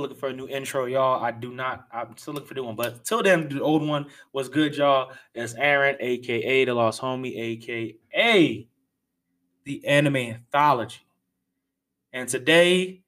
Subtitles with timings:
[0.00, 1.22] still looking for a new intro, y'all.
[1.22, 1.86] I do not.
[1.92, 5.12] I'm still looking for the one, but till then, the old one was good, y'all.
[5.34, 8.66] It's Aaron, aka the Lost Homie, aka
[9.64, 11.00] the Anime Anthology.
[12.14, 13.02] And today,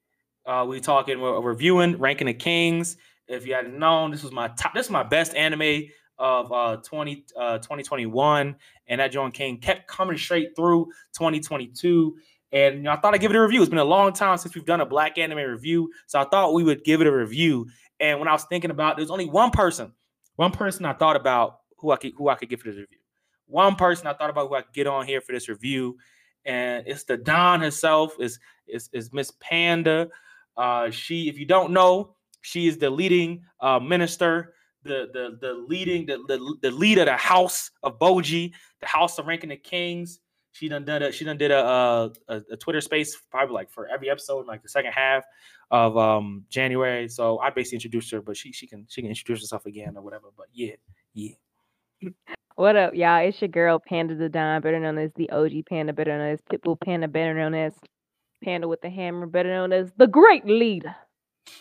[0.45, 2.97] uh, we talking, we're reviewing Ranking the Kings.
[3.27, 4.75] If you hadn't known, this was my top.
[4.75, 5.85] This is my best anime
[6.19, 8.55] of uh 20 uh 2021,
[8.87, 12.15] and that John King kept coming straight through 2022.
[12.53, 13.61] And you know, I thought I'd give it a review.
[13.61, 15.89] It's been a long time since we've done a black anime review.
[16.05, 17.67] So I thought we would give it a review.
[17.99, 19.91] And when I was thinking about there's only one person,
[20.35, 22.99] one person I thought about who I could who I could give for this review.
[23.47, 25.97] One person I thought about who I could get on here for this review.
[26.45, 30.09] And it's the Don herself, is is is Miss Panda.
[30.55, 35.53] Uh, she, if you don't know, she is the leading uh, minister, the the the
[35.53, 39.57] leading the, the the lead of the house of Bojji, the house of ranking the
[39.57, 40.19] kings.
[40.53, 43.87] She done did a she done did a, a, a Twitter space probably like for
[43.87, 45.25] every episode, like the second half
[45.71, 47.09] of um January.
[47.09, 50.03] So I basically introduced her, but she she can she can introduce herself again or
[50.03, 50.27] whatever.
[50.37, 50.75] But yeah,
[51.13, 51.33] yeah.
[52.55, 53.27] What up, y'all?
[53.27, 56.39] It's your girl Panda the Don, better known as the OG Panda, better known as
[56.41, 57.73] Pitbull Panda, better known as
[58.43, 60.95] Panda with the Hammer, better known as the Great Leader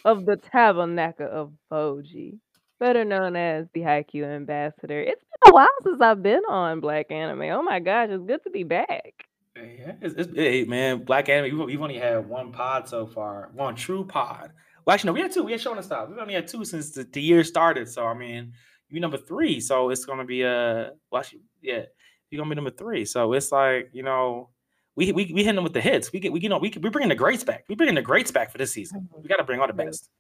[0.05, 2.39] of the Tabernacle of Bojji,
[2.83, 5.01] better known as the Haikyuu Ambassador.
[5.01, 7.43] It's been a while since I've been on Black Anime.
[7.43, 9.25] Oh my gosh, it's good to be back.
[9.55, 11.57] Yeah, it's, it's, hey man, Black Anime.
[11.57, 14.51] We've, we've only had one pod so far, one true pod.
[14.85, 15.45] Well, actually, no, we had two.
[15.45, 16.11] We had Shonen Stop.
[16.11, 17.89] We've only had two since the, the year started.
[17.89, 18.53] So I mean,
[18.89, 19.61] you number three.
[19.61, 21.83] So it's gonna be a uh, well, actually, yeah,
[22.31, 23.05] you're gonna be number three.
[23.05, 24.51] So it's like you know,
[24.97, 26.13] we we we hitting them with the hits.
[26.13, 27.65] We get we you know we we bringing the greats back.
[27.69, 29.09] We bringing the greats back for this season.
[29.17, 30.11] We got to bring all the best.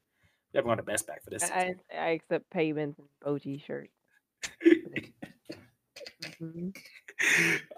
[0.52, 1.44] We got to bring all the best back for this.
[1.50, 3.92] I, I accept payments and OG shirts.
[6.42, 6.68] mm-hmm.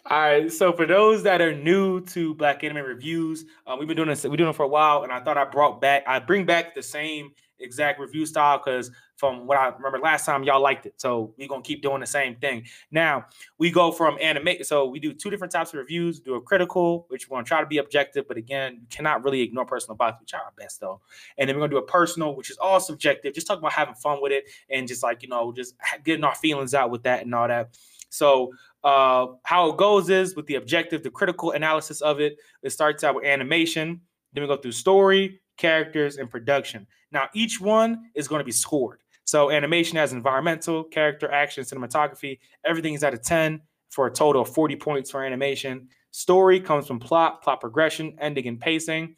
[0.06, 0.52] All right.
[0.52, 4.24] So for those that are new to Black Anime Reviews, uh, we've been doing this.
[4.24, 6.02] We're doing it for a while, and I thought I brought back.
[6.06, 10.42] I bring back the same exact review style because from what I remember last time,
[10.44, 11.00] y'all liked it.
[11.00, 12.64] So we're gonna keep doing the same thing.
[12.90, 13.26] Now
[13.58, 14.62] we go from anime.
[14.62, 16.20] So we do two different types of reviews.
[16.20, 19.40] Do a critical, which we're gonna try to be objective, but again, you cannot really
[19.40, 20.16] ignore personal bias.
[20.20, 21.00] We try our best though.
[21.38, 23.34] And then we're gonna do a personal, which is all subjective.
[23.34, 26.34] Just talk about having fun with it and just like you know, just getting our
[26.34, 27.76] feelings out with that and all that.
[28.10, 28.52] So
[28.84, 32.38] uh, how it goes is with the objective, the critical analysis of it.
[32.62, 34.00] It starts out with animation.
[34.32, 36.86] Then we go through story, characters, and production.
[37.10, 39.00] Now, each one is going to be scored.
[39.34, 42.38] So, animation has environmental, character, action, cinematography.
[42.64, 45.88] Everything is out of 10 for a total of 40 points for animation.
[46.12, 49.16] Story comes from plot, plot progression, ending, and pacing.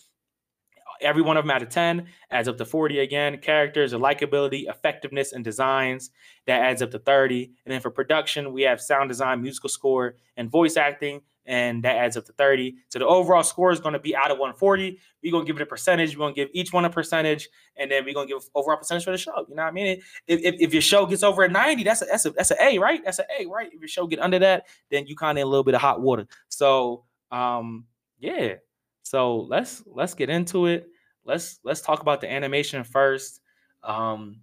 [1.03, 3.37] Every one of them out of 10 adds up to 40 again.
[3.43, 6.09] Characters likability, effectiveness, and designs.
[6.47, 7.53] That adds up to 30.
[7.67, 11.97] And then for production, we have sound design, musical score, and voice acting and that
[11.97, 12.77] adds up to 30.
[12.89, 14.99] So the overall score is going to be out of 140.
[15.23, 16.17] We're going to give it a percentage.
[16.17, 18.77] We're going to give each one a percentage, and then we're going to give overall
[18.77, 19.47] percentage for the show.
[19.49, 20.03] You know what I mean?
[20.27, 22.59] If, if, if your show gets over a 90, that's a that's a that's an
[22.61, 23.01] A, right?
[23.05, 23.71] That's an A, right?
[23.73, 25.81] If your show get under that, then you kind of in a little bit of
[25.81, 26.27] hot water.
[26.49, 27.87] So um
[28.19, 28.55] yeah.
[29.03, 30.89] So let's let's get into it.
[31.25, 33.41] Let's let's talk about the animation first.
[33.83, 34.41] Um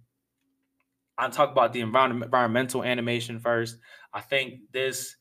[1.16, 3.78] I'll talk about the environment, environmental animation first.
[4.12, 5.16] I think this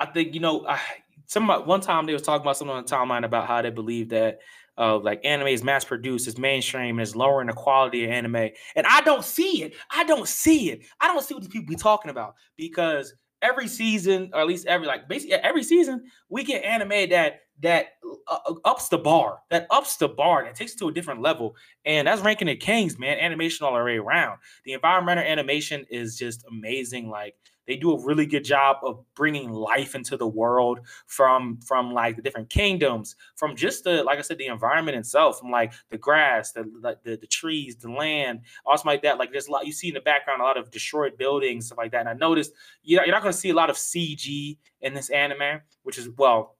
[0.00, 0.78] I think you know, I,
[1.26, 4.10] some one time they was talking about something on the timeline about how they believe
[4.10, 4.40] that
[4.76, 8.50] uh, like anime is mass produced, is mainstream, and is lowering the quality of anime.
[8.76, 9.74] And I don't see it.
[9.90, 10.82] I don't see it.
[11.00, 14.66] I don't see what these people be talking about because every season, or at least
[14.66, 17.86] every like basically every season, we get anime that that
[18.28, 21.22] uh, uh ups the bar, that ups the bar, that takes it to a different
[21.22, 21.54] level,
[21.84, 23.18] and that's ranking the kings, man.
[23.18, 24.38] Animation all the way around.
[24.64, 27.08] The environmental animation is just amazing.
[27.08, 27.36] Like
[27.66, 32.16] they do a really good job of bringing life into the world from from like
[32.16, 35.98] the different kingdoms, from just the like I said, the environment itself, from like the
[35.98, 39.18] grass, the like the, the trees, the land, also like that.
[39.18, 41.78] Like there's a lot you see in the background, a lot of destroyed buildings, stuff
[41.78, 42.00] like that.
[42.00, 42.52] And I noticed
[42.82, 45.98] you know, you're not going to see a lot of CG in this anime, which
[45.98, 46.56] is well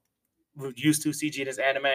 [0.76, 1.87] used to CG in this anime.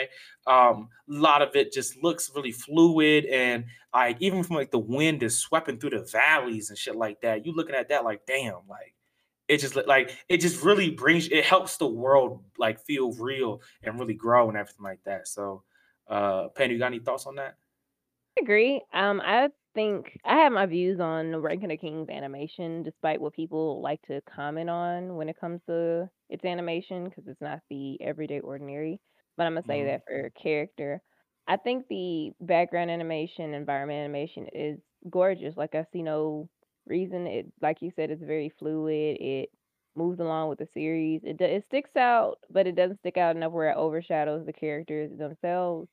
[0.48, 4.80] Um, a lot of it just looks really fluid and like even from like the
[4.80, 7.46] wind is sweeping through the valleys and shit like that.
[7.46, 8.94] You looking at that like damn, like
[9.50, 14.00] it just like it just really brings it helps the world like feel real and
[14.00, 15.28] really grow and everything like that.
[15.28, 15.64] So,
[16.08, 17.58] uh, Penny, you got any thoughts on that?
[18.38, 18.82] I agree.
[18.94, 23.82] Um, I think I have my views on Ranking of Kings animation, despite what people
[23.82, 28.40] like to comment on when it comes to its animation, because it's not the everyday
[28.40, 29.00] ordinary.
[29.38, 29.86] But I'm gonna say Mhm.
[29.86, 31.02] that for character,
[31.48, 34.80] I think the background animation, environment animation is
[35.10, 35.58] gorgeous.
[35.58, 36.50] Like I see no
[36.90, 37.28] reason.
[37.28, 39.18] It, like you said, it's very fluid.
[39.22, 39.50] It
[39.96, 41.22] moves along with the series.
[41.24, 45.18] It it sticks out, but it doesn't stick out enough where it overshadows the characters
[45.18, 45.90] themselves.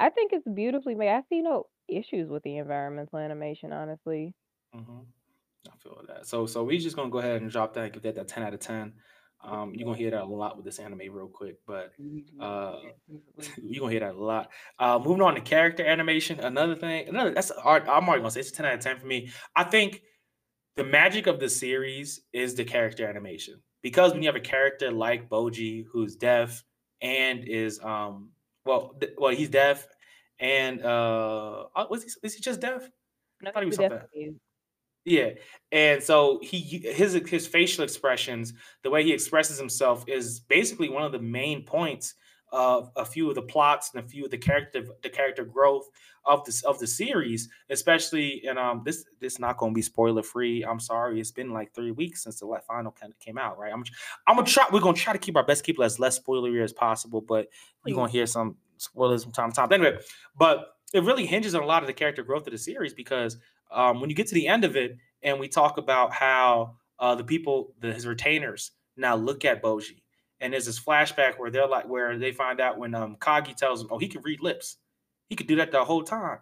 [0.00, 1.10] I think it's beautifully made.
[1.10, 4.34] I see no issues with the environmental animation, honestly.
[4.72, 5.00] hmm
[5.70, 6.26] I feel that.
[6.26, 8.42] So so we're just gonna go ahead and drop that and give that that 10
[8.44, 8.94] out of 10.
[9.42, 11.92] Um, you're gonna hear that a lot with this anime real quick, but
[12.38, 12.80] uh
[13.58, 14.52] you're gonna hear that a lot.
[14.78, 17.84] Uh moving on to character animation, another thing, another that's art.
[17.88, 19.30] I'm already gonna say it's a 10 out of 10 for me.
[19.56, 20.02] I think
[20.76, 24.90] the magic of the series is the character animation because when you have a character
[24.90, 26.62] like Bojji who's deaf
[27.00, 28.30] and is um
[28.64, 29.86] well th- well he's deaf
[30.38, 32.88] and uh uh, was he is he just deaf?
[33.46, 34.40] I thought he was he something.
[35.06, 35.30] Yeah,
[35.72, 38.52] and so he his his facial expressions,
[38.82, 42.14] the way he expresses himself, is basically one of the main points
[42.52, 45.88] of a few of the plots and a few of the character the character growth
[46.24, 50.64] of this of the series, especially and um this this not gonna be spoiler free.
[50.64, 53.72] I'm sorry, it's been like three weeks since the final kind of came out, right?
[53.72, 53.84] I'm
[54.26, 54.66] I'm gonna try.
[54.72, 57.48] We're gonna try to keep our best keep it as less spoilery as possible, but
[57.86, 59.72] you're gonna hear some spoilers from time to time.
[59.72, 59.98] Anyway,
[60.38, 63.36] but it really hinges on a lot of the character growth of the series because
[63.70, 67.14] um, when you get to the end of it and we talk about how uh,
[67.14, 70.02] the people, the, his retainers, now look at Bojji,
[70.40, 73.80] and there's this flashback where they're like, where they find out when um, Kage tells
[73.82, 74.76] him, oh, he can read lips,
[75.28, 76.38] he could do that the whole time,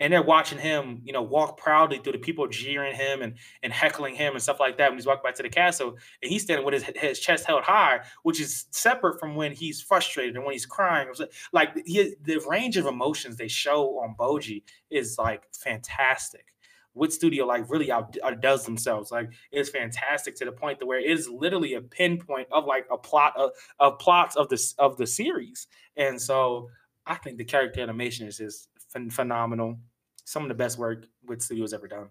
[0.00, 3.72] and they're watching him, you know, walk proudly through the people jeering him and and
[3.72, 6.42] heckling him and stuff like that when he's walking back to the castle, and he's
[6.42, 10.44] standing with his his chest held high, which is separate from when he's frustrated and
[10.44, 11.08] when he's crying.
[11.52, 16.51] Like he, the range of emotions they show on Bojji is like fantastic.
[16.94, 19.10] Wit Studio like really out, outdoes themselves.
[19.10, 22.86] Like it's fantastic to the point to where it is literally a pinpoint of like
[22.90, 25.66] a plot of, of plots of this of the series.
[25.96, 26.68] And so
[27.06, 29.78] I think the character animation is just phen- phenomenal.
[30.24, 32.08] Some of the best work Wit Studio's ever done.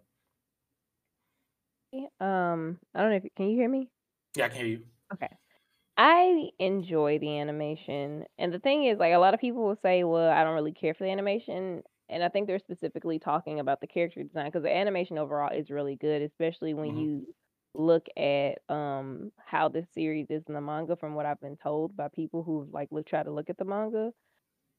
[2.19, 3.89] Um, I don't know if can you hear me?
[4.35, 4.81] Yeah, I can hear you.
[5.13, 5.29] Okay.
[5.97, 8.25] I enjoy the animation.
[8.37, 10.71] And the thing is, like, a lot of people will say, well, I don't really
[10.71, 11.83] care for the animation.
[12.11, 15.71] And I think they're specifically talking about the character design because the animation overall is
[15.71, 17.27] really good, especially when hmm you
[17.75, 21.95] look at um how this series is in the manga from what I've been told
[21.95, 24.11] by people who've like look try to look at the manga.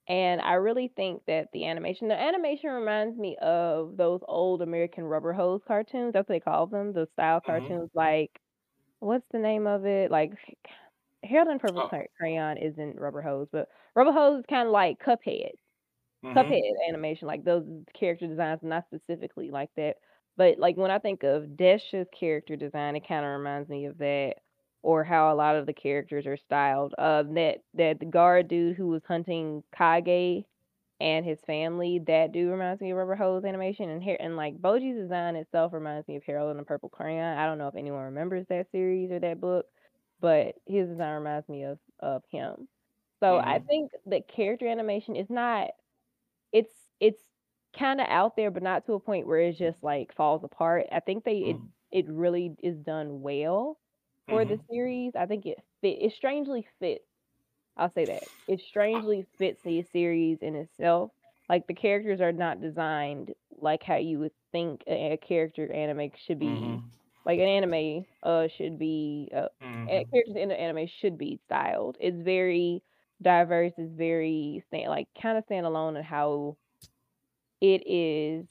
[0.08, 5.04] And I really think that the animation the animation reminds me of those old American
[5.04, 6.12] Rubber Hose cartoons.
[6.12, 8.40] That's what they call them, the style hmm cartoons like
[9.00, 10.10] what's the name of it?
[10.10, 10.32] Like
[11.24, 14.98] Harold and Purple Oh, Crayon isn't Rubber Hose, but Rubber Hose is kind of like
[15.00, 15.52] Cuphead.
[16.22, 17.64] Hmm Cuphead animation, like those
[17.94, 19.96] character designs, not specifically like that.
[20.36, 23.98] But like when I think of Desh's character design, it kind of reminds me of
[23.98, 24.36] that,
[24.82, 26.94] or how a lot of the characters are styled.
[26.98, 30.44] Um, that that the guard dude who was hunting Kage
[31.00, 34.58] and his family, that dude reminds me of Rubber Hose animation, and here and like
[34.60, 37.36] Bojji's design itself reminds me of Harold and the Purple Crayon.
[37.38, 39.66] I don't know if anyone remembers that series or that book,
[40.20, 42.68] but his design reminds me of of him.
[43.20, 45.70] So I hmm think the character animation is not
[46.52, 47.22] it's it's
[47.74, 50.86] kinda out there, but not to a point where it just, like, falls apart.
[50.92, 53.78] I think they it hmm it really is done well
[54.28, 55.14] for the hmm series.
[55.16, 57.04] I think it fit it strangely fits,
[57.76, 58.28] I'll say that.
[58.46, 61.12] It strangely fits the series in itself.
[61.48, 66.10] Like, the characters are not designed like how you would think a a character anime
[66.16, 66.92] should be hmm
[67.24, 69.48] like, an anime, uh, should be, uh,
[69.88, 71.96] a hmm characters in the anime should be styled.
[72.00, 72.82] It's very
[73.22, 76.56] diverse, is very like, kinda standalone and how
[77.60, 78.46] it is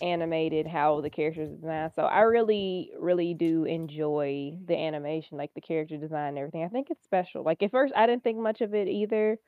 [0.00, 1.92] animated, how the characters are designed.
[1.94, 6.64] So I really, really do enjoy the animation, like the character design and everything.
[6.64, 7.42] I think it's special.
[7.42, 9.38] Like at first I didn't think much of it either.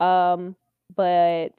[0.00, 0.56] Um,
[0.94, 1.50] but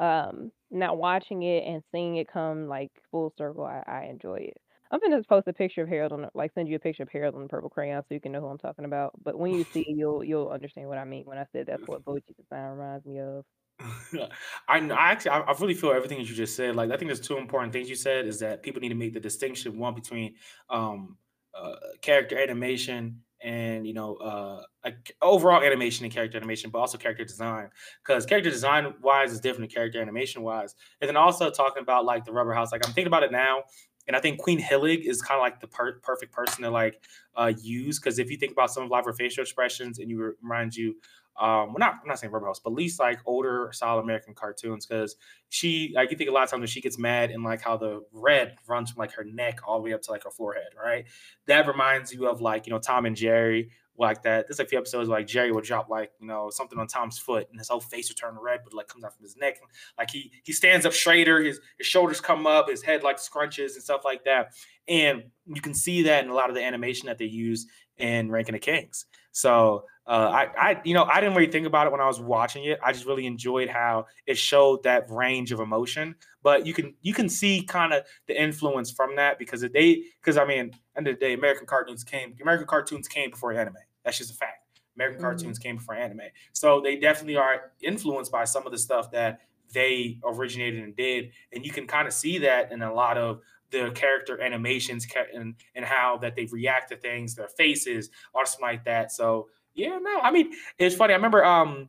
[0.00, 4.60] um now watching it and seeing it come like full circle, I, I enjoy it.
[4.94, 7.34] I'm gonna post a picture of Harold on like send you a picture of Harold
[7.34, 9.12] on the purple crayon so you can know who I'm talking about.
[9.24, 12.04] But when you see you'll you'll understand what I mean when I said that's what
[12.04, 13.44] Bojji design reminds me of.
[14.68, 16.76] I, I actually, I, I really feel everything that you just said.
[16.76, 19.14] Like, I think there's two important things you said is that people need to make
[19.14, 20.36] the distinction one between
[20.70, 21.16] um,
[21.54, 26.98] uh, character animation and you know uh, like overall animation and character animation, but also
[26.98, 27.68] character design.
[28.04, 30.74] Because character design wise is different than character animation wise.
[31.00, 32.72] And then also talking about like the Rubber Hose.
[32.72, 33.64] Like I'm thinking about it now,
[34.06, 37.00] and I think Queen Hiling is kind of like the per- perfect person to like
[37.36, 37.98] uh, use.
[37.98, 40.96] Because if you think about some of like facial expressions, and you remind you
[41.36, 44.34] um well not I'm not saying Rubber Hose, but at least like older style American
[44.34, 45.16] cartoons because
[45.48, 47.76] she like you think a lot of times when she gets mad and like how
[47.76, 50.68] the red runs from like her neck all the way up to like her forehead,
[50.80, 51.06] right?
[51.46, 54.46] That reminds you of like, you know, Tom and Jerry like that.
[54.46, 57.48] There's a few episodes like Jerry would drop like, you know, something on Tom's foot
[57.50, 59.60] and his whole face would turn red, but like comes out from his neck.
[59.98, 63.74] Like he he stands up straighter, his his shoulders come up, his head like scrunches
[63.74, 64.54] and stuff like that.
[64.88, 67.66] And you can see that in a lot of the animation that they use
[67.98, 69.06] in Ranking the Kings.
[69.32, 72.20] So uh, I, I, you know, I didn't really think about it when I was
[72.20, 72.78] watching it.
[72.82, 76.14] I just really enjoyed how it showed that range of emotion.
[76.42, 80.36] But you can, you can see kind of the influence from that because they, because
[80.36, 83.76] I mean, end of the day, American cartoons came, American cartoons came before anime.
[84.04, 84.64] That's just a fact.
[84.96, 85.26] American mm-hmm.
[85.26, 86.20] cartoons came before anime,
[86.52, 89.40] so they definitely are influenced by some of the stuff that
[89.72, 93.40] they originated and did, and you can kind of see that in a lot of
[93.70, 98.66] the character animations and and how that they react to things, their faces, or something
[98.66, 99.10] like that.
[99.10, 101.12] So yeah, no, I mean it's funny.
[101.12, 101.88] I remember um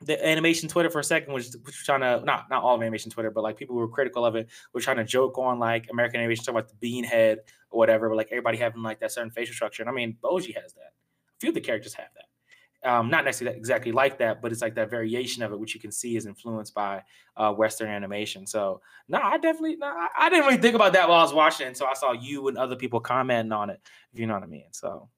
[0.00, 3.30] the animation Twitter for a second was, trying to not not all of animation Twitter,
[3.30, 6.20] but like people who were critical of it were trying to joke on like American
[6.20, 7.38] animation talking about the bean head
[7.70, 9.82] or whatever, but like everybody having like that certain facial structure.
[9.82, 10.92] And I mean, Bojji has that.
[11.36, 12.88] A few of the characters have that.
[12.88, 15.80] Um, not necessarily exactly like that, but it's like that variation of it, which you
[15.80, 17.02] can see is influenced by
[17.36, 18.46] uh, Western animation.
[18.46, 21.34] So, no, I definitely, no, I, I didn't really think about that while I was
[21.34, 21.74] watching.
[21.74, 23.80] So I saw you and other people commenting on it,
[24.12, 24.68] if you know what I mean.
[24.70, 25.08] So,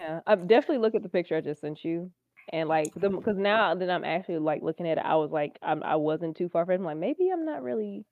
[0.00, 2.10] yeah, I definitely look at the picture I just sent you,
[2.52, 5.58] and like the because now that I'm actually like looking at it, I was like,
[5.62, 6.84] I'm, I wasn't too far from.
[6.84, 8.04] Like maybe I'm not really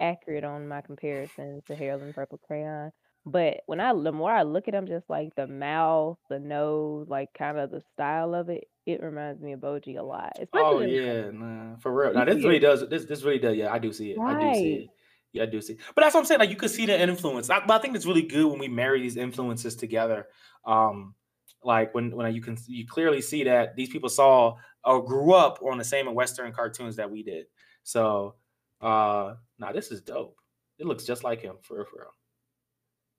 [0.00, 2.92] accurate on my comparison to Harold and Purple Crayon.
[3.24, 7.06] But when I the more I look at them, just like the mouth, the nose,
[7.08, 10.32] like kind of the style of it, it reminds me of Bojji a lot.
[10.52, 12.14] Oh yeah, nah, for real.
[12.14, 12.88] Now this really does.
[12.88, 13.56] This this really does.
[13.56, 14.18] Yeah, I do see it.
[14.18, 14.88] I do see it.
[15.32, 15.78] Yeah, I do see.
[15.94, 16.40] But that's what I'm saying.
[16.40, 17.48] Like you could see the influence.
[17.48, 20.26] I, but I think it's really good when we marry these influences together.
[20.66, 21.14] Um,
[21.64, 25.60] like when when you can you clearly see that these people saw or grew up
[25.62, 27.46] on the same Western cartoons that we did.
[27.84, 28.34] So,
[28.80, 30.36] uh, now nah, this is dope.
[30.78, 32.14] It looks just like him for real, for real.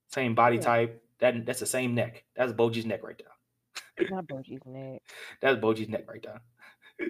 [0.08, 0.62] Same body yeah.
[0.62, 1.04] type.
[1.20, 2.24] That that's the same neck.
[2.36, 4.10] That's Bojji's neck right there.
[4.10, 5.02] Not Bojji's neck.
[5.42, 6.42] That's Bojji's neck right there.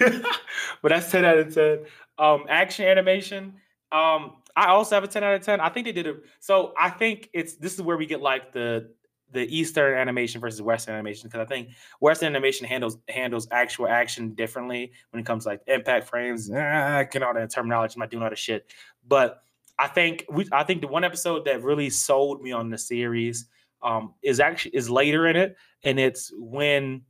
[0.82, 1.78] but that's 10 out of 10.
[2.18, 3.54] Um, action animation.
[3.90, 5.60] Um, I also have a 10 out of 10.
[5.60, 6.16] I think they did it.
[6.40, 8.90] So I think it's this is where we get like the
[9.30, 11.68] the Eastern animation versus Western animation because I think
[12.00, 17.04] Western animation handles handles actual action differently when it comes to like impact frames, ah,
[17.04, 18.66] get all that terminology, I'm not doing all the shit.
[19.06, 19.42] But
[19.78, 23.46] I think we I think the one episode that really sold me on the series
[23.80, 27.02] um, is actually is later in it, and it's when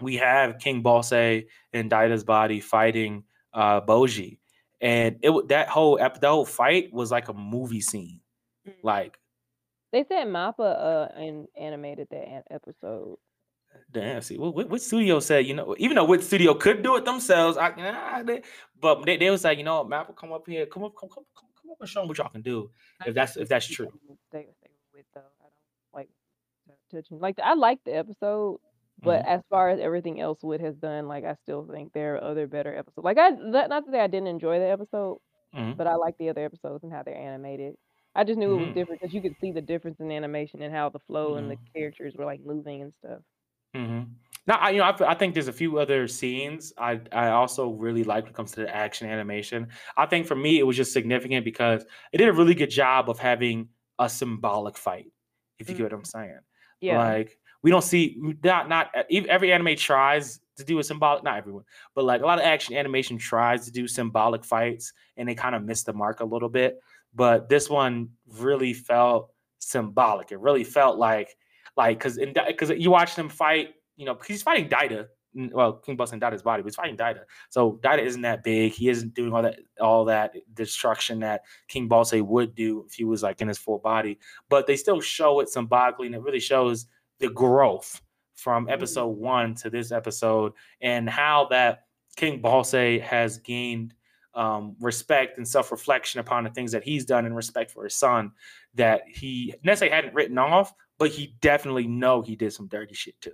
[0.00, 3.22] we have King Bosse and Daida's body fighting
[3.54, 4.38] uh, Bojji,
[4.80, 8.20] and it was that whole that whole fight was like a movie scene,
[8.66, 8.74] mm.
[8.82, 9.18] like.
[9.92, 13.18] They said Mappa uh and animated that episode.
[13.92, 17.04] Damn, see, what, what, studio said, you know, even though Wit Studio could do it
[17.04, 18.42] themselves, I, nah, they,
[18.80, 21.24] but they, they was like, you know, Mappa, come up here, come up, come, come,
[21.36, 22.70] come, come up and show them what y'all can do,
[23.06, 23.92] if that's if that's true.
[24.32, 26.08] They, they with though, I don't like
[26.90, 27.20] touching.
[27.20, 28.58] Like I like the episode,
[29.02, 29.28] but mm-hmm.
[29.28, 32.46] as far as everything else Wit has done, like I still think there are other
[32.46, 33.04] better episodes.
[33.04, 35.18] Like I, not to say I didn't enjoy the episode,
[35.54, 35.72] mm-hmm.
[35.76, 37.74] but I like the other episodes and how they're animated.
[38.14, 38.54] I just knew mm-hmm.
[38.54, 38.78] it was mm-hmm.
[38.78, 41.56] different because you could see the difference in animation and how the flow and the
[41.56, 41.78] mm-hmm.
[41.78, 43.20] characters were like moving and stuff.
[43.76, 44.12] Mm-hmm.
[44.46, 47.70] Now, I, you know, I, I, think there's a few other scenes I I also
[47.70, 49.68] really like when it comes to the action animation.
[49.96, 53.10] I think for me it was just significant because it did a really good job
[53.10, 55.12] of having a symbolic fight.
[55.58, 55.82] If you mm-hmm.
[55.84, 56.38] get what I'm saying,
[56.80, 56.98] yeah.
[56.98, 61.36] Like we don't see not not uh, every anime tries to do a symbolic, not
[61.36, 61.64] everyone,
[61.96, 65.56] but like a lot of action animation tries to do symbolic fights, and they kind
[65.56, 66.78] of miss the mark a little bit.
[67.12, 70.30] But this one really felt symbolic.
[70.30, 71.36] It really felt like
[71.76, 75.08] like because because you watch them fight, you know, he's fighting Daida.
[75.34, 77.22] Well, King Bosse and Daida's body, but he's fighting Daida.
[77.50, 78.74] So Daida isn't that big.
[78.74, 83.02] He isn't doing all that all that destruction that King Bosse would do if he
[83.02, 84.20] was like in his full body.
[84.48, 86.86] But they still show it symbolically, and it really shows
[87.18, 88.00] the growth
[88.34, 88.72] from mm-hmm.
[88.72, 91.84] episode one to this episode and how that
[92.16, 93.94] King Bosse has gained
[94.34, 97.94] um, respect and self reflection upon the things that he's done and respect for his
[97.94, 98.32] son
[98.74, 103.18] that he necessarily hadn't written off, but he definitely know he did some dirty shit
[103.20, 103.32] too.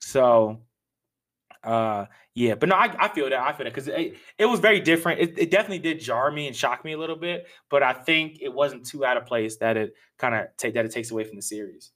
[0.00, 0.60] So,
[1.62, 4.58] uh, yeah, but no, I, I feel that I feel that because it, it was
[4.58, 5.20] very different.
[5.20, 8.38] It, it definitely did jar me and shock me a little bit, but I think
[8.40, 11.22] it wasn't too out of place that it kind of take that it takes away
[11.22, 11.92] from the series.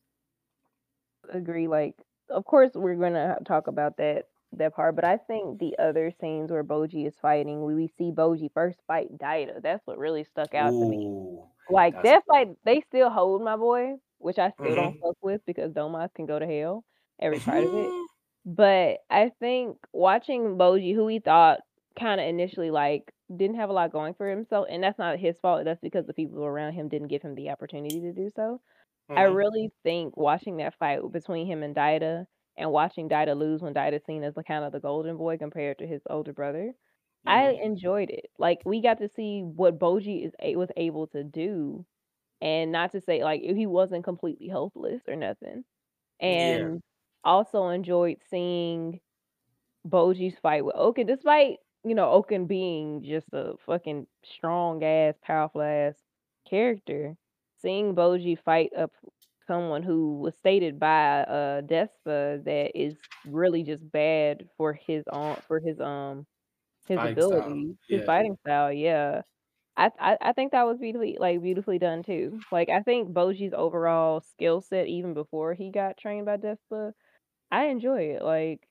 [1.32, 1.68] Agree.
[1.68, 1.94] Like,
[2.30, 4.96] of course, we're gonna talk about that that part.
[4.96, 8.78] But I think the other scenes where Bojji is fighting, we, we see Bojji first
[8.86, 9.62] fight Daida.
[9.62, 11.38] That's what really stuck out to me.
[11.70, 15.06] Like that fight, they still hold my boy, which I still don't mm-hmm.
[15.06, 16.84] fuck with because Domas can go to hell
[17.20, 17.90] every part of it.
[18.44, 21.60] But I think watching Bojji, who we thought
[21.98, 25.36] kind of initially like didn't have a lot going for himself, and that's not his
[25.38, 25.64] fault.
[25.64, 28.60] That's because the people around him didn't give him the opportunity to do so.
[29.08, 29.34] I mm-hmm.
[29.34, 34.04] really think watching that fight between him and Daida and watching Daida lose when Daida's
[34.04, 36.72] seen as the kind of the golden boy compared to his older brother,
[37.26, 37.62] I mm-hmm.
[37.64, 38.30] enjoyed it.
[38.38, 41.84] Like we got to see what Bojji is a- was able to do,
[42.40, 45.64] and not to say like he wasn't completely helpless or nothing.
[46.20, 46.28] Yeah.
[46.28, 46.82] and
[47.24, 49.00] also enjoyed seeing
[49.86, 55.62] Bojji's fight with Ouken, despite, you know, Ouken being just a fucking strong ass, powerful
[55.62, 55.94] ass
[56.48, 57.16] character.
[57.66, 58.92] Seeing Bojji fight up
[59.48, 62.96] someone who was stated by uh Despa that is
[63.26, 66.26] really just bad for his own for his um
[66.88, 69.22] his Fighting ability, his fighting style, yeah.
[69.76, 72.44] I I I think that was beautifully like, beautifully done too.
[72.52, 76.92] Like, I think Bojji's overall skill set even before he got trained by Despa,
[77.52, 78.68] I enjoy it, like,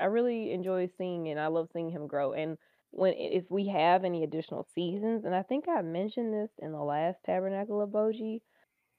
[0.00, 2.58] I really enjoy seeing it, and I love seeing him grow, and
[2.90, 6.82] when if we have any additional seasons, and I think I mentioned this in the
[6.82, 8.40] last Tabernacle of Bojji,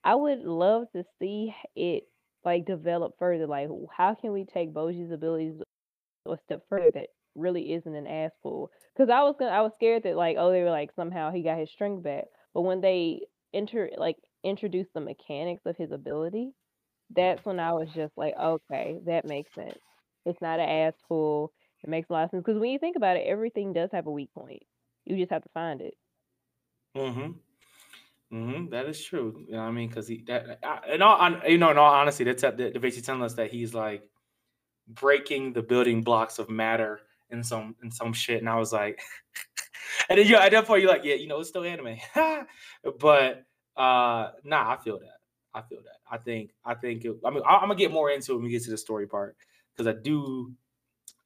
[0.04, 2.04] I would love to see it,
[2.44, 5.60] like, develop further, like, how can we take Bojji's abilities
[6.28, 8.70] a step further that really isn't an ass pull?
[8.96, 11.42] 'Cause I was gonna I was scared that, like, oh, they were like, somehow he
[11.42, 16.52] got his strength back, but when they enter like, introduced the mechanics of his ability,
[17.10, 19.78] that's when I was just like, "Okay, that makes sense."
[20.26, 22.96] It's not an ass pull, it makes a lot of sense because when you think
[22.96, 24.62] about it, everything does have a weak point.
[25.06, 25.94] You just have to find it.
[26.96, 27.40] Mhm.
[28.32, 29.90] Mhm, that is true, you know I mean?
[29.90, 31.18] 'Cause he that uh, in all
[31.48, 34.08] you know, in all honesty, that's at the basically telling us that he's, like,
[34.88, 39.00] breaking the building blocks of matter in some in some shit, and I was like
[40.10, 41.98] and then, yeah, at that point, you're like, "Yeah, you know, it's still anime."
[43.00, 43.46] But,
[43.76, 45.18] uh, nah, I feel that,
[45.54, 45.98] I feel that.
[46.10, 48.50] I think I think it I mean, I Imma get more into it when we
[48.50, 49.36] get to the story part
[49.72, 50.54] because I do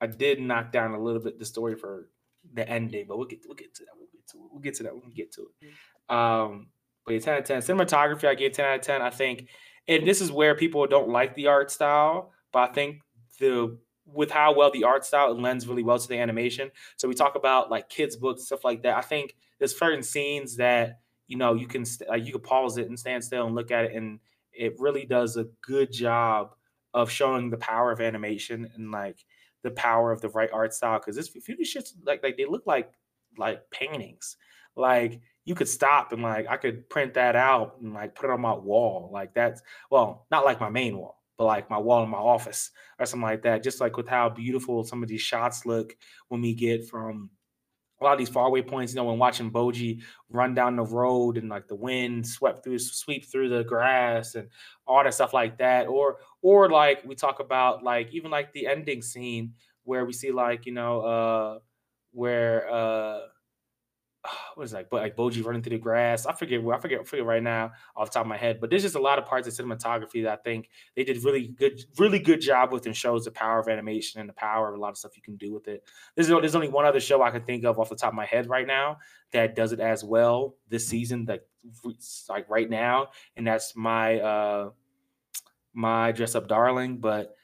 [0.05, 2.09] I did knock down a little bit the story for
[2.53, 4.75] the ending, but we'll get we'll get to that, we'll get to it, we'll get
[4.75, 6.15] to that when we get to it.
[6.15, 6.69] Um,
[7.07, 7.61] but yeah, 10 out of 10.
[7.61, 9.49] Cinematography, I gave 10 out of 10, I think
[9.87, 13.03] and this is where people don't like the art style, but I think
[13.39, 16.71] the with how well the art style, it lends really well to the animation.
[16.97, 18.99] So we talk about, like, kids' books, stuff like that.
[18.99, 22.77] I think there's certain scenes that, you know, you can st like, you could pause
[22.77, 24.21] it and stand still and look at it, and
[24.53, 26.55] it really does a good job
[26.93, 29.25] of showing the power of animation and, like,
[29.65, 32.47] the power of the right art style, 'cause this few these shits, like like, they
[32.47, 32.93] look like
[33.39, 34.37] like paintings.
[34.77, 38.33] Like, you could stop and, like, I could print that out and, like, put it
[38.33, 42.03] on my wall, like, that's well, not like my main wall, but, like, my wall
[42.05, 45.21] in my office or something like that, just, like, with how beautiful some of these
[45.23, 45.97] shots look
[46.29, 47.31] when we get from
[48.01, 51.39] a lot of these faraway points, you know, when watching Bojji run down the road
[51.39, 54.49] and, like, the wind swept through sweep through the grass and
[54.87, 58.69] all that stuff like that, or or, like, we talk about, like, even, like, the
[58.69, 59.55] ending scene
[59.85, 61.59] where we see, like, you know, uh,
[62.13, 63.21] where, uh
[64.55, 64.89] what is that?
[64.91, 66.27] But, like, Bojji running through the grass.
[66.27, 68.61] I forget where I forget I forget right now off the top of my head,
[68.61, 71.49] but there's just a lot of parts of cinematography that I think they did really
[71.49, 74.75] good really good job with and shows the power of animation and the power of
[74.75, 75.85] a lot of stuff you can do with it.
[76.17, 78.27] There's there's only one other show I can think of off the top of my
[78.27, 78.99] head right now
[79.33, 81.47] that does it as well this season, that
[82.29, 84.71] like, right now, and that's My, uh
[85.75, 87.35] My Dress Up Darling, but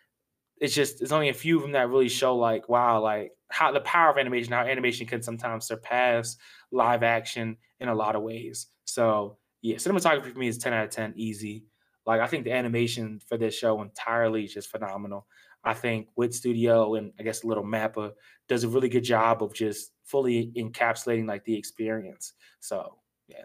[0.61, 3.73] it's just it's only a few of them that really show, like, wow, like, how
[3.73, 6.37] the power of animation, how animation can sometimes surpass
[6.71, 8.69] live action in a lot of ways.
[8.85, 11.65] So, yeah, cinematography for me is 10 out of 10, easy.
[12.07, 15.27] Like, I think the animation for this show entirely is just phenomenal.
[15.65, 18.13] I think Wit Studio and I guess Little Mappa
[18.49, 22.33] does a really good job of just fully encapsulating, like, the experience.
[22.61, 23.45] So, yeah.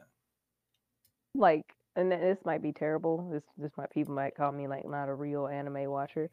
[1.34, 4.86] Like and th this might be terrible, this this might people might call me, like,
[4.88, 6.30] not a real anime watcher.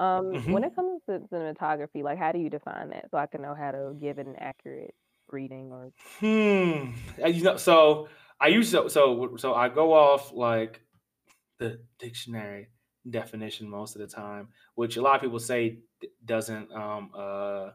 [0.00, 0.70] Um, when Mhm.
[0.70, 3.10] it comes to cinematography, like, how do you define that?
[3.10, 4.94] So I can know how to give an accurate
[5.30, 6.92] reading or Hmm,
[7.26, 8.08] you know so,
[8.40, 10.82] I use so so so I go off, like,
[11.58, 12.70] the dictionary
[13.08, 15.80] definition most of the time, which a lot of people say
[16.24, 17.72] doesn't, um, uh,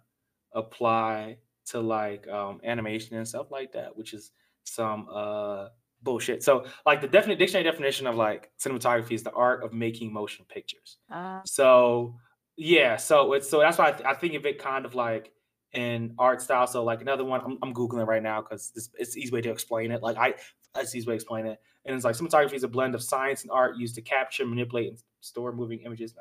[0.53, 4.31] apply to, like, um, animation and stuff like that, which is
[4.65, 5.69] some, uh,
[6.05, 6.43] bullshit.
[6.43, 10.45] So, like, the definite dictionary definition of, like, cinematography is the art of making motion
[10.47, 10.99] pictures.
[11.09, 11.47] Ah.
[11.47, 12.17] So,
[12.57, 15.33] yeah, so it's so that's why I th I think of it kind of like
[15.73, 16.67] an art style.
[16.67, 19.51] So, like, another one I'm I'm Googling right now 'cause it's it's easy way to
[19.51, 20.01] explain it.
[20.03, 20.35] Like, I
[20.75, 23.43] that's easy way to explain it, and it's like cinematography is a blend of science
[23.43, 26.15] and art used to capture, manipulate, and store moving images.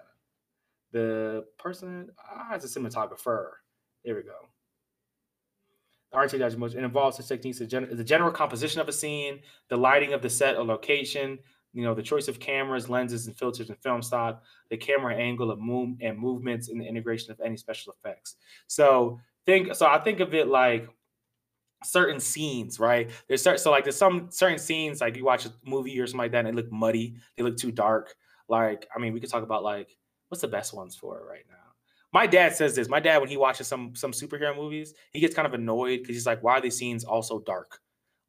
[0.92, 3.52] The person ah, it's a cinematographer.
[4.04, 4.53] There we go.
[6.16, 10.22] It involves the techniques of gen the general composition of a scene, the lighting of
[10.22, 11.38] the set or location,
[11.72, 15.50] you know, the choice of cameras, lenses, and filters, and film stock, the camera angle
[15.50, 18.37] of move and movements, and the integration of any special effects.
[18.68, 20.88] So, think so I think of it like
[21.85, 23.11] certain scenes, right?
[23.29, 26.18] There's cer so, like, there's some certain scenes, like, you watch a movie or something
[26.18, 28.14] like that, and they look muddy, they look too dark.
[28.48, 29.96] Like, I mean, we could talk about, like
[30.29, 31.63] what's the best ones for it right now?
[32.14, 32.88] My dad says this.
[32.88, 36.14] My dad, when he watches some some superhero movies, he gets kind of annoyed because
[36.14, 37.81] he's like, "Why are these scenes all so dark?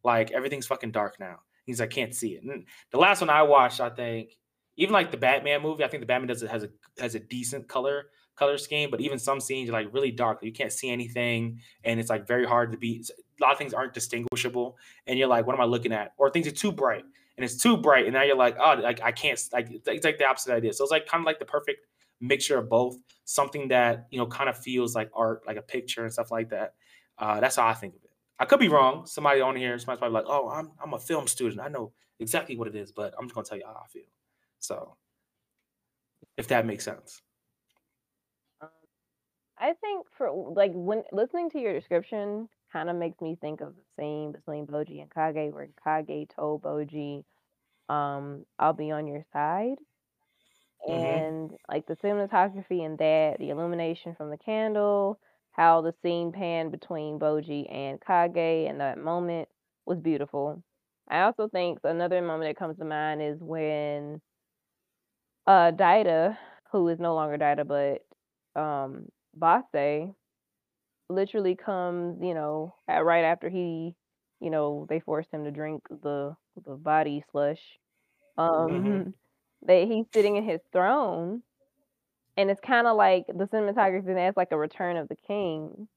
[0.04, 3.44] Like, everything's fucking dark now." He's like, "Can't see it." And the last one I
[3.44, 4.32] watched, I think
[4.76, 6.70] even like the Batman movie, I think the Batman does it has a
[7.00, 10.40] has a decent color color scheme, but even some scenes are like really dark.
[10.42, 13.06] You can't see anything, and it's like very hard to be.
[13.40, 16.14] A lot of things aren't distinguishable, and you're like, what am I looking at?
[16.18, 17.04] Or things are too bright,
[17.38, 19.40] and it's too bright, and now you're like, oh, like I can't.
[19.54, 20.74] Like it's like the opposite idea.
[20.74, 21.86] So it's like kind of like the perfect
[22.20, 22.98] mixture of both.
[23.26, 26.50] Something that you know kind of feels like art, like a picture and stuff like
[26.50, 26.76] that.
[27.18, 28.12] Uh, that's how I think of it.
[28.40, 29.06] I could be wrong.
[29.06, 31.62] Somebody on here, somebody's probably like, "Oh, I'm I'm a film student.
[31.62, 34.06] I know exactly what it is," but I'm just gonna tell you how I feel.
[34.60, 34.98] So,
[36.38, 37.22] if that makes sense.
[38.62, 38.70] Um,
[39.58, 43.76] I think for like when listening to your description kind of makes me think of
[43.76, 47.26] the scene between Bojji and Kage, where Kage told Bojji,
[47.90, 49.80] um, "I'll be on your side."
[50.84, 55.20] Hmm And like the cinematography in that, the illumination from the candle,
[55.52, 59.50] how the scene panned between Bojji and Kage in that moment
[59.86, 60.64] was beautiful.
[61.10, 64.22] I also think another moment that comes to mind is when
[65.48, 66.38] uh Daida,
[66.72, 68.06] who is no longer Daida but
[68.60, 70.14] um Bosse,
[71.10, 73.96] literally comes, you know, at, right after he,
[74.40, 76.36] you know, they forced him to drink the
[76.66, 77.80] the body slush.
[78.68, 79.14] hmm Um
[79.66, 81.44] that he's sitting in his throne
[82.38, 85.88] and it's kind of like the cinematography and that's like a return of the king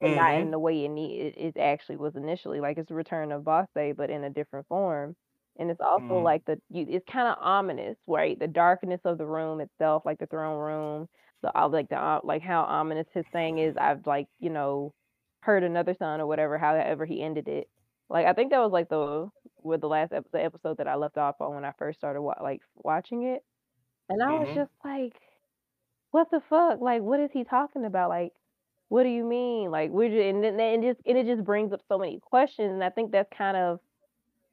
[0.00, 2.90] but not in hmm the way it need it, it actually was initially like it's
[2.90, 5.16] a return of Bosse but in a different form
[5.58, 8.38] and it's also hmm like the you, it's kind of ominous right?
[8.38, 11.08] The darkness of the room itself like the throne room
[11.42, 14.92] the uh, like the uh, like how ominous his thing is I've like you know
[15.42, 17.68] heard another son or whatever however he ended it.
[18.08, 19.28] Like I think that was like the
[19.64, 22.36] with the last episode, episode that I left off on when I first started wa-
[22.42, 23.44] like watching it
[24.08, 25.14] and I was hmm just like
[26.10, 26.80] what the fuck?
[26.80, 28.08] Like, what is he talking about?
[28.10, 28.32] Like,
[28.88, 29.70] what do you mean?
[29.70, 32.72] Like, we're just, and then and just and it just brings up so many questions,
[32.72, 33.80] and I think that's kind of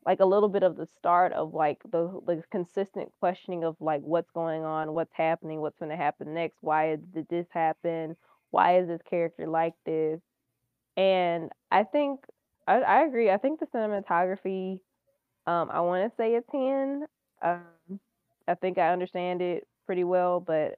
[0.06, 4.02] like a little bit of the start of like the the consistent questioning of like
[4.02, 8.16] what's going on, what's happening, what's going to happen next, why did this happen,
[8.52, 10.22] why is this character like this?
[10.98, 12.22] And I think
[12.68, 13.30] I, I agree.
[13.32, 14.80] I think the cinematography,
[15.48, 17.06] um, I want to say a ten.
[17.42, 18.00] Um,
[18.48, 20.78] I think I understand it pretty well, but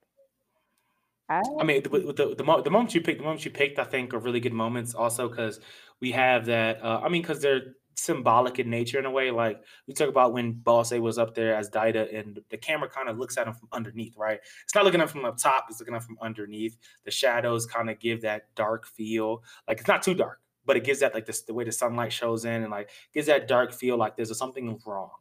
[1.30, 3.84] I I mean, with the the, the moments you picked, the moments you picked, I
[3.84, 4.94] think are really good moments.
[4.94, 5.60] Also, because
[6.00, 6.84] we have that.
[6.84, 9.32] Uh, I mean, because they're symbolic in nature in a way.
[9.32, 13.10] Like we talk about when Bosse was up there as Daida, and the camera kind
[13.10, 14.16] of looks at him from underneath.
[14.18, 14.40] Right?
[14.64, 15.66] It's not looking him from up top.
[15.70, 16.78] It's looking him from underneath.
[17.06, 19.44] The shadows kind of give that dark feel.
[19.68, 22.14] Like it's not too dark, but it gives that like this the way the sunlight
[22.14, 23.98] shows in, and like gives that dark feel.
[23.98, 25.12] Like there's something wrong.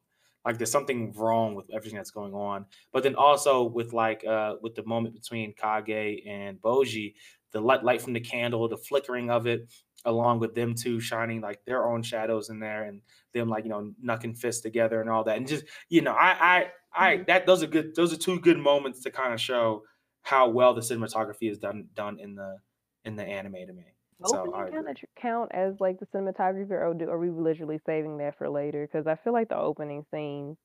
[0.44, 4.56] Like there's something wrong with everything that's going on but then also with like uh
[4.60, 7.14] with the moment between Kage and Bojji,
[7.52, 9.72] the light light from the candle, the flickering of it,
[10.04, 13.02] along with them two shining like their own shadows in there, and
[13.34, 16.32] them like you know knucking fists together and all that, and just you know I
[16.58, 17.26] I I Mhm.
[17.28, 19.84] that those are good those are two good moments to kind of show
[20.22, 22.58] how well the cinematography is done done in the
[23.04, 23.84] in the anime to me.
[24.24, 28.18] So opening I kinda count as, like, the cinematography, or do are we literally saving
[28.18, 28.86] that for later?
[28.86, 30.56] Because I feel like the opening scene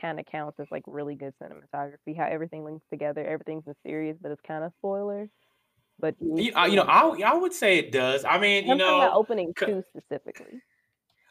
[0.00, 4.42] kinda counts as, like, really good cinematography, how everything links together, everything's mysterious, but it's
[4.42, 5.28] kinda spoiler,
[5.98, 8.24] but you You, uh, you know, I I would say it does.
[8.24, 10.62] I mean, you I'm talking about know, opening 'cause 2 specifically.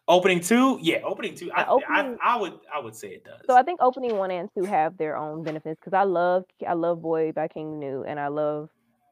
[0.08, 1.52] opening two, yeah, opening two.
[1.52, 3.42] I, Uh, I I would I would say it does.
[3.48, 3.56] so.
[3.56, 7.02] I think opening 1 and 2 have their own benefits because I love I love
[7.02, 8.70] Boy by King Gnu, and I love,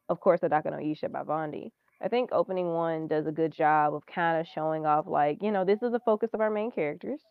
[0.10, 1.72] of course, Hadaka no Yusha by Vaundy.
[2.04, 5.64] I think opening 1 does a good job of kinda showing off, like, you know,
[5.66, 7.22] this is the focus of our main characters.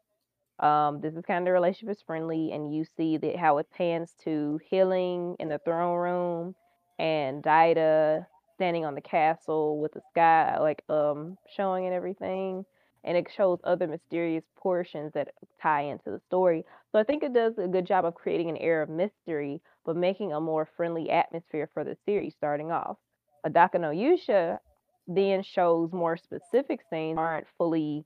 [0.60, 4.14] Um, this is kind of relationship is friendly, and you see that how it pans
[4.24, 6.56] to Hiling in the throne room
[6.98, 12.64] and Daida standing on the castle with the sky like um showing and everything.
[13.04, 16.64] And it shows other mysterious portions that tie into the story.
[16.92, 19.96] So I think it does a good job of creating an air of mystery, but
[19.96, 22.98] making a more friendly atmosphere for the series starting off.
[23.46, 24.58] Hadaka no Yusha
[25.06, 28.04] then shows more specific scenes aren't fully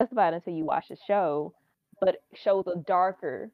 [0.00, 1.54] specified until you watch the show,
[2.00, 3.50] but shows a darker,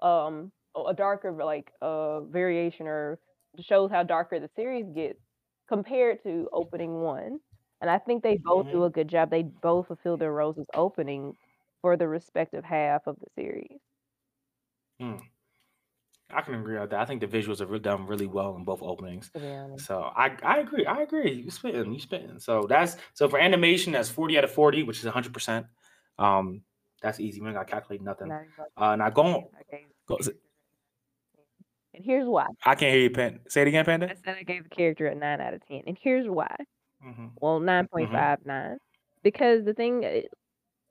[0.00, 0.52] um,
[0.86, 3.18] a darker like uh variation or
[3.60, 5.20] shows how darker the series gets
[5.68, 7.40] compared to opening one.
[7.80, 9.30] And I think they both do hmm a good job.
[9.30, 11.36] They both fulfill their roles as opening
[11.82, 13.78] for the respective half of the series.
[16.30, 17.00] I can agree with that.
[17.00, 19.30] I think the visuals are re- done really well in both openings.
[19.30, 20.84] To be honest, So I I agree.
[20.84, 21.32] I agree.
[21.32, 21.92] You spitting.
[21.92, 22.38] You spitting.
[22.40, 25.66] So that's so for animation, that's 40 out of 40, which is 100 percent.
[26.18, 26.62] Um,
[27.02, 27.40] that's easy.
[27.40, 28.28] We ain't got to calculate nothing.
[28.28, 28.42] not
[28.76, 29.34] Uh, now go on.
[29.34, 29.50] it.
[29.54, 30.40] I gave the Go, character a 10.
[31.94, 32.46] And here's why.
[32.64, 33.38] I can't hear you.
[33.48, 34.10] Say it again, Panda.
[34.10, 35.82] I said I gave the character a 9 out of 10.
[35.86, 36.54] And here's why.
[37.06, 37.26] Mm-hmm.
[37.40, 37.94] Well, Mm-hmm.
[38.04, 38.76] 9.59.
[39.22, 40.22] Because the thing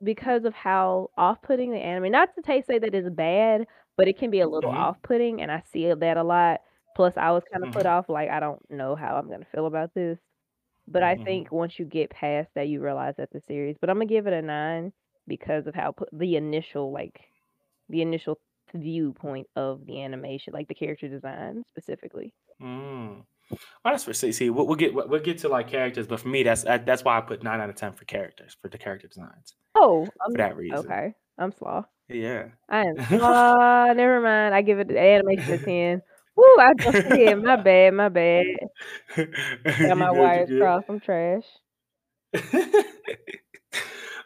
[0.04, 3.66] because of how off-putting the anime not to say that it's bad,
[3.98, 4.86] but it can be a little Mhm.
[4.86, 6.62] off-putting, and I see that a lot.
[6.96, 7.88] Plus, I was kinda put Mhm.
[7.88, 10.20] off, like, I don't know how I'm gonna feel about this.
[10.88, 11.26] But I Mhm.
[11.26, 14.34] think once you get past that, you realize that the series but Imma give it
[14.34, 14.94] a 9
[15.28, 17.22] because of how the initial, like
[17.90, 18.40] the initial
[18.76, 22.34] viewpoint of the animation, like, the character design specifically.
[22.62, 23.26] Mm.
[23.86, 26.30] Well, that's for see see, we'll we'll get we'll get to, like, characters, but for
[26.30, 29.08] me, that's that's why I put 9 out of 10 for characters, for the character
[29.08, 30.96] designs, Oh, for um, that reason.
[30.96, 31.14] okay.
[31.38, 31.86] I'm slow.
[32.08, 32.50] Yeah.
[32.70, 36.02] I am slow, never mind, I give it the animation a 10.
[36.36, 38.46] Woo, I just ahead, my bad, my bad.
[39.16, 41.46] Got my wires crossed, I'm trash.
[42.34, 42.42] Um,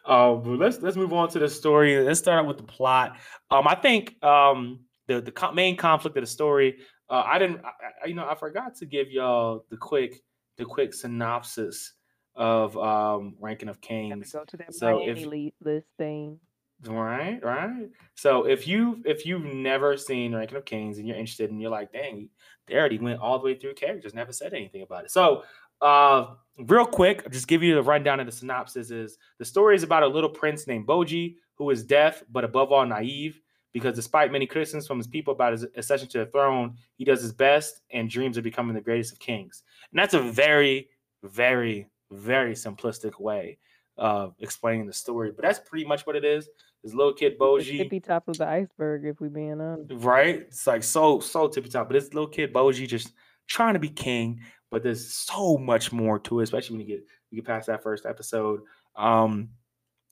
[0.44, 2.04] but let's let's move on to the story.
[2.04, 3.18] Let's start out with the plot.
[3.52, 7.64] Um, I think um the the co main conflict of the story, uh, I didn't
[7.64, 7.70] I
[8.04, 10.20] I you know, I forgot to give y'all the quick
[10.58, 11.94] the quick synopsis
[12.36, 14.32] of, um, Ranking of Kings.
[14.32, 16.40] go to that So Miami if li list thing.
[16.86, 17.90] Right, right.
[18.16, 21.72] So if you if you've never seen Ranking of Kings and you're interested and you're
[21.72, 22.30] like, "Dang,
[22.68, 25.44] they already went all the way through characters, never said anything about it." So,
[25.82, 29.76] uh, real quick, I'll just give you the rundown of the synopsis is the story
[29.76, 33.42] is about a little prince named Bojji who is deaf, but above all naive
[33.74, 37.22] because despite many criticisms from his people about his accession to the throne, he does
[37.22, 39.64] his best and dreams of becoming the greatest of kings.
[39.92, 40.90] And that's a very,
[41.24, 43.58] very, very simplistic way
[43.98, 46.48] of explaining the story, but that's pretty much what it is.
[46.84, 49.92] This little kid It's the tippy top of the iceberg, if we being honest.
[49.96, 50.42] Right?
[50.48, 53.12] It's like so so tippy top, but this little kid Bojji just
[53.48, 57.06] trying to be king, but there's so much more to it, especially when you get
[57.32, 58.62] you get past that first episode.
[58.96, 59.50] Um,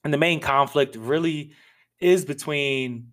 [0.03, 1.53] and the main conflict really
[1.99, 3.11] is between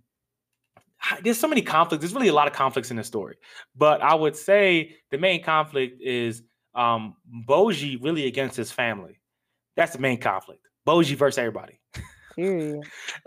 [1.23, 2.03] there's so many conflicts.
[2.03, 3.37] There's really a lot of conflicts in the story,
[3.77, 6.43] but I would say the main conflict is
[6.75, 7.15] um
[7.49, 9.21] Bojji really against his family.
[9.77, 10.67] That's the main conflict.
[10.89, 11.81] Bojji versus everybody.
[12.37, 12.83] Period.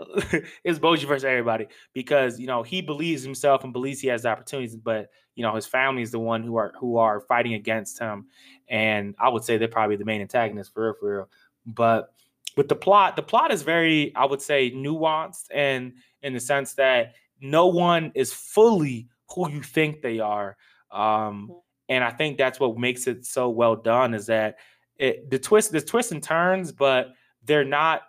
[0.64, 4.28] it's Bojji versus everybody because you know he believes himself and believes he has the
[4.28, 7.98] opportunities, but you know his family is the one who are who are fighting against
[7.98, 8.26] him,
[8.68, 11.30] and I would say they're probably the main antagonist for real, for real.
[11.66, 12.12] But
[12.56, 15.92] with the plot, the plot is very, I would say, nuanced and
[16.22, 20.56] in the sense that no one is fully who you think they are.
[20.90, 21.62] Um, Mhm.
[21.90, 24.56] and I think that's what makes it so well done is that
[24.96, 27.12] it, the twist, the twists and turns, but
[27.44, 28.02] they're not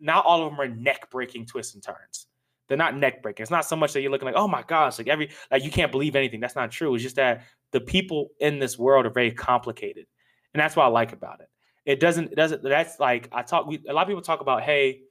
[0.00, 2.26] not all of them are neck breaking twists and turns.
[2.68, 3.42] They're not neck breaking.
[3.42, 5.70] It's not so much that you're looking like, oh my gosh, like every like you
[5.70, 6.40] can't believe anything.
[6.40, 6.94] That's not true.
[6.94, 10.06] It's just that the people in this world are very complicated,
[10.54, 11.48] and that's what I like about it.
[11.84, 12.32] It doesn't.
[12.32, 12.62] It doesn't.
[12.62, 13.66] That's like I talk.
[13.66, 15.02] We, a lot of people talk about, hey,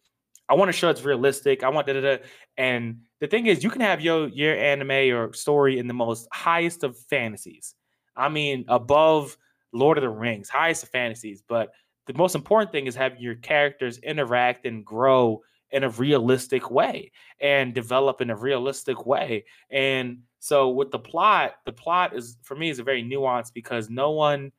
[0.49, 1.63] I want to show it's realistic.
[1.63, 2.17] I want da da da.
[2.57, 6.27] And the thing is, you can have your your anime or story in the most
[6.31, 7.75] highest of fantasies.
[8.15, 9.37] I mean, above
[9.71, 11.43] Lord of the Rings, highest of fantasies.
[11.47, 11.69] But
[12.05, 17.11] the most important thing is having your characters interact and grow in a realistic way
[17.41, 19.43] and develop in a realistic way.
[19.71, 23.89] And so with the plot, the plot is for me is a very nuanced because
[23.89, 24.51] no one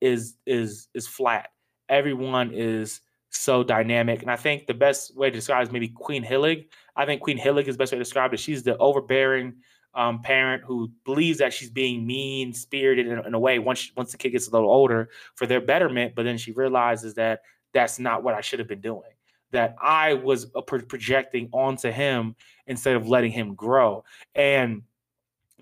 [0.00, 1.50] is is is flat.
[1.88, 4.22] Everyone is so dynamic.
[4.22, 6.64] And I think the best way to describe is maybe Queen Hiling.
[6.96, 8.40] I think Queen Hiling is the best way to describe it.
[8.40, 9.54] She's the overbearing
[9.94, 14.12] um, parent who believes that she's being mean spirited in, in, a way once once
[14.12, 17.98] the kid gets a little older for their betterment, but then she realizes that that's
[17.98, 19.10] not what I should have been doing.
[19.50, 24.82] That I was uh, projecting onto him instead of letting him grow, and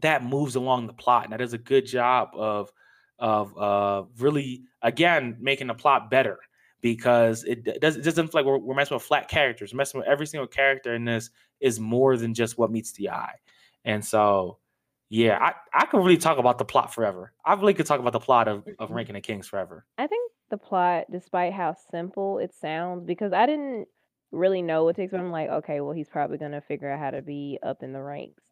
[0.00, 2.72] that moves along the plot, and that does a good job of
[3.18, 6.38] of uh, really again making the plot better
[6.82, 9.72] because it, does, it doesn't feel like we're, we're messing with flat characters.
[9.72, 13.10] We're messing with every single character in this is more than just what meets the
[13.10, 13.34] eye.
[13.84, 14.58] And so,
[15.08, 17.34] yeah, I, I could really talk about the plot forever.
[17.44, 19.86] I really could talk about the plot of, of Ranking the Kings forever.
[19.98, 23.88] I think the plot, despite how simple it sounds, because I didn't
[24.32, 25.20] really know what to expect.
[25.20, 28.02] I'm like, okay, well, he's probably gonna figure out how to be up in the
[28.02, 28.42] ranks.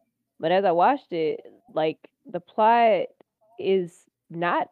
[0.41, 1.41] But as I watched it,
[1.73, 3.07] like the plot
[3.59, 4.69] is not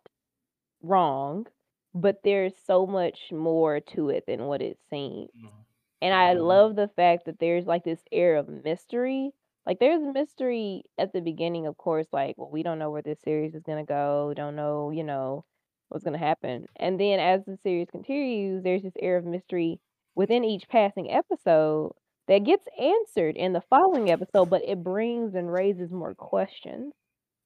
[0.82, 1.46] wrong,
[1.94, 5.30] but there's so much more to it than what it seems.
[5.32, 5.66] Mhm.
[6.02, 6.34] And I Mhm.
[6.34, 9.32] love the fact that there's like this air of mystery.
[9.66, 13.20] Like there's mystery at the beginning, of course, like, well, we don't know where this
[13.22, 15.44] series is gonna go, don't know, you know,
[15.88, 16.66] what's gonna happen.
[16.76, 19.80] And then as the series continues, there's this air of mystery
[20.14, 21.92] within each passing episode
[22.28, 26.94] that gets answered in the following episode, but it brings and raises more questions.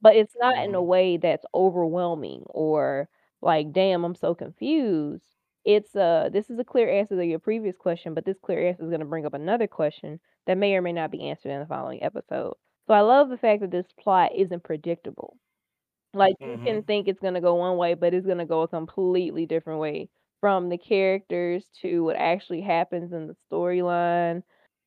[0.03, 0.85] But it's not in a Mhm.
[0.85, 3.09] way that's overwhelming or
[3.43, 5.25] like, damn, I'm so confused.
[5.64, 8.85] It's uh this is a clear answer to your previous question, but this clear answer
[8.85, 11.66] is gonna bring up another question that may or may not be answered in the
[11.66, 12.55] following episode.
[12.87, 15.37] So I love the fact that this plot isn't predictable.
[16.14, 16.85] Like you can Mhm.
[16.85, 20.09] think it's gonna go one way, but it's gonna go a completely different way
[20.40, 24.42] from the characters to what actually happens in the storyline.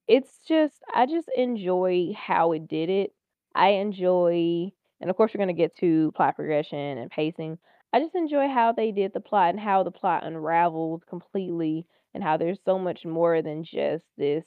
[0.08, 3.14] it's just I just enjoy how it did it.
[3.56, 7.58] I enjoy and of course we're gonna get to plot progression and pacing.
[7.94, 12.24] I just enjoy how they did the plot and how the plot unraveled completely and
[12.24, 14.46] how there's so much more than just this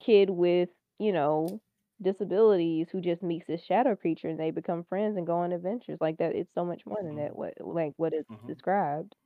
[0.00, 1.62] kid with, you know,
[2.02, 5.98] disabilities who just meets this shadow creature and they become friends and go on adventures
[6.00, 6.34] like that.
[6.36, 7.36] It's so much more than Mhm, that.
[7.36, 8.48] What like what is mhm.
[8.48, 9.16] described.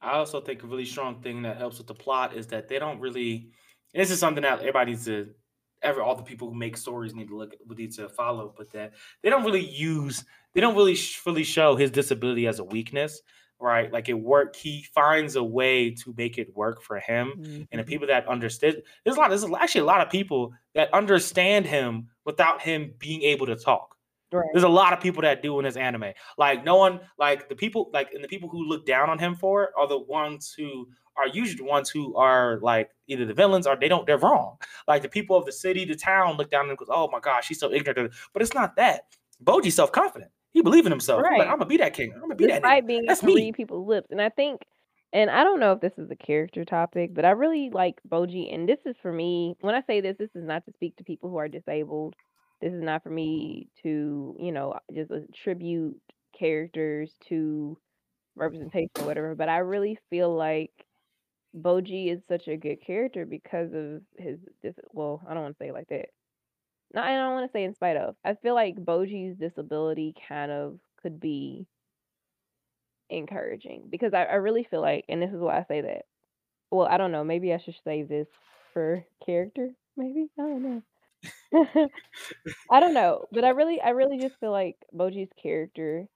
[0.00, 2.78] I also think a really strong thing that helps with the plot is that they
[2.78, 3.52] don't really.
[3.94, 5.34] This is something that everybody needs to,
[5.82, 8.72] ever all the people who make stories need to look would need to follow, but
[8.72, 10.24] that they don't really use,
[10.56, 13.20] they don't really sh- fully show his disability as a weakness,
[13.60, 13.92] right?
[13.92, 17.32] Like it work, he finds a way to make it work for him,
[17.70, 17.86] and the Mhm.
[17.86, 18.82] people that understood.
[19.04, 19.28] There's a lot.
[19.28, 23.92] There's actually a lot of people that understand him without him being able to talk
[24.32, 24.48] Right.
[24.52, 26.12] there's a lot of people that do in this anime.
[26.36, 29.36] Like no one, like the people, like and the people who look down on him
[29.36, 33.32] for it are the ones who are usually the ones who are like either the
[33.34, 34.04] villains or they don't.
[34.06, 34.58] They're wrong.
[34.88, 37.46] Like the people of the city, the town look down and goes, "Oh my gosh,
[37.48, 39.02] he's so ignorant." But it's not that.
[39.42, 40.30] Bojji's self confident.
[40.56, 41.18] He believes in himself.
[41.18, 41.48] He's like, Right.
[41.48, 42.12] "I'm gonna be that king.
[42.14, 42.62] I'm gonna be that nigga.
[42.62, 44.62] Despite being That's to read me." people's lips, and I think
[45.12, 48.54] and I don't know if this is a character topic, but I really like Bojji,
[48.54, 51.04] and this is for me when I say this, this is not to speak to
[51.04, 52.14] people who are disabled.
[52.62, 56.00] This is not for me to, you know, just attribute
[56.38, 57.76] characters to
[58.34, 60.72] representation or whatever, but I really feel like
[61.54, 65.68] Bojji is such a good character because of his dis well, I don't wanna say
[65.68, 66.06] it like that.
[66.96, 68.16] No, I don't wanna say in spite of.
[68.24, 71.68] I feel like Bojji's disability kind of could be
[73.08, 76.06] Encouraging, because I I really feel like and this is why I say that.
[76.70, 78.28] Well, I don't know, maybe I should save this
[78.72, 80.30] for character, maybe?
[80.38, 80.82] I don't know.
[82.70, 86.08] I don't know, but I really I really just feel like Bojji's character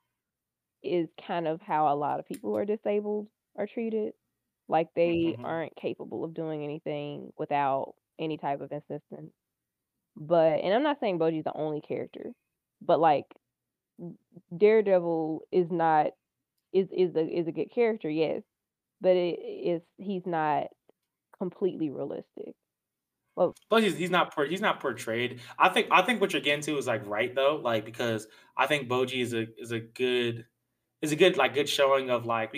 [0.83, 4.15] is kind of how a lot of people who are disabled are treated,
[4.69, 9.33] like they Mhm, aren't capable of doing anything without any type of assistance.
[10.17, 12.33] But and I'm not saying Bojji's the only character,
[12.83, 13.27] but, like,
[14.57, 16.13] Daredevil is not
[16.73, 18.43] is is a is a good character, yes,
[19.01, 20.69] but it is he's not
[21.39, 22.55] completely realistic.
[23.37, 25.41] Well But he's he's not he's not portrayed.
[25.59, 28.67] I think I think what you're getting to is, like, right, though, like, because I
[28.67, 30.47] think Bojji is a is a good
[31.03, 32.53] is a good, like, good showing of, like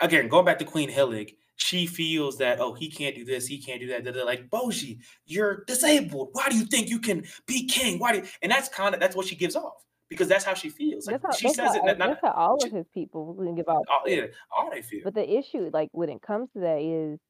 [0.00, 3.60] again, going back to Queen Hiling, she feels that, "Oh, he can't do this, he
[3.62, 6.30] can't do that, da," like, "Bojji, you're disabled.
[6.32, 7.98] Why do you think you can be king?
[8.00, 10.70] Why do you" and that's kinda that's what she gives off because that's how she
[10.70, 12.66] feels, like, that's how she that's says it how not not that's how all she
[12.66, 14.16] of his people really give off too.
[14.16, 15.04] yeah, all they feel.
[15.04, 17.20] But the issue, like, when it comes to that is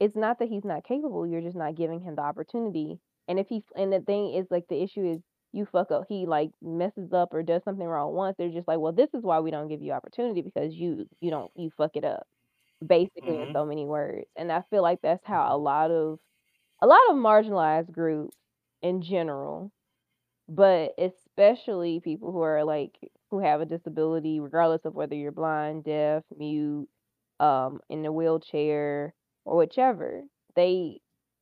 [0.00, 3.00] it's not that he's not capable, you're just not giving him the opportunity.
[3.28, 6.26] And if he and the thing is, like, the issue is you fuck up he,
[6.26, 9.40] like, messes up or does something wrong once, they're just like, "Well, this is why
[9.40, 12.26] we don't give you opportunity because you you don't you fuck it up."
[12.86, 14.26] Basically, in Mhm, so many words.
[14.36, 16.18] And I feel like that's how a lot of
[16.82, 18.36] a lot of marginalized groups
[18.82, 19.72] in general,
[20.48, 22.98] but especially people who are, like
[23.30, 26.88] who have a disability, regardless of whether you're blind, deaf, mute,
[27.40, 29.14] um, in a wheelchair,
[29.44, 30.24] or whichever,
[30.56, 31.00] they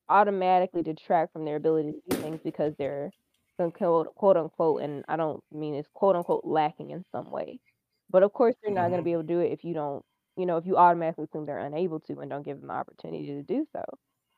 [0.09, 3.13] automatically detract from their ability to do things because they're
[3.59, 7.61] some quote, quote unquote, and I don't mean it's quote unquote lacking in some way.
[8.11, 9.75] But of course, you're not going to mhm, be able to do it if you
[9.75, 10.05] don't,
[10.39, 13.27] you know, if you automatically assume they're unable to and don't give them the opportunity
[13.29, 13.85] to do so.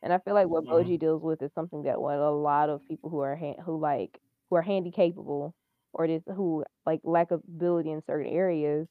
[0.02, 2.86] And I feel like what Bojji deals with is something that what a lot of
[2.88, 5.54] people who are han- who like who are handy capable
[5.94, 8.88] or just who like lack ability in certain areas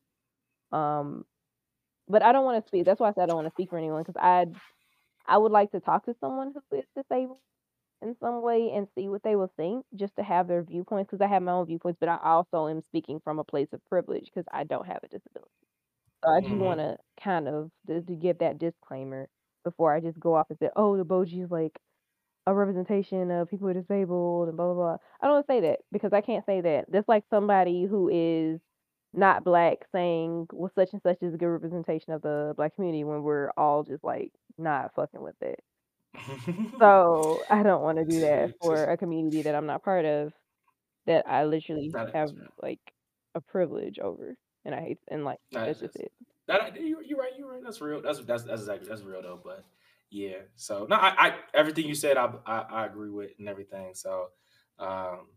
[0.74, 1.26] um
[2.10, 4.04] but I don't wanna speak that's why I said I don't wanna speak for anyone
[4.04, 4.48] because I
[5.28, 7.40] I would like to talk to someone who is disabled
[8.02, 11.24] in some way and see what they will think just to have their viewpoints because
[11.24, 14.26] I have my own viewpoints, but I also am speaking from a place of privilege
[14.26, 15.69] because I don't have a disability.
[16.24, 19.28] So I do mhm, wanna kind of to to give that disclaimer
[19.64, 21.80] before I just go off and say, "Oh, the Bojji is like
[22.48, 25.82] a representation of people who are disabled and blah, blah, blah." I don't say that
[25.92, 26.92] because I can't say that.
[26.92, 28.62] That's like somebody who is
[29.14, 33.04] not black saying, "Well, such and such is a good representation of the black community,"
[33.06, 35.64] when we're all just, like, not fucking with it.
[36.80, 40.34] So, I don't wanna do that for a community that I'm not part of,
[41.08, 42.80] that I literally That have, like,
[43.36, 44.36] a privilege over,
[44.74, 46.12] and I hate and, like, That that's just just it.
[46.48, 47.64] that you you're right, you're right.
[47.64, 48.02] That's real.
[48.02, 49.42] That's that's that's exactly that's real though.
[49.44, 49.66] But
[50.10, 53.94] yeah, so no, I, I everything you said, I, I I agree with and everything.
[53.94, 54.30] So
[54.80, 55.28] um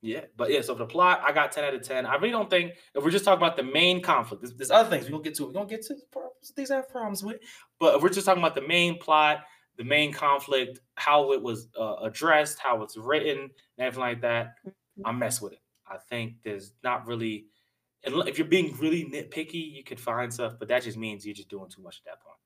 [0.00, 2.06] yeah, but yeah, so for the plot, I got 10 out of 10.
[2.06, 4.90] I really don't think if we're just talking about the main conflict, there's, there's other
[4.90, 5.46] things we don't get to.
[5.46, 7.40] We don't get to the problems these I have problems with.
[7.78, 9.44] But if we're just talking about the main plot,
[9.76, 14.54] the main conflict, how it was uh, addressed, how it's written, and everything like that,
[14.66, 14.72] Mhm.
[15.04, 15.60] I mess with it.
[15.86, 17.46] I think there's not really
[18.04, 21.48] if you're being really nitpicky, you could find stuff, but that just means you're just
[21.48, 22.38] doing too much at that point.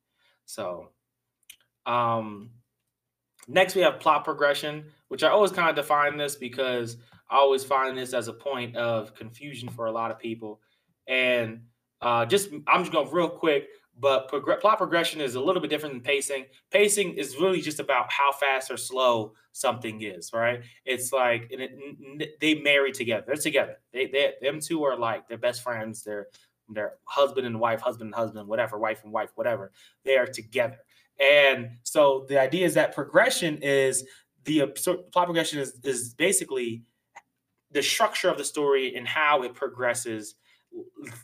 [0.45, 0.91] So,
[1.87, 2.51] um,
[3.49, 6.97] Next, we have plot progression, which I always kind of define this because
[7.31, 10.61] I always find this as a point of confusion for a lot of people.
[11.07, 11.63] And
[12.01, 15.71] uh, just I'm just gonna real quick, but prog- plot progression is a little bit
[15.71, 16.47] different than pacing.
[16.71, 20.63] Pacing is really just about how fast or slow something is, right?
[20.85, 23.25] It's like it, they marry together.
[23.27, 23.77] They're together.
[23.93, 26.03] They, they them two are like they're best friends.
[26.03, 26.27] They're
[26.69, 29.73] they're husband and wife, husband and husband, whatever, wife and wife, whatever.
[30.05, 30.79] They are together.
[31.19, 34.05] And so the idea is that progression is
[34.45, 34.67] the
[35.13, 36.83] plot progression is, is basically
[37.73, 40.35] the structure of the story and how it progresses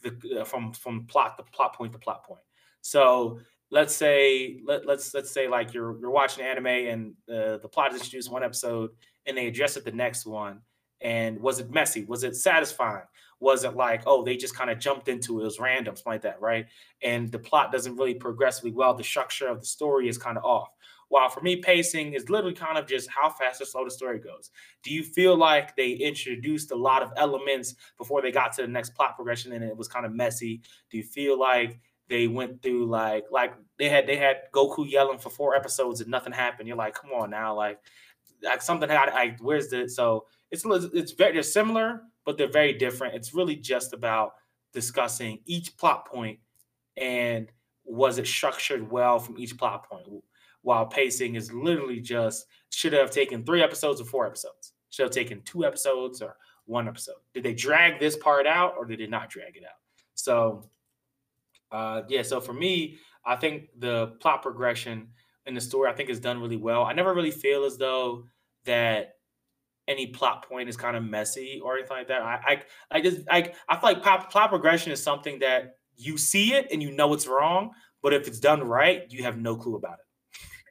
[0.02, 2.40] the, uh, from from plot to plot point to plot point.
[2.82, 7.68] So let's say let, let's let's say like you're you're watching anime and uh, the
[7.72, 8.90] plot is introduced one episode
[9.26, 10.60] and they address it the next one.
[11.00, 12.04] And was it messy?
[12.04, 13.02] Was it satisfying?
[13.40, 16.12] Was it like, oh, they just kind of jumped into it, it was random, something
[16.12, 16.66] like that, right?
[17.02, 18.94] And the plot doesn't really progressively well.
[18.94, 20.68] The structure of the story is kind of off.
[21.08, 24.18] While for me, pacing is literally kind of just how fast or slow the story
[24.20, 24.50] goes.
[24.82, 28.68] Do you feel like they introduced a lot of elements before they got to the
[28.68, 30.62] next plot progression and it was kind of messy?
[30.90, 31.80] Do you feel like
[32.12, 36.10] they went through like like they had they had Goku yelling for four episodes and
[36.10, 36.68] nothing happened?
[36.68, 37.80] You're like, come on now, like
[38.42, 42.74] like something had like where's the so it's it's very they're similar, but they're very
[42.74, 43.14] different.
[43.14, 44.34] It's really just about
[44.72, 46.38] discussing each plot point
[46.96, 47.48] and
[47.84, 50.06] was it structured well from each plot point
[50.62, 55.12] while pacing is literally just should have taken three episodes or four episodes should have
[55.12, 56.36] taken two episodes or
[56.66, 59.80] one episode did they drag this part out or did they not drag it out
[60.14, 60.64] so
[61.72, 65.08] uh yeah so for me i think the plot progression
[65.46, 68.24] in the story i think is done really well i never really feel as though
[68.64, 69.14] that
[69.88, 72.22] any plot point is kind of messy or anything like that.
[72.22, 76.16] I I, I just I I feel like plot, plot progression is something that you
[76.18, 77.70] see it and you know it's wrong,
[78.02, 79.98] but if it's done right, you have no clue about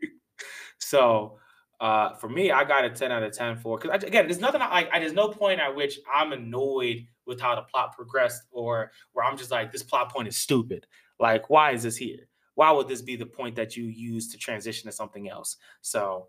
[0.01, 0.09] it.
[0.79, 1.37] so
[1.81, 4.61] uh, for me, I got a 10 out of 10 for because again, there's nothing
[4.61, 8.91] I, I there's no point at which I'm annoyed with how the plot progressed or
[9.13, 10.85] where I'm just like, this plot point is stupid.
[11.19, 12.27] Like, why is this here?
[12.53, 15.57] Why would this be the point that you use to transition to something else?
[15.81, 16.27] So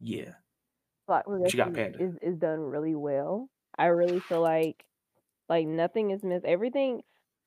[0.00, 0.30] yeah.
[1.06, 2.00] Plot you got, Panda?
[2.00, 3.48] is is done really well.
[3.76, 4.84] I really feel like
[5.48, 6.44] like nothing is missed.
[6.44, 7.02] Everything.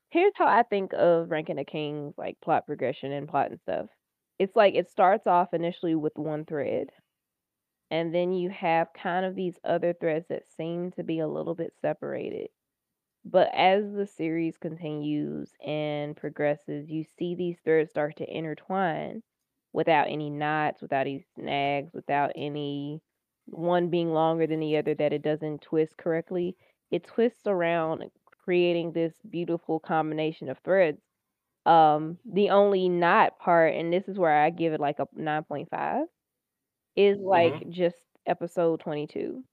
[0.10, 3.86] Here's how I think of Ranking of Kings, like plot progression and plot and stuff.
[4.42, 6.89] It's like it starts off initially with one thread,
[7.89, 11.56] and then you have kind of these other threads that seem to be a little
[11.56, 12.50] bit separated.
[13.26, 19.24] But as the series continues and progresses, you see these threads start to intertwine
[19.74, 23.02] without any knots, without any snags, without any
[23.48, 26.58] one being longer than the other that it doesn't twist correctly.
[26.92, 31.02] It twists around, creating this beautiful combination of threads.
[31.66, 36.07] Um, the only not part, and this is where I give it like a 9.5,
[36.95, 37.70] is like Mm-hmm.
[37.70, 37.97] just
[38.28, 39.43] episode 22.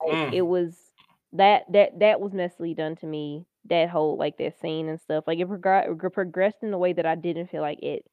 [0.00, 0.44] Like it Mm.
[0.44, 0.92] was
[1.32, 3.46] that that that was messily done to me.
[3.66, 5.24] That whole like that scene and stuff.
[5.26, 8.06] Like it progr- progressed in a way that I didn't feel like it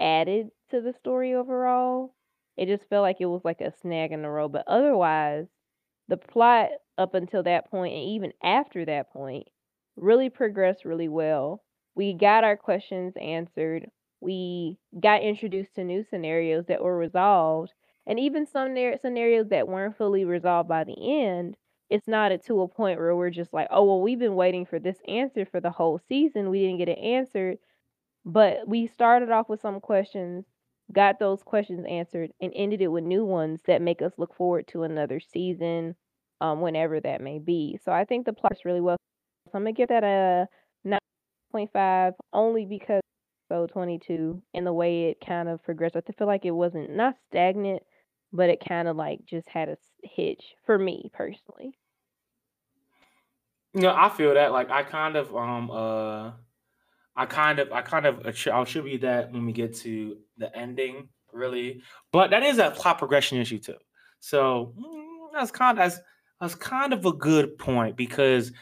[0.00, 2.14] added to the story overall.
[2.56, 4.52] It just felt like it was like a snag in the road.
[4.52, 5.46] But otherwise,
[6.08, 9.48] the plot up until that point and even after that point
[9.96, 11.62] really progressed really well.
[11.94, 13.90] We got our questions answered.
[14.20, 17.72] We got introduced to new scenarios that were resolved.
[18.06, 21.56] And even some scenarios that weren't fully resolved by the end,
[21.90, 24.78] it's not to a point where we're just like, oh, well, we've been waiting for
[24.78, 26.50] this answer for the whole season.
[26.50, 27.58] We didn't get it answered.
[28.24, 30.46] But we started off with some questions,
[30.92, 34.66] got those questions answered, and ended it with new ones that make us look forward
[34.68, 35.96] to another season,
[36.40, 37.78] um, whenever that may be.
[37.84, 38.96] So I think the plot's really well.
[39.46, 40.48] So I'm gonna give that a
[41.54, 43.00] 9.5 only because
[43.48, 45.96] so 22 and the way it kind of progressed.
[45.96, 47.82] I feel like it wasn't not stagnant,
[48.32, 51.76] but it kind of like just had a hitch for me personally.
[53.74, 56.32] You know, I feel that like I kind of um uh
[57.16, 61.08] I kind of I kind of I'll attribute that when we get to the ending,
[61.32, 61.82] really.
[62.12, 63.76] But that is a plot progression issue too.
[64.20, 66.00] So mm, that's kind of that's,
[66.40, 68.52] that's kind of a good point because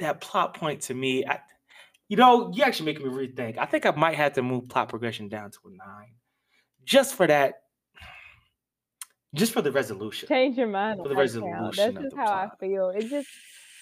[0.00, 1.40] that plot point to me, I,
[2.08, 3.58] you know, you actually making me rethink.
[3.58, 6.14] I think I might have to move plot progression down to a nine,
[6.84, 7.54] just for that,
[9.34, 10.28] just for the resolution.
[10.28, 11.00] Change your mind.
[11.02, 11.70] For the resolution.
[11.76, 12.50] That's just how plot.
[12.52, 12.90] I feel.
[12.90, 13.28] It just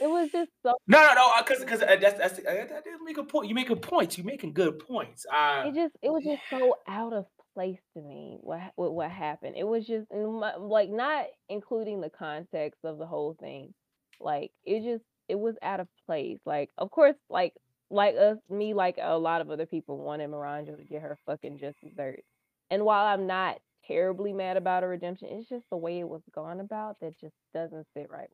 [0.01, 0.75] it was just so.
[0.87, 1.31] No, no, no.
[1.39, 3.49] Because, because uh, that's that's uh, that didn't make a point.
[3.49, 4.19] You making points.
[4.19, 5.25] You making good points.
[5.33, 8.39] Uh, it just it was just so out of place to me.
[8.41, 9.55] What what, what happened?
[9.57, 13.73] It was just like not including the context of the whole thing.
[14.21, 16.39] Like it just it was out of place.
[16.45, 17.55] Like of course, like
[17.91, 21.59] like us, me, like a lot of other people wanted Miranjo to get her fucking
[21.59, 22.27] just desserts.
[22.71, 26.23] And while I'm not terribly mad about her redemption, it's just the way it was
[26.35, 28.31] gone about that just doesn't sit right.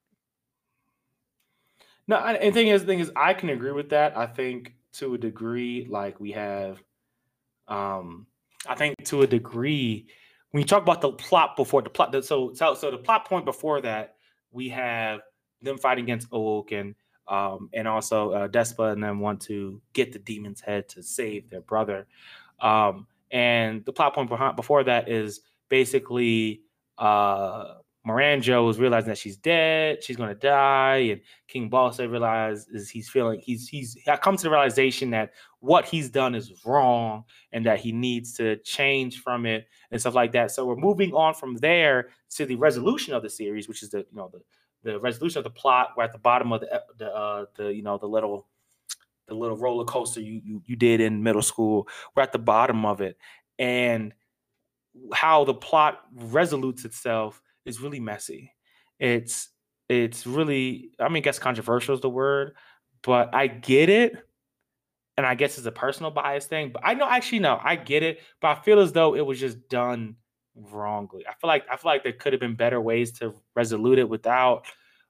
[2.09, 4.17] No, and the thing is, thing is, I can agree with that.
[4.17, 6.83] I think to a degree, like we have,
[7.69, 8.27] um,
[8.67, 10.07] I think to a degree,
[10.51, 13.45] when you talk about the plot before the plot, so so so the plot point
[13.45, 14.17] before that,
[14.51, 15.21] we have
[15.63, 16.95] them fighting against Oak and
[17.29, 21.49] um, and also uh, Despa and them want to get the demon's head to save
[21.51, 22.07] their brother.
[22.61, 26.63] Um, and the plot point behind, before that is basically
[26.99, 27.75] uh,
[28.07, 33.41] Miranjo is realizing that she's dead, she's gonna die, and King Bosse realizes he's feeling
[33.41, 37.93] he's he's come to the realization that what he's done is wrong and that he
[37.93, 40.51] needs to change from it and stuff like that.
[40.51, 43.99] So we're moving on from there to the resolution of the series, which is the
[43.99, 44.41] you know the
[44.83, 45.91] the resolution of the plot.
[45.97, 48.47] We're at the bottom of the the uh, the you know the little
[49.29, 51.89] the little roller coaster you, you you did in middle school.
[52.15, 53.17] We're at the bottom of it,
[53.59, 54.13] and
[55.13, 58.53] how the plot resolutes itself is really messy.
[58.99, 59.49] It's
[59.89, 62.55] it's really I mean, I guess controversial is the word,
[63.03, 64.17] but I get it.
[65.19, 68.03] And I guess it's a personal bias thing, but I know actually no, I get
[68.03, 70.17] it, but I feel as though it was just done
[70.55, 71.27] wrongly.
[71.27, 74.09] I feel like I feel like there could have been better ways to resolute it
[74.09, 74.67] without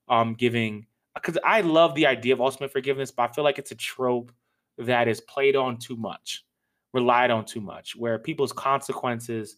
[0.08, 3.70] um giving because I love the idea of ultimate forgiveness, but I feel like it's
[3.70, 4.32] a trope
[4.78, 6.44] that is played on too much,
[6.92, 9.56] relied on too much, where people's consequences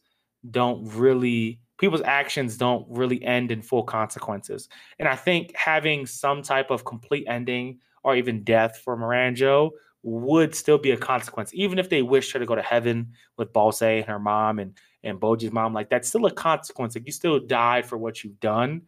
[0.50, 4.68] don't really people's actions don't really end in full consequences.
[4.98, 9.70] And I think having some type of complete ending or even death for Miranjo
[10.02, 13.52] would still be a consequence, even if they wish her to go to heaven with
[13.52, 15.72] Bosse and her mom and and Bojji's mom.
[15.72, 16.94] Like that's still a consequence.
[16.94, 18.82] Like you still died for what you've done,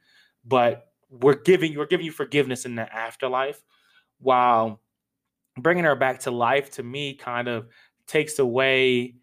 [0.45, 3.63] but we're giving we're giving you forgiveness in the afterlife,
[4.19, 4.81] while
[5.57, 7.67] bringing her back to life to me kind of
[8.07, 9.15] takes away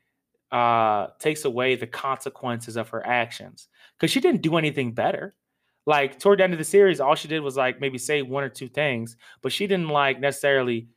[0.51, 3.67] uh takes away the consequences of her actions
[3.97, 5.35] because she didn't do anything better
[5.85, 8.43] like toward the end of the series all she did was like maybe say one
[8.43, 10.87] or two things but she didn't like necessarily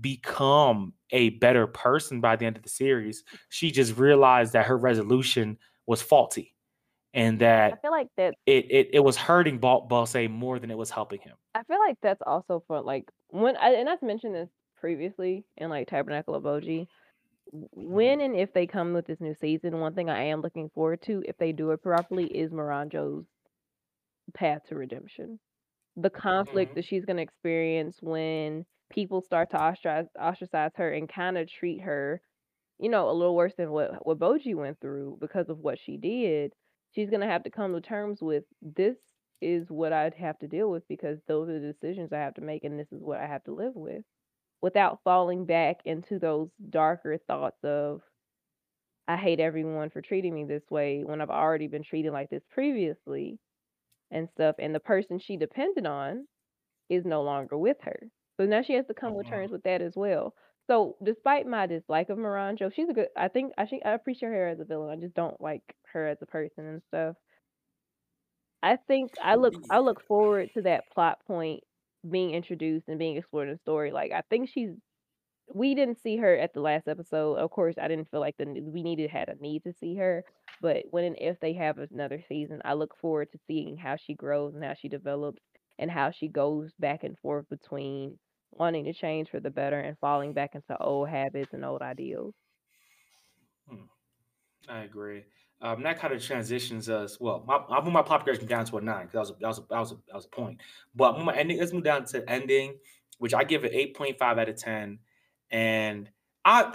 [0.00, 3.24] become a better person by the end of the series.
[3.50, 6.54] She just realized that her resolution was faulty
[7.14, 10.70] and that I feel like that it it, it was hurting Bal- Bosse more than
[10.70, 11.36] it was helping him.
[11.54, 15.68] I feel like that's also for like when I and I've mentioned this previously in
[15.70, 16.86] like Tabernacle of Bojji.
[17.52, 21.02] When and if they come with this new season, one thing I am looking forward
[21.02, 23.26] to, if they do it properly, is Miranjo's
[24.34, 25.38] path to redemption.
[25.96, 26.74] The conflict Mhm.
[26.76, 32.20] that she's gonna experience when people start to ostracize, her and kind of treat her,
[32.78, 35.96] you know, a little worse than what what Bojji went through because of what she
[35.96, 36.52] did.
[36.94, 38.96] She's gonna have to come to terms with this
[39.40, 42.40] is what I'd have to deal with because those are the decisions I have to
[42.40, 44.04] make and this is what I have to live with
[44.62, 48.02] without falling back into those darker thoughts of
[49.08, 52.44] I hate everyone for treating me this way when I've already been treated like this
[52.50, 53.38] previously
[54.12, 56.26] and stuff and the person she depended on
[56.88, 57.98] is no longer with her.
[58.42, 59.28] So now she has to come with Mhm.
[59.28, 60.34] terms with that as well.
[60.66, 64.30] So despite my dislike of Miranjo, she's a good I think I think I appreciate
[64.30, 64.90] her as a villain.
[64.90, 67.16] I just don't like her as a person and stuff.
[68.62, 71.64] I think I look I look forward to that plot point
[72.08, 73.92] being introduced and being explored in the story.
[73.92, 74.70] Like I think she's
[75.54, 77.36] we didn't see her at the last episode.
[77.38, 80.24] Of course, I didn't feel like the we needed had a need to see her,
[80.60, 84.14] but when and if they have another season, I look forward to seeing how she
[84.14, 85.42] grows and how she develops
[85.78, 88.18] and how she goes back and forth between
[88.52, 92.34] wanting to change for the better and falling back into old habits and old ideals.
[93.68, 93.84] Hmm.
[94.68, 95.24] I agree.
[95.62, 97.20] Um, that kind of transitions us.
[97.20, 99.34] Well, my, I'll move my pop grading down to a nine because that was a,
[99.40, 100.60] that was a, that was a, that was a point.
[100.94, 102.78] But my ending, let's move down to ending,
[103.18, 104.98] which I give it eight point five out of ten,
[105.50, 106.10] and
[106.44, 106.72] I,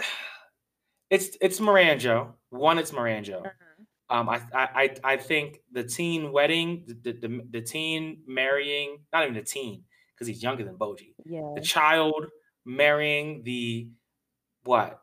[1.10, 2.32] it's it's Miranjo.
[2.48, 3.50] One, it's Miranjo.
[4.10, 9.34] Um, I, I I think the teen wedding, the, the the teen marrying, not even
[9.34, 9.84] the teen,
[10.18, 11.14] because he's younger than Bojji.
[11.24, 11.52] Yeah.
[11.54, 12.26] The child
[12.64, 13.88] marrying the
[14.64, 15.00] what,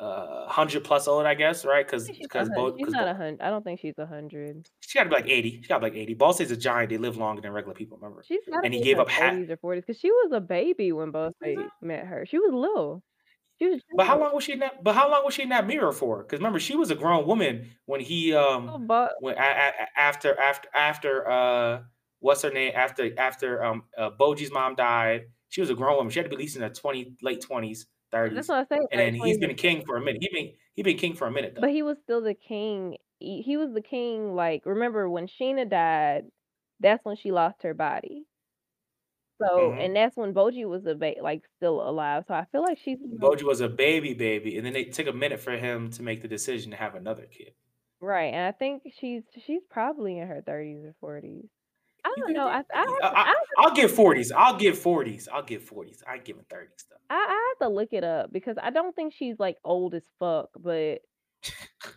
[0.00, 1.86] uh, hundred plus old, I guess, right?
[1.86, 3.40] Because because a Bo, she's not a hundred.
[3.42, 4.68] I don't think she's a hundred.
[4.80, 5.60] she got to be like eighty.
[5.62, 6.14] She got like eighty.
[6.14, 6.90] Bosse is a giant.
[6.90, 7.98] They live longer than regular people.
[7.98, 8.22] Remember?
[8.26, 9.34] She's got And he gave up half.
[9.34, 12.26] or forties because she was a baby when both they met her.
[12.26, 13.02] She was little.
[13.60, 13.80] She was.
[13.96, 14.82] But how long was she in that?
[14.82, 16.22] But how long was she in that mirror for?
[16.24, 19.98] Because remember, she was a grown woman when he Oh, um but when a, a-
[19.98, 21.82] after after after uh
[22.24, 25.26] what's her name after after um uh, Bojji's mom died.
[25.50, 26.10] She was a grown woman.
[26.10, 28.36] She had to be at least in her twenty late twenties, thirties.
[28.36, 28.86] that's what I say.
[28.90, 30.22] And then he's 20s been king for a minute.
[30.22, 31.60] He been he been king for a minute though.
[31.60, 32.96] But he was still the king.
[33.18, 34.34] He, he was the king.
[34.34, 36.24] Like remember when Shina died?
[36.80, 38.26] That's when she lost her body.
[39.42, 42.24] So hmm and that's when Bojji was a ba- like still alive.
[42.28, 45.12] So I feel like she's Bojji was a baby baby, and then they took a
[45.12, 47.54] minute for him to make the decision to have another kid.
[48.00, 51.48] Right, and I think she's she's probably in her 30s or 40s.
[52.04, 52.46] I don't know.
[52.48, 54.30] I I I, to, I I, have to I'll give 40s.
[54.36, 55.28] I'll give 40s.
[55.32, 56.02] I'll give 40s.
[56.06, 56.96] I ain't giving 30s though.
[57.10, 60.04] I, I have to look it up because I don't think she's like old as
[60.18, 60.98] fuck, but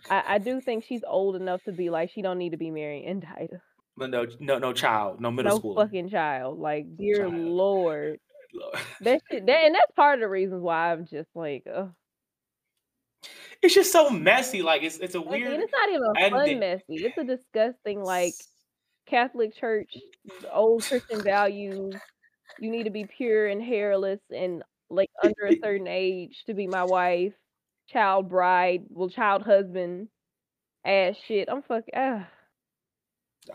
[0.09, 2.71] I, I do think she's old enough to be like she don't need to be
[2.71, 3.49] married and died.
[3.97, 5.75] But no, no, no child, no middle school.
[5.75, 5.85] No schooler.
[5.85, 6.59] fucking child.
[6.59, 7.33] Like, dear Child.
[7.33, 8.19] lord.
[8.53, 8.77] Lord.
[9.01, 11.91] That shit that, and that's part of the reasons why I'm just like, ugh.
[13.61, 14.61] It's just so messy.
[14.61, 16.31] Like it's it's a Like, weird it's not even ending.
[16.31, 16.83] fun messy.
[17.05, 18.33] It's a disgusting like
[19.07, 19.93] Catholic Church,
[20.51, 21.95] old Christian values.
[22.59, 26.67] You need to be pure and hairless and like under a certain age to be
[26.67, 27.33] my wife,
[27.87, 30.09] child bride, well, child husband,
[30.85, 31.49] ass shit.
[31.49, 31.93] I'm fucking.
[31.93, 32.25] Uh,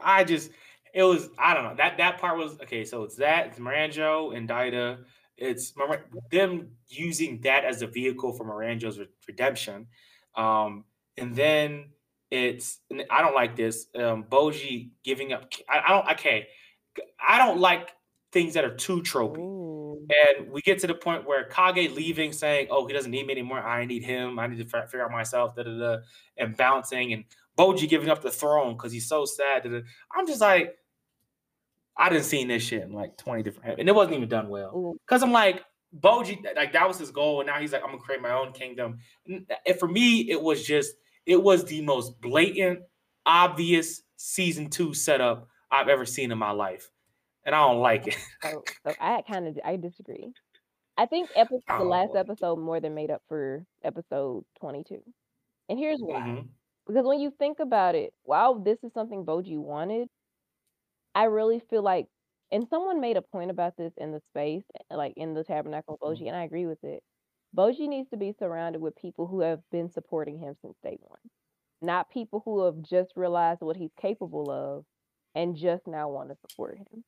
[0.01, 0.51] I just
[0.95, 2.85] it was I don't know that that part was okay.
[2.85, 5.05] So it's that it's Miranjo and Daida.
[5.37, 9.89] It's Mir- them using that as a vehicle for Miranjo's re- redemption,
[10.35, 10.85] um,
[11.17, 11.93] and then
[12.33, 12.81] it's
[13.11, 13.87] I don't like this.
[13.95, 15.53] Um, Bojji giving up.
[15.69, 16.11] I, I don't.
[16.13, 16.49] Okay,
[17.21, 17.91] I don't like
[18.33, 19.39] things that are too tropey.
[19.39, 20.07] ooh.
[20.09, 23.35] And we get to the point where Kage leaving, saying, "Oh, he doesn't need me
[23.35, 23.61] anymore.
[23.61, 24.39] I need him.
[24.39, 25.97] I need to fi- figure out myself." Da da da,
[26.39, 27.25] and bouncing, and
[27.59, 29.65] Bojji giving up the throne because he's so sad.
[29.65, 29.81] Da, da.
[30.17, 30.75] I'm just like,
[31.99, 34.95] I didn't see this shit in like 20 different, and it wasn't even done well.
[35.07, 35.63] Because I'm like,
[35.95, 38.53] Bojji, like that was his goal, and now he's like, I'm gonna create my own
[38.53, 39.01] kingdom.
[39.29, 39.47] And
[39.79, 40.95] for me, it was just,
[41.27, 42.81] it was the most blatant,
[43.27, 46.91] obvious season two setup I've ever seen in my life,
[47.45, 48.17] and I don't like it.
[48.45, 50.33] So, so I kind of I disagree.
[50.99, 55.03] I think episode the Oh, last episode more than made up for episode 22.
[55.69, 56.23] And here's why.
[56.25, 56.55] Mhm.
[56.87, 60.09] Because when you think about it, while this is something Bojji wanted,
[61.15, 62.09] I really feel like,
[62.51, 65.95] and someone made a point about this in the space, eh, like in the Tabernacle
[65.95, 66.19] of Mhm.
[66.19, 67.03] Bojji, and I agree with it.
[67.57, 71.21] Bojji needs to be surrounded with people who have been supporting him since day one,
[71.83, 74.85] not people who have just realized what he's capable of
[75.35, 77.05] and just now want to support him.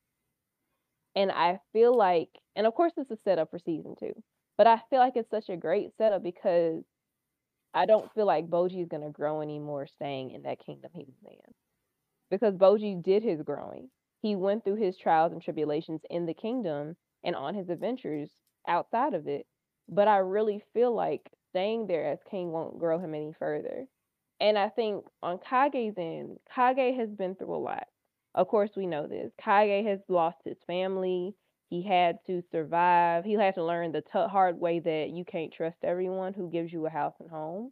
[1.15, 4.13] And I feel like, and of course, this is set up for season two,
[4.57, 6.83] but I feel like it's such a great setup because
[7.73, 11.05] I don't feel like Bojji is going to grow anymore staying in that kingdom he
[11.05, 11.53] was in.
[12.29, 13.89] Because Bojji did his growing.
[14.21, 18.29] He went through his trials and tribulations in the kingdom and on his adventures
[18.67, 19.45] outside of it.
[19.87, 23.87] But I really feel like staying there as king won't grow him any further.
[24.39, 27.87] And I think on Kage's end, Kage has been through a lot.
[28.33, 29.31] Of course, we know this.
[29.37, 31.33] Kage has lost his family.
[31.69, 33.23] He had to survive.
[33.23, 36.73] He had to learn the t- hard way that you can't trust everyone who gives
[36.73, 37.71] you a house and home.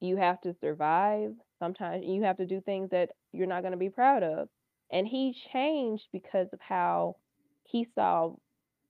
[0.00, 1.34] You have to survive.
[1.58, 4.48] Sometimes you have to do things that you're not going to be proud of.
[4.90, 7.16] And he changed because of how
[7.64, 8.32] he saw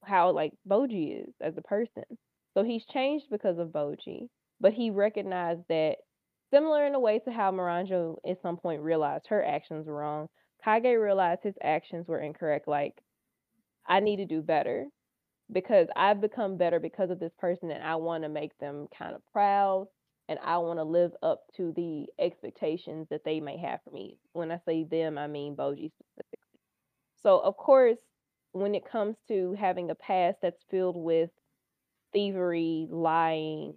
[0.05, 2.05] how like Bojji is as a person.
[2.55, 4.28] So he's changed because of Bojji,
[4.61, 5.96] but he recognized that
[6.50, 10.28] similar in a way to how Miranjo at some point realized her actions were wrong.
[10.64, 12.68] Kage realized his actions were incorrect.
[12.68, 12.94] Like,
[13.86, 14.86] I need to do better
[15.50, 19.14] because I've become better because of this person and I want to make them kind
[19.14, 19.88] of proud
[20.28, 24.18] and I want to live up to the expectations that they may have for me.
[24.32, 26.61] When I say them, I mean Bojji specifically.
[27.22, 27.98] So, of course,
[28.53, 31.30] when it comes to having a past that's filled with
[32.13, 33.75] thievery, lying,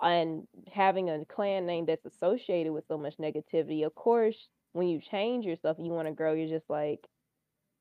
[0.00, 5.00] and having a clan name that's associated with so much negativity, of course, when you
[5.00, 7.06] change yourself you want to grow, you're just like,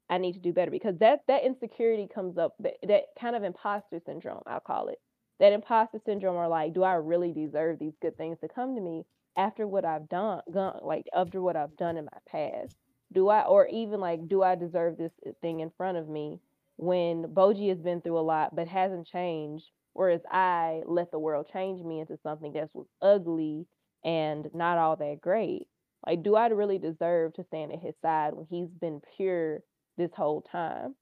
[0.09, 3.43] I need to do better because that that insecurity comes up, that, that kind of
[3.43, 4.99] imposter syndrome, I'll call it.
[5.39, 8.81] That imposter syndrome or like, do I really deserve these good things to come to
[8.81, 9.05] me
[9.37, 12.75] after what I've done, gone, like after what I've done in my past?
[13.13, 16.39] Do I, or even like, do I deserve this uh, thing in front of me
[16.75, 21.49] when Bojji has been through a lot but hasn't changed, whereas I let the world
[21.51, 23.67] change me into something that's ugly
[24.03, 25.67] and not all that great?
[26.05, 29.61] Like, do I really deserve to stand at his side when he's been pure
[29.97, 30.95] this whole time?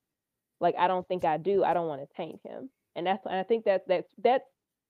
[0.59, 1.63] Like, I don't think I do.
[1.63, 4.43] I don't want to taint him, and that's and I think that's that's that's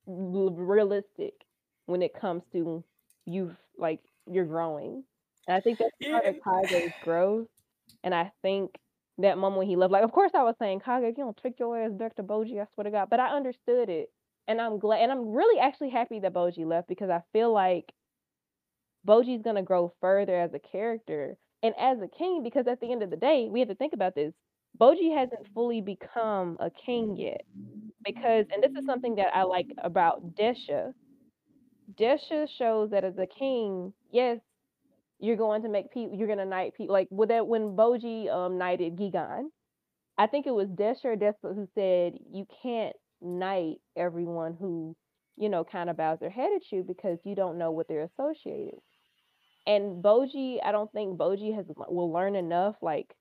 [0.08, 1.34] realistic
[1.86, 2.84] when it comes to
[3.26, 5.04] you like you're growing.
[5.48, 6.32] And I think that's part Yeah.
[6.32, 7.48] of Kage's growth.
[8.04, 8.72] And I think
[9.24, 11.38] that moment when he left, like, of course, I was saying, Kage, if you don't
[11.38, 13.10] trick your ass back to Bojji, I swear to God.
[13.10, 14.10] But I understood it,
[14.48, 17.92] and I'm glad, and I'm really actually happy that Bojji left because I feel like
[19.08, 22.44] Bojji's gonna grow further as a character and as a king.
[22.44, 24.34] Because at the end of the day, we have to think about this.
[24.80, 27.42] Bojji hasn't fully become a king yet.
[28.04, 30.94] Because, and this is something that I like about Desha.
[32.00, 34.40] Desha shows that as a king, yes,
[35.20, 36.94] you're going to make people, you're going to knight people.
[36.94, 39.46] Like with that, when Bojji um knighted Gigan,
[40.18, 44.96] I think it was Desha or Despa who said you can't knight everyone who,
[45.38, 48.10] you know, kind of bows their head at you because you don't know what they're
[48.18, 48.84] associated with.
[49.68, 52.76] And Bojji, I don't think Bojji has will learn enough.
[52.82, 53.14] Like,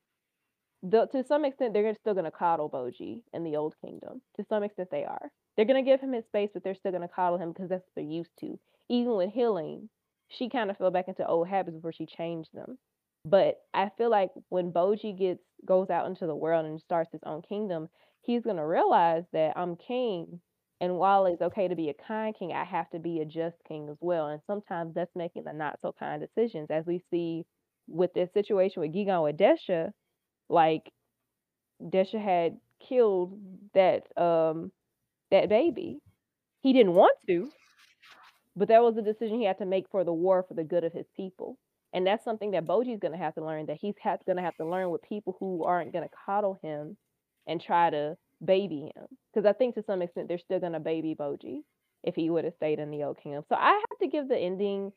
[0.82, 4.22] the, to some extent, they're still going to coddle Bojji in the Old Kingdom.
[4.36, 5.30] To some extent, they are.
[5.56, 7.68] They're going to give him his space, but they're still going to coddle him because
[7.68, 8.58] that's what they're used to.
[8.88, 9.88] Even with Hiling,
[10.28, 12.78] she kind of fell back into old habits before she changed them.
[13.24, 17.20] But I feel like when Bojji gets goes out into the world and starts his
[17.24, 17.88] own kingdom,
[18.22, 20.40] he's to realize that I'm king
[20.80, 23.56] and while it's okay to be a kind king, I have to be a just
[23.66, 24.28] king as well.
[24.28, 27.46] And sometimes that's making the not so kind decisions, as we see
[27.88, 29.92] with this situation with Gigan with Desha.
[30.48, 30.92] Like
[31.82, 33.38] Desha had killed
[33.74, 34.72] that um
[35.30, 36.00] that baby.
[36.60, 37.50] He didn't want to,
[38.58, 40.84] but that was a decision he had to make for the war for the good
[40.84, 41.56] of his people.
[41.92, 44.56] And that's something that Bojji's going to have to learn that he's going to have
[44.56, 46.98] to learn with people who aren't going to coddle him
[47.46, 51.16] and try to baby him because I think to some extent they're still gonna baby
[51.18, 51.60] Bojji
[52.04, 53.44] if he would have stayed in the Old Kingdom.
[53.48, 54.92] So I have to give the ending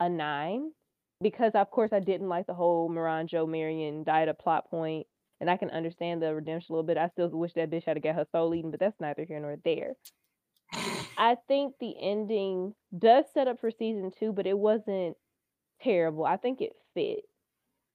[0.00, 0.72] a nine
[1.20, 5.06] because of course I didn't like the whole Miranjo Marion died a plot point,
[5.40, 6.96] and I can understand the redemption a little bit.
[6.96, 9.40] I still wish that bitch had to get her soul eaten, but that's neither here
[9.40, 9.94] nor there.
[11.20, 15.16] I think the ending does set up for season two, but it wasn't
[15.80, 16.26] terrible.
[16.26, 17.24] I think it fit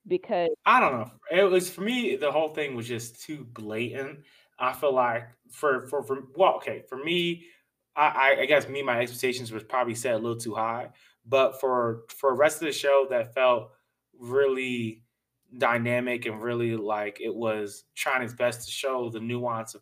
[0.08, 1.12] because I don't know.
[1.32, 2.16] It was for me.
[2.16, 4.22] The whole thing was just too blatant
[4.58, 7.46] I feel like for for for well, okay, for me,
[7.96, 10.92] I I guess me my expectations was probably set a little too high,
[11.26, 13.72] but for for the rest of the show that felt
[14.18, 15.04] really
[15.58, 19.82] dynamic and really like it was trying its best to show the nuance of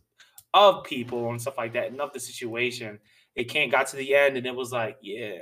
[0.53, 2.99] of people and stuff like that and of the situation.
[3.35, 5.39] It can't got to the end and it was like, yeah,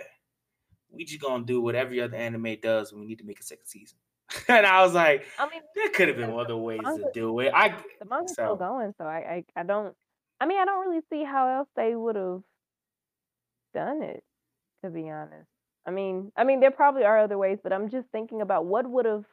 [0.90, 3.44] we just gonna do what every other anime does when we need to make a
[3.44, 3.98] second season.
[4.48, 7.40] and I was like, I mean, there could have been other ways manga, to do
[7.40, 7.52] it.
[7.54, 8.44] I the manga's so.
[8.44, 9.96] still going, so I, I I don't.
[10.40, 12.42] I mean, I don't really see how else they would have
[13.74, 14.24] done it.
[14.84, 15.48] To be honest,
[15.86, 18.90] I mean, I mean, there probably are other ways, but I'm just thinking about what
[18.90, 19.26] would have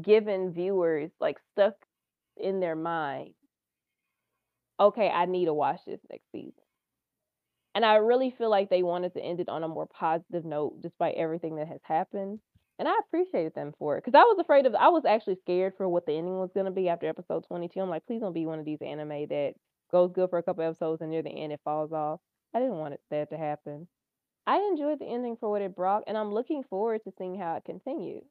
[0.00, 1.74] given viewers like stuck
[2.36, 3.34] in their mind.
[4.80, 6.54] Okay, I need to watch this next season.
[7.74, 10.82] And I really feel like they wanted to end it on a more positive note,
[10.82, 12.40] despite everything that has happened.
[12.78, 14.74] And I appreciated them for it because I was afraid of.
[14.74, 17.80] I was actually scared for what the ending was going to be after episode twenty-two.
[17.80, 19.54] I'm like, please don't be one of these anime that
[19.90, 22.20] goes good for a couple episodes and near the end it falls off.
[22.54, 23.88] I didn't want it, that to happen.
[24.46, 27.56] I enjoyed the ending for what it brought, and I'm looking forward to seeing how
[27.56, 28.24] it continues.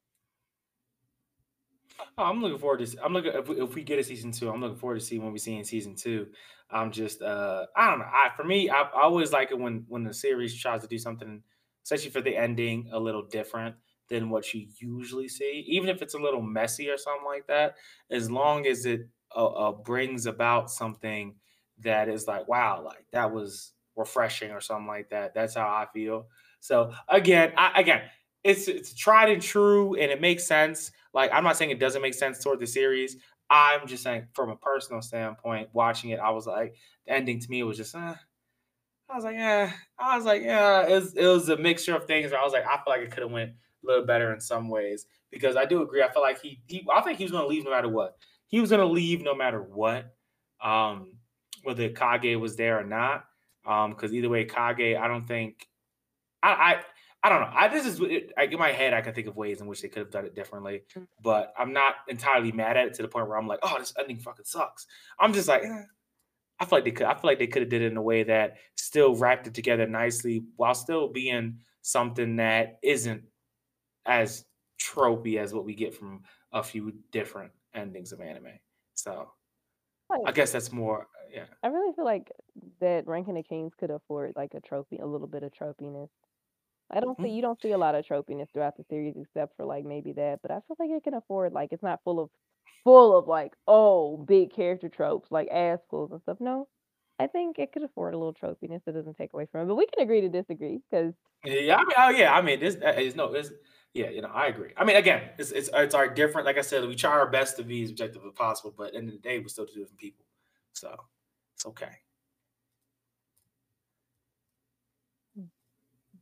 [2.18, 3.04] Oh, I'm looking forward to.
[3.04, 4.50] I'm looking if we, if we get a season two.
[4.50, 6.28] I'm looking forward to see when we see in season two.
[6.70, 8.06] I'm just uh I don't know.
[8.06, 10.98] I for me, I, I always like it when when the series tries to do
[10.98, 11.44] something,
[11.84, 13.76] especially for the ending, a little different
[14.10, 17.76] than what you usually see, even if it's a little messy or something like that.
[18.10, 19.02] As long as it
[19.36, 21.36] uh, uh, brings about something
[21.80, 25.34] that is like, wow, like that was refreshing or something like that.
[25.34, 26.28] That's how I feel.
[26.60, 28.04] So again, I, again,
[28.44, 30.92] it's it's tried and true, and it makes sense.
[31.14, 33.18] Like I'm not saying it doesn't make sense toward the series.
[33.52, 36.74] I'm just saying from a personal standpoint, watching it, I was like,
[37.06, 38.16] the ending to me was just, uh,
[39.10, 42.06] I was like, yeah, I was like, yeah, it was, it was a mixture of
[42.06, 42.32] things.
[42.32, 44.40] Where I was like, I feel like it could have went a little better in
[44.40, 46.02] some ways because I do agree.
[46.02, 48.16] I feel like he, he I think he was going to leave no matter what.
[48.48, 50.16] He was going to leave no matter what,
[50.64, 51.18] um,
[51.64, 53.26] whether Kage was there or not.
[53.64, 55.68] Because um, either way, Kage, I don't think,
[56.42, 56.82] I I,
[57.24, 57.52] I, don't know.
[57.54, 58.94] I this is it, I, in my head.
[58.94, 61.06] I can think of ways in which they could have done it differently, mm.
[61.22, 63.94] but I'm not entirely mad at it to the point where I'm like, oh, this
[64.00, 64.88] ending fucking sucks.
[65.20, 65.84] I'm just like, eh.
[66.60, 67.08] I feel like they could.
[67.08, 69.54] I feel like they could have did it in a way that still wrapped it
[69.54, 73.24] together nicely while still being something that isn't
[74.06, 74.46] as
[74.80, 76.22] tropey as what we get from
[76.54, 78.60] a few different endings of anime.
[78.94, 79.32] So
[80.10, 81.46] like, I guess that's more yeah.
[81.64, 82.32] I really feel like
[82.80, 86.10] that Ranking the Kings could afford like a trophy, a little bit of tropiness.
[86.92, 87.24] I don't mm-hmm.
[87.24, 90.14] see you don't see a lot of tropiness throughout the series except for like maybe
[90.14, 92.30] that, but I feel like it can afford like it's not full of
[92.84, 96.38] full of like oh big character tropes like ass pulls and stuff.
[96.40, 96.68] No,
[97.20, 99.66] I think it could afford a little tropiness that doesn't take away from it.
[99.66, 101.14] But we can agree to disagree because
[101.46, 103.52] yeah, I mean, oh yeah, I mean, this is no, it's
[103.94, 104.72] yeah, you know, I agree.
[104.78, 106.46] I mean, again, it's it's it's our different.
[106.46, 108.92] Like I said, we try our best to be as objective as possible, but at
[108.94, 110.26] the end of the day, we're still two different people,
[110.74, 110.96] so
[111.56, 111.92] it's okay.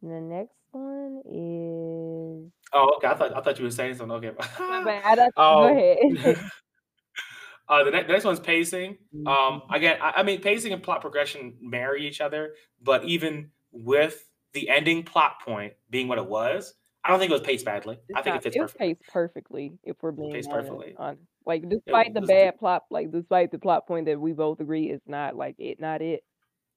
[0.02, 2.52] The next one is.
[2.74, 3.08] Oh, okay.
[3.08, 4.18] I thought I thought you were saying something.
[4.18, 5.20] Okay, bad.
[5.20, 6.38] um, go ahead.
[7.70, 8.98] uh, the, ne- the next one's pacing.
[9.14, 9.74] Um, mm-hmm.
[9.74, 14.70] again, I, I mean, pacing and plot progression marry each other, but even with the
[14.70, 17.98] ending plot point being what it was, I don't think it was paced badly.
[18.08, 18.88] It's I think not, it fits it perfectly.
[18.88, 20.96] paced perfectly if we're being paced perfectly.
[20.98, 24.90] On, like despite the bad plot, like despite the plot point that we both agree
[24.90, 26.24] is not like it, not it.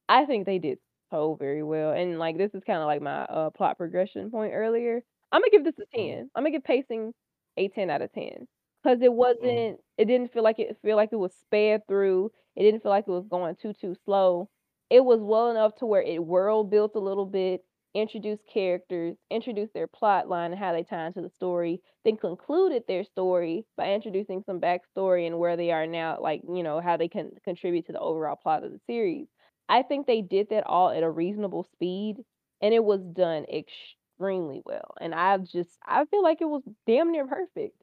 [0.09, 0.79] I think they did
[1.13, 4.55] so very well, and like this is kind of like my uh, plot progression point
[4.55, 5.03] earlier.
[5.33, 6.13] I'm gonna give this a Mhm.
[6.19, 6.31] 10.
[6.35, 7.15] I'm gonna give pacing
[7.57, 8.49] a 10 out of 10
[8.83, 9.67] because it Mhm.
[9.67, 12.33] wasn't it didn't feel like it feel like it was sped through.
[12.57, 14.51] It didn't feel like it was going too, too slow.
[14.91, 19.73] It was well enough to where it world built a little bit, introduced characters, introduced
[19.75, 23.93] their plot line and how they tie into the story, then concluded their story by
[23.93, 27.87] introducing some backstory and where they are now, like, you know, how they can contribute
[27.87, 29.29] to the overall plot of the series.
[29.73, 32.19] I think they did that all at a reasonable speed,
[32.61, 37.11] and it was done extremely well, and I've just I feel like it was damn
[37.11, 37.75] near perfect.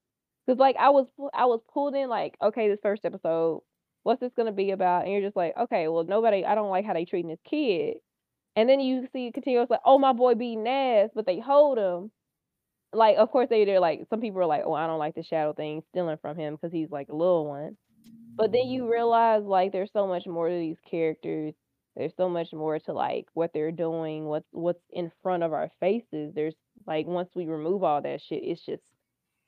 [0.47, 3.63] Cause like, I was I was pulled in like, "Okay, this first episode,
[4.03, 6.85] what's this gonna be about?" And you're just like, "Okay, well, nobody I don't like
[6.85, 7.97] how they treating this kid."
[8.55, 11.39] And then you see it continue, it's like, "Oh, my boy beating ass," but they
[11.39, 12.11] hold him.
[12.93, 15.23] Like, of course, they they're like some people are like, "Oh, I don't like the
[15.23, 17.77] shadow thing stealing from him because he's like a little one."
[18.37, 18.91] But then you mm-hmm.
[18.91, 21.53] realize, like, there's so much more to these characters.
[21.99, 25.69] There's so much more to, like, what they're doing, what's what's in front of our
[25.81, 26.33] faces.
[26.33, 26.55] There's
[26.87, 28.83] like, once we remove all that shit, it's just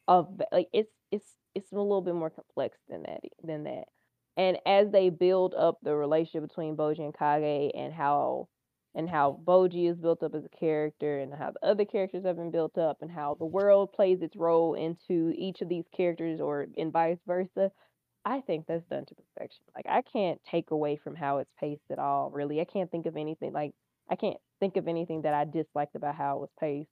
[0.07, 3.85] of like, it's it's it's a little bit more complex than that than that.
[4.37, 8.49] And as they build up the relationship between Bojji and Kage and how
[8.95, 12.35] and how Bojji is built up as a character and how the other characters have
[12.35, 16.41] been built up and how the world plays its role into each of these characters
[16.41, 17.71] or and vice versa,
[18.25, 19.65] I think that's done to perfection.
[19.75, 22.61] Like, I can't take away from how it's paced at all, really.
[22.61, 23.73] I can't think of anything like,
[24.09, 26.89] I can't think of anything that I disliked about how it was paced.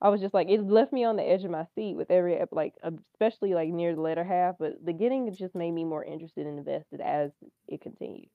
[0.00, 2.40] I was just like, it left me on the edge of my seat with every
[2.50, 6.46] like, especially, like, near the latter half, but the beginning just made me more interested
[6.46, 7.32] and invested as
[7.68, 8.28] it continued.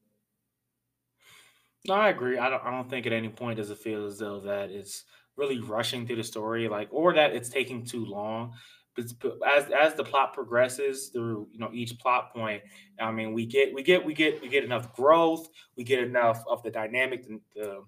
[1.88, 2.38] No, I agree.
[2.38, 5.06] I don't I don't think at any point does it feel as though that it's
[5.38, 8.56] really rushing through the story, like or that it's taking too long.
[8.98, 12.62] As as the plot progresses through, you know, each plot point,
[13.00, 16.44] I mean, we get we get we get we get enough growth, we get enough
[16.50, 17.86] of the dynamic, and the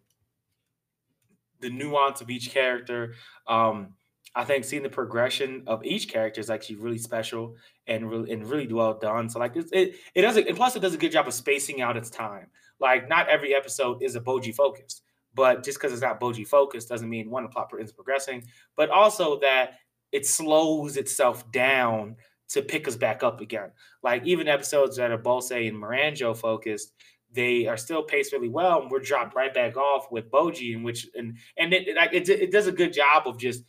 [1.60, 3.14] the nuance of each character.
[3.48, 3.94] Um,
[4.34, 7.56] I think seeing the progression of each character is actually really special
[7.88, 9.30] and really and really well done.
[9.30, 11.34] So like it's, it it does it and plus it does a good job of
[11.34, 12.48] spacing out its time.
[12.80, 16.88] Like not every episode is a Bojji focused, but just because it's not Bojji focused
[16.88, 18.46] doesn't mean one the plot is progressing,
[18.78, 19.80] but also that
[20.12, 22.16] it slows itself down
[22.50, 23.72] to pick us back up again.
[24.04, 26.94] Like even episodes that are Bosse and Miranjo focused,
[27.34, 30.84] they are still paced really well, and we're dropped right back off with Bojji, in
[30.84, 33.64] which and and it like, it it does a good job of just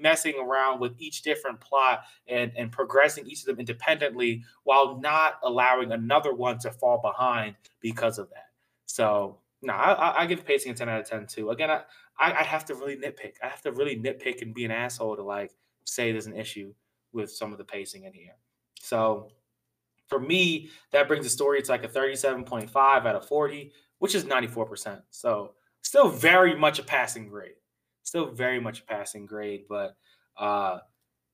[0.00, 5.34] messing around with each different plot and and progressing each of them independently while not
[5.44, 8.46] allowing another one to fall behind because of that.
[8.86, 11.50] So no, I, I give pacing a ten out of ten too.
[11.50, 11.82] Again, I,
[12.18, 13.34] I I have to really nitpick.
[13.42, 15.52] I have to really nitpick and be an asshole to like
[15.84, 16.72] say there's an issue
[17.12, 18.36] with some of the pacing in here.
[18.80, 19.30] So
[20.08, 24.24] for me, that brings the story to like a 37.5 out of 40, which is
[24.24, 25.00] 94%.
[25.10, 25.52] So
[25.82, 27.54] still very much a passing grade.
[28.02, 29.96] Still very much a passing grade, but
[30.36, 30.78] uh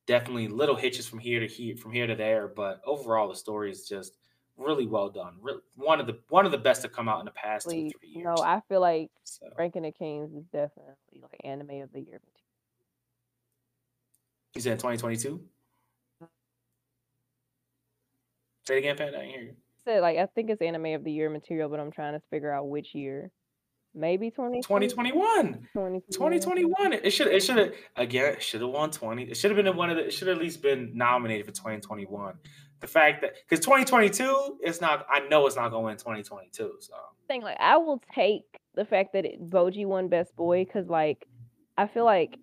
[0.07, 2.49] definitely little hitches from here to here from here to there.
[2.49, 4.15] But overall the story is just
[4.59, 5.35] really well done.
[5.41, 7.91] Re- one of the one of the best to come out in the past two,
[7.91, 8.35] three no.
[8.43, 12.21] I feel like So Ranking the Kings is definitely like anime of the year.
[14.55, 15.41] you said 2022?
[18.67, 19.09] Say it again, Pat.
[19.09, 19.55] I didn't hear you.
[19.85, 22.53] Said like I think it's anime of the year material, but I'm trying to figure
[22.53, 23.31] out which year.
[23.95, 25.69] Maybe 2020, 2021.
[25.73, 26.03] 2021.
[26.11, 26.93] 2021.
[26.93, 29.25] It should it should have again it should have won 20.
[29.25, 31.53] It should have been one of the it should have at least been nominated for
[31.53, 32.35] 2021.
[32.81, 36.77] The fact that because 2022, it's not I know it's not gonna win 2022.
[36.81, 36.95] So
[37.27, 41.27] Thing like I will take the fact that it, Bojji won Best Boy because like
[41.77, 42.39] I feel like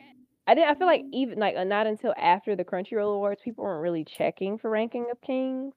[0.47, 0.69] I didn't.
[0.69, 4.57] I feel like even like not until after the Crunchyroll Awards, people weren't really checking
[4.57, 5.73] for Ranking of Kings.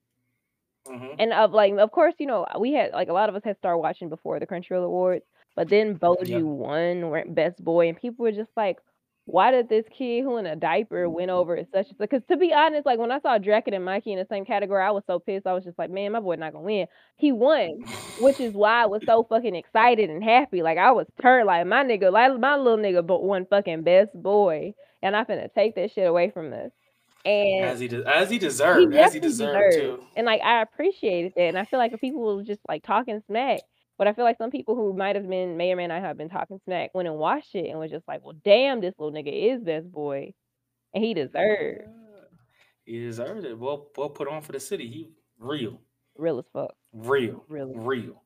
[0.86, 1.16] mhm.
[1.18, 3.56] And of like, of course, you know, we had like a lot of us had
[3.58, 5.24] started watching before the Crunchyroll Awards,
[5.58, 6.38] but then Bojji yeah.
[6.38, 8.78] won Best Boy, and people were just like,
[9.24, 11.12] "Why did this kid who in a diaper mm.
[11.12, 14.12] win over as such?" Because to be honest, like when I saw Draken and Mikey
[14.12, 15.48] in the same category, I was so pissed.
[15.48, 16.86] I was just like, "Man, my boy not gonna win."
[17.16, 17.70] He won,
[18.20, 20.62] which is why I was so fucking excited and happy.
[20.62, 24.10] Like I was turned, like my nigga, like my little nigga, but won fucking Best
[24.14, 26.70] Boy, and I'm finna take that shit away from this.
[27.24, 30.02] And as he de- as he he deserved, as he deserved deserved.
[30.02, 30.06] too.
[30.14, 31.42] And like I appreciated that.
[31.42, 33.58] And I feel like if people were just like talking smack,
[33.98, 36.16] but I feel like some people who might have been may or may not have
[36.16, 39.12] been talking smack went and watched it and was just like, Well damn, this little
[39.12, 40.32] nigga is best boy.
[40.94, 41.82] And he deserved.
[41.82, 41.92] Yeah.
[42.84, 43.58] He deserved it.
[43.58, 44.88] Well, well put on for the city.
[44.88, 45.80] He real,
[46.16, 46.74] Real as fuck.
[46.92, 47.72] real, Really.
[47.76, 48.22] real.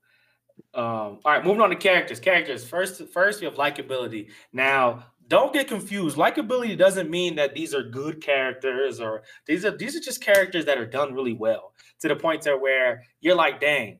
[0.74, 2.20] Um, all right, moving on to characters.
[2.20, 3.02] Characters first.
[3.08, 4.30] First, we have likability.
[4.52, 6.16] Now, don't get confused.
[6.16, 10.64] Likability doesn't mean that these are good characters or these are these are just characters
[10.66, 13.98] that are done really well to the point to where you're like, dang,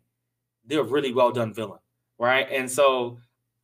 [0.66, 1.80] they're a really well done villain,
[2.18, 2.46] right?
[2.50, 3.18] And so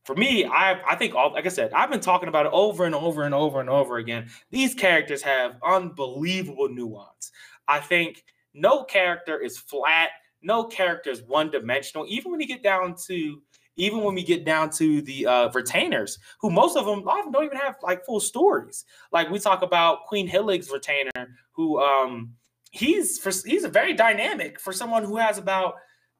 [0.05, 2.85] for me, I I think all like I said, I've been talking about it over
[2.85, 4.29] and over and over and over again.
[4.51, 7.31] These characters have unbelievable nuance.
[7.67, 8.23] I think
[8.53, 10.09] no character is flat,
[10.41, 12.05] no character is one dimensional.
[12.07, 13.41] Even when you get down to
[13.75, 17.45] even when we get down to the uh, retainers, who most of them, often don't
[17.45, 18.83] even have like full stories.
[19.13, 22.33] Like we talk about Queen Hiling's retainer, who um
[22.71, 25.75] he's for he's a very dynamic for someone who has about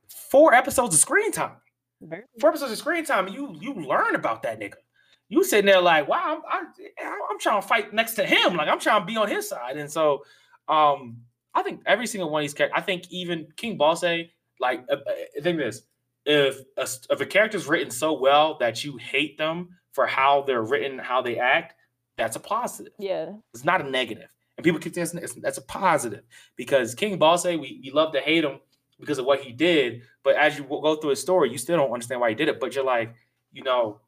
[0.10, 1.56] four episodes of screen time.
[2.40, 4.76] Four episodes of screen time, you you learn about that nigga.
[5.28, 8.56] You sitting there like, wow, I'm, I'm, I'm trying to fight next to him.
[8.56, 9.78] Like I'm trying to be on his side.
[9.78, 10.24] And so
[10.68, 11.18] um
[11.54, 14.30] I think every single one of these characters, I think even King Bosse,
[14.60, 15.82] like uh, uh think this,
[16.26, 20.64] if a, if a character's written so well that you hate them for how they're
[20.64, 21.74] written, how they act,
[22.18, 22.94] that's a positive.
[23.00, 23.32] Yeah.
[23.54, 24.30] It's not a negative.
[24.58, 25.08] And people keep saying
[25.42, 26.24] that's a positive
[26.56, 28.60] because King Bosse, we, we love to hate him
[29.00, 30.02] because of what he did.
[30.24, 32.60] But as you go through his story, you still don't understand why he did it.
[32.60, 33.14] But you're like,
[33.52, 34.02] you know,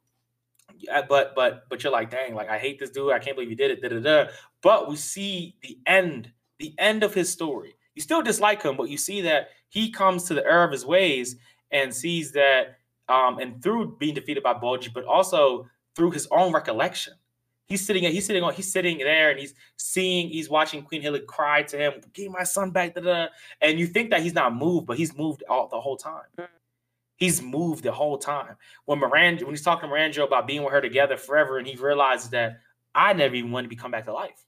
[1.08, 3.12] but but but you're like, dang, like I hate this dude.
[3.12, 3.82] I can't believe he did it.
[3.82, 4.30] Da, da, da.
[4.62, 7.74] But we see the end, the end of his story.
[7.94, 10.86] You still dislike him, but you see that he comes to the error of his
[10.86, 11.36] ways
[11.70, 12.78] and sees that,
[13.08, 17.14] um, and through being defeated by Bojji, but also through his own recollection.
[17.72, 21.24] He's sitting, he's sitting on, he's sitting there and he's seeing, he's watching Queen Hiling
[21.26, 23.26] cry to him, give my son back, da, da,
[23.62, 26.24] and you think that he's not moved, but he's moved all the whole time.
[26.38, 26.48] Mm.
[27.16, 28.56] He's moved the whole time.
[28.84, 31.76] When Miranjo, when he's talking to Miranjo about being with her together forever, and he
[31.76, 32.60] realizes that
[32.94, 34.44] I never even wanted to be come back to life.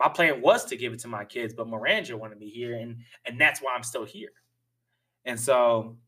[0.00, 2.96] My plan was to give it to my kids, but Miranjo wanted me here, and
[3.26, 4.30] and that's why I'm still here.
[5.26, 5.98] And so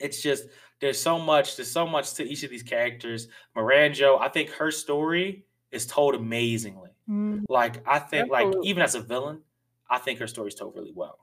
[0.00, 0.44] it's just
[0.80, 3.28] there's so much, there's so much to each of these characters.
[3.56, 6.90] Miranjo, I think her story is told amazingly.
[7.08, 7.44] Mm.
[7.48, 8.58] Like I think, Absolutely.
[8.58, 9.40] like even as a villain,
[9.88, 11.18] I think her story is told really well.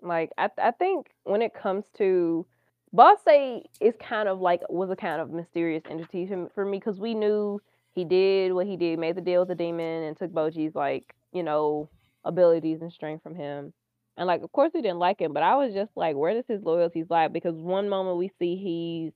[0.00, 2.44] Like I, I think when it comes to
[2.92, 7.14] Bosse is kind of like was a kind of mysterious entity for me because we
[7.14, 7.60] knew
[7.94, 11.14] he did what he did, made the deal with the demon, and took Bojji's like
[11.32, 11.88] you know
[12.24, 13.72] abilities and strength from him.
[14.16, 16.44] And like, of course, we didn't like him, but I was just like, where does
[16.46, 17.28] his loyalties lie?
[17.28, 19.12] Because one moment we see he's,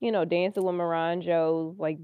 [0.00, 1.98] you know, dancing with Miranjo's like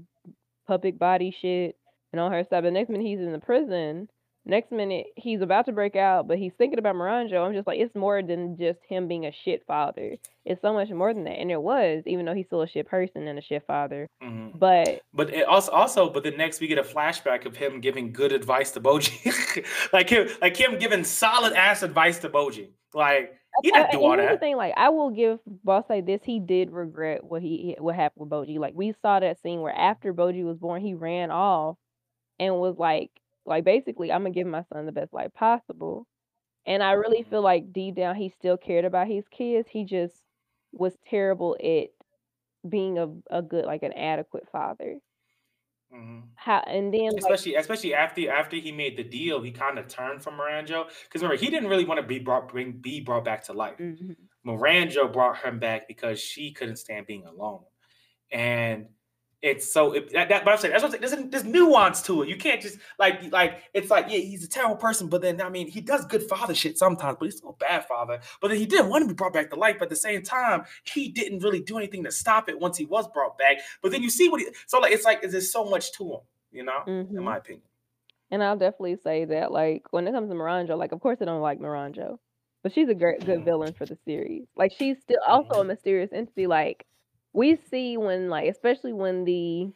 [0.67, 1.75] puppet body shit
[2.13, 2.63] and on her side.
[2.63, 4.07] But next minute he's in the prison
[4.43, 7.45] Next minute, he's about to break out, but he's thinking about Miranjo.
[7.45, 10.15] I'm just like, it's more than just him being a shit father.
[10.45, 12.87] It's so much more than that, and it was, even though he's still a shit
[12.87, 14.09] person and a shit father.
[14.23, 14.57] Mm-hmm.
[14.57, 18.11] But but it also also, but then next we get a flashback of him giving
[18.11, 19.63] good advice to Bojji,
[19.93, 24.17] like him like him giving solid ass advice to Bojji, Like he didn't do all
[24.17, 24.31] that.
[24.31, 27.95] The thing, like I will give Boss like this, he did regret what he what
[27.95, 28.57] happened with Bojji.
[28.57, 31.77] Like we saw that scene where after Bojji was born, he ran off
[32.39, 33.11] and was like
[33.45, 36.07] like basically, I'm gonna give my son the best life possible.
[36.65, 39.67] And I really feel like deep down he still cared about his kids.
[39.69, 40.15] He just
[40.71, 41.89] was terrible at
[42.69, 44.97] being a, a good, like an adequate father.
[45.93, 46.19] Mm-hmm.
[46.35, 49.87] How and then especially like, especially after after he made the deal, he kind of
[49.87, 53.25] turned from Miranjo because remember he didn't really want to be brought bring be brought
[53.25, 53.77] back to life.
[53.77, 54.13] Mm-hmm.
[54.49, 57.63] Miranjo brought him back because she couldn't stand being alone,
[58.31, 58.85] and
[59.41, 61.29] it's so it, that, that, but I'm saying that's what I'm saying.
[61.29, 62.29] There's, there's nuance to it.
[62.29, 65.49] You can't just like like it's like yeah he's a terrible person, but then I
[65.49, 68.19] mean he does good father shit sometimes, but he's still a bad father.
[68.39, 70.21] But then he didn't want to be brought back to life, but at the same
[70.21, 73.57] time he didn't really do anything to stop it once he was brought back.
[73.81, 76.19] But then you see what he so like it's like there's so much to him,
[76.51, 77.17] you know, mm-hmm.
[77.17, 77.63] in my opinion.
[78.29, 81.25] And I'll definitely say that like when it comes to Miranjo, like of course I
[81.25, 82.17] don't like Miranjo,
[82.61, 83.45] but she's a great good mm-hmm.
[83.45, 84.45] villain for the series.
[84.55, 85.69] Like she's still also a mm-hmm.
[85.69, 86.45] mysterious entity.
[86.45, 86.85] Like
[87.33, 89.71] we see when like especially when the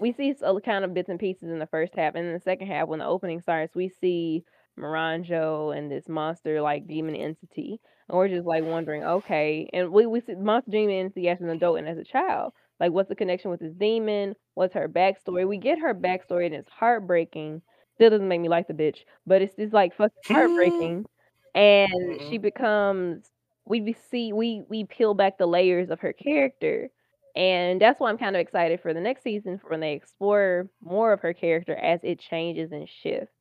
[0.00, 2.40] we see a kind of bits and pieces in the first half and in the
[2.40, 4.44] second half when the opening starts we see
[4.78, 10.06] Miranjo and this monster like demon entity and we're just like wondering okay and we,
[10.06, 12.52] we see monster demon entity as an adult and as a child.
[12.78, 14.36] Like what's the connection with this demon?
[14.54, 15.48] What's her backstory?
[15.48, 17.60] We get her backstory and it's heartbreaking.
[17.96, 21.06] Still doesn't make me like the bitch but it's just like fucking heartbreaking
[21.54, 22.42] and she mm-hmm.
[22.42, 23.24] becomes
[23.68, 26.88] we see we we peel back the layers of her character
[27.36, 30.68] and that's why i'm kind of excited for the next season for when they explore
[30.82, 33.32] more of her character as it changes and shifts.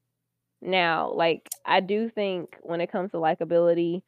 [0.61, 4.01] Now like i do think when it comes to likability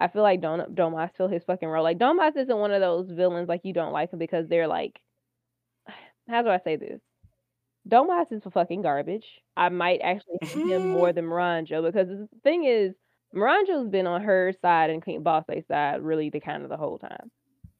[0.00, 1.84] i feel like Don domas fill his fucking role.
[1.84, 5.00] Like domas isn't one of those villains like you don't like him because they're like
[6.28, 7.00] how do i say this?
[7.88, 9.26] Domas is for fucking garbage.
[9.56, 12.94] I might actually hate him more than Miranjo because the thing is
[13.34, 16.98] Miranjo's been on her side and Queen Bosse side really the kind of the whole
[16.98, 17.30] time.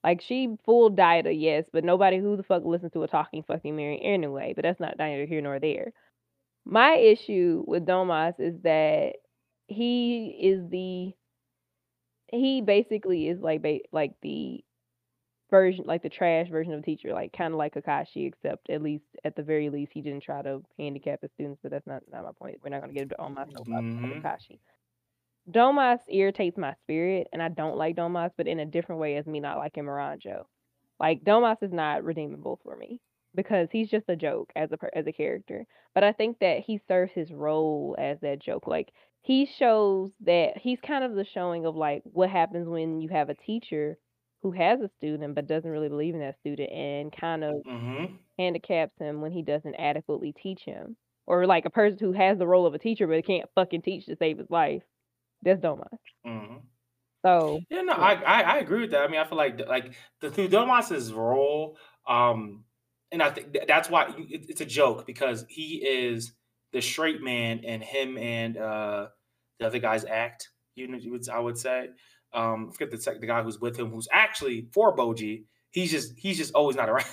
[0.05, 3.77] Like she full Daida, yes, but nobody who the fuck listens to a talking fucking
[3.77, 4.53] Mary anyway.
[4.55, 5.93] But that's not neither here nor there.
[6.65, 9.17] My issue with Domas is that
[9.69, 11.15] he is the
[12.29, 14.65] he basically is like ba like the
[15.51, 19.05] version like the trash version of a teacher, like, kinda like Kakashi, except at least
[19.25, 22.25] at the very least, he didn't try to handicap his students, but that's not not
[22.25, 22.59] my point.
[22.63, 24.23] We're not gonna get on my soapbox about Mhm.
[24.23, 24.59] Kakashi.
[25.51, 29.27] Domas irritates my spirit, and I don't like Domas, but in a different way as
[29.27, 30.47] me not liking Miranjo.
[31.01, 33.01] Like, Domas is not redeemable for me
[33.35, 36.79] because he's just a joke as a as a character, but I think that he
[36.79, 38.67] serves his role as that joke.
[38.67, 43.09] Like, he shows that he's kind of the showing of, like, what happens when you
[43.11, 43.99] have a teacher
[44.43, 48.19] who has a student but doesn't really believe in that student and kind of Mhm.
[48.39, 50.97] handicaps him when he doesn't adequately teach him.
[51.27, 54.07] Or like a person who has the role of a teacher but can't fucking teach
[54.07, 54.83] to save his life.
[55.43, 55.99] That's Domas.
[56.27, 56.63] Mhm.
[57.25, 58.03] So, Yeah, no, yeah.
[58.03, 59.03] I, I I agree with that.
[59.03, 62.65] I mean, I feel like like the through Domas's role, um,
[63.13, 66.33] and I think that's why it, it's a joke because he is
[66.73, 69.09] the straight man, and him and uh
[69.61, 70.49] the other guys act.
[70.75, 70.99] You know,
[71.33, 71.91] I would say,
[72.33, 75.45] um, I forget the sec- the guy who's with him, who's actually for Bojji.
[75.71, 77.07] He's just he's just always not around,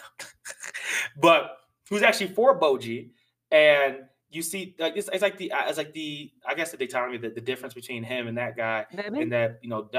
[1.22, 1.58] but
[1.90, 3.12] who's actually for Bojji,
[3.52, 3.98] and
[4.30, 7.18] you see like it's, it's like the uh, it's like the I guess the dichotomy
[7.18, 9.22] the, the difference between him and that guy Bebin?
[9.22, 9.90] and that you know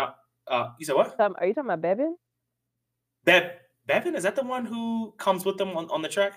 [0.46, 2.12] uh you said what Some are you talking about Bebin?
[3.24, 3.50] Bev
[3.88, 6.34] Bebin is that the one who comes with them on, on the track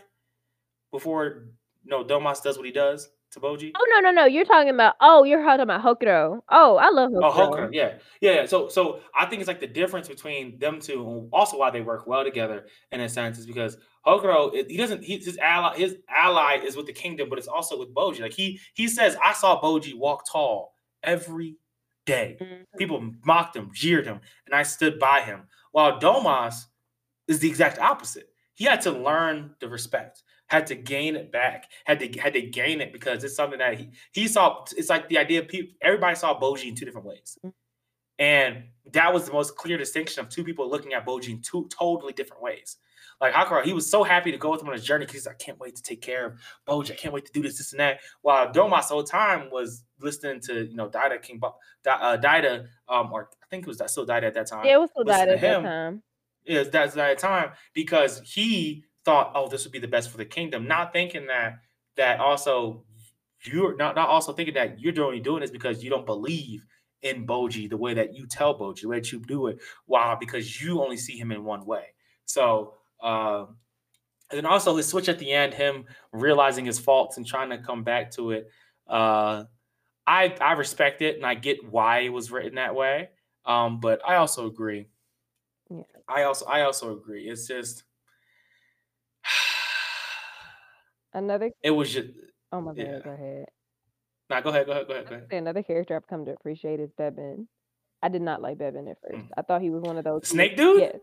[0.92, 1.46] before
[1.86, 4.96] no Domas does what he does to Bojji Oh, no, no, no, you're talking about
[5.02, 6.40] oh, you're talking about Hokuro.
[6.50, 7.22] Oh, I love Hokuro.
[7.24, 7.70] oh Hokuro.
[7.72, 8.46] Yeah yeah yeah.
[8.46, 11.82] so so I think it's like the difference between them two and also why they
[11.82, 15.96] work well together in a sense is because Hokuro he doesn't he, his ally his
[16.10, 19.34] ally is with the kingdom but it's also with Bojji like he he says I
[19.34, 21.56] saw Bojji walk tall every
[22.06, 22.66] day Mhm.
[22.78, 25.48] People mocked him, jeered him, and I stood by him.
[25.72, 26.66] While Domas
[27.30, 28.30] is the exact opposite.
[28.56, 32.42] He had to learn the respect, had to gain it back, had to had to
[32.42, 34.66] gain it because it's something that he he saw.
[34.76, 35.74] It's like the idea of people.
[35.82, 37.38] Everybody saw Bojji in two different ways,
[38.20, 41.68] and that was the most clear distinction of two people looking at Bojji in two
[41.70, 42.78] totally different ways.
[43.24, 45.26] Like Hokuro, he was so happy to go with him on his journey because he's
[45.26, 46.34] like, I can't wait to take care of
[46.68, 46.92] Bojji.
[46.92, 48.02] I can't wait to do this, this, and that.
[48.22, 53.30] While Domas whole time was listening to you know Daida King, uh, Daida, um, or
[53.42, 54.66] I think it was still Daida at that time.
[54.66, 56.04] Yeah, it was still to at that time.
[56.44, 60.26] Is that's that time because he thought, oh, this would be the best for the
[60.26, 61.60] kingdom, not thinking that
[61.96, 62.84] that also
[63.46, 66.66] you're not not also thinking that you're only doing this because you don't believe
[67.02, 69.60] in Bojji the way that you tell Bojji, the way that you do it.
[69.86, 70.18] Why?
[70.20, 71.94] Because you only see him in one way.
[72.26, 72.74] So
[73.04, 73.58] um
[74.32, 77.60] and then also his switch at the end, him realizing his faults and trying to
[77.60, 78.50] come back to it.
[78.88, 79.44] Uh
[80.06, 83.10] I I respect it and I get why it was written that way.
[83.46, 84.88] Um, but I also agree.
[85.70, 85.84] Yeah.
[86.08, 87.30] I also I also agree.
[87.30, 87.84] It's just
[91.14, 92.10] Another it was just
[92.52, 93.00] oh my god, yeah.
[93.04, 93.46] go ahead.
[94.30, 95.28] Nah, go ahead, go ahead, go ahead, go ahead.
[95.32, 97.48] another character I've come to appreciate is Bebin.
[98.02, 99.26] I did not like Bebin at first.
[99.26, 99.30] Mm.
[99.38, 100.82] I thought he was one of those snake dude?
[100.82, 100.96] Yes.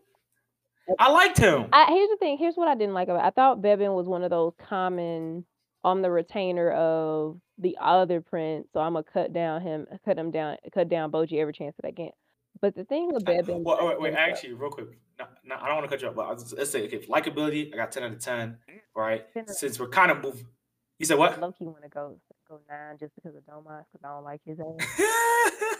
[0.98, 1.66] I liked him.
[1.72, 2.38] I here's the thing.
[2.38, 3.24] Here's what I didn't like about.
[3.24, 3.28] It.
[3.28, 5.44] I thought Bebin was one of those common
[5.84, 8.68] on the retainer of the other prince.
[8.72, 11.86] So I'm gonna cut down him, cut him down, cut down Bojji every chance that
[11.86, 12.12] I get.
[12.60, 14.88] But the thing with Bebin, well, wait, wait, actually, real quick.
[15.18, 17.72] No, no, I don't want to cut you off, but was, let's say, okay, likability,
[17.72, 18.58] I got 10 out of 10,
[18.94, 19.32] right?
[19.32, 20.46] Ten of Since we're kind of moving.
[20.98, 21.40] You said what?
[21.40, 24.42] low key want to go go nine just because of Domas because I don't like
[24.44, 25.00] his ass.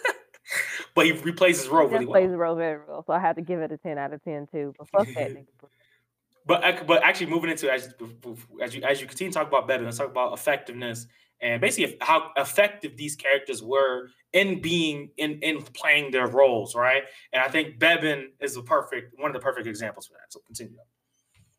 [0.94, 2.30] but he replays his role He really just plays well.
[2.32, 4.46] the role very well, so I had to give it a ten out of ten
[4.46, 4.74] too.
[4.78, 5.46] But fuck that nigga.
[6.46, 7.94] But but actually moving into as
[8.62, 11.06] as you as you continue to talk about better, let's talk about effectiveness
[11.42, 17.02] and basically how effective these characters were in being in in playing their roles, right?
[17.34, 20.32] And I think Bebin is the perfect one of the perfect examples for that.
[20.32, 20.78] So continue.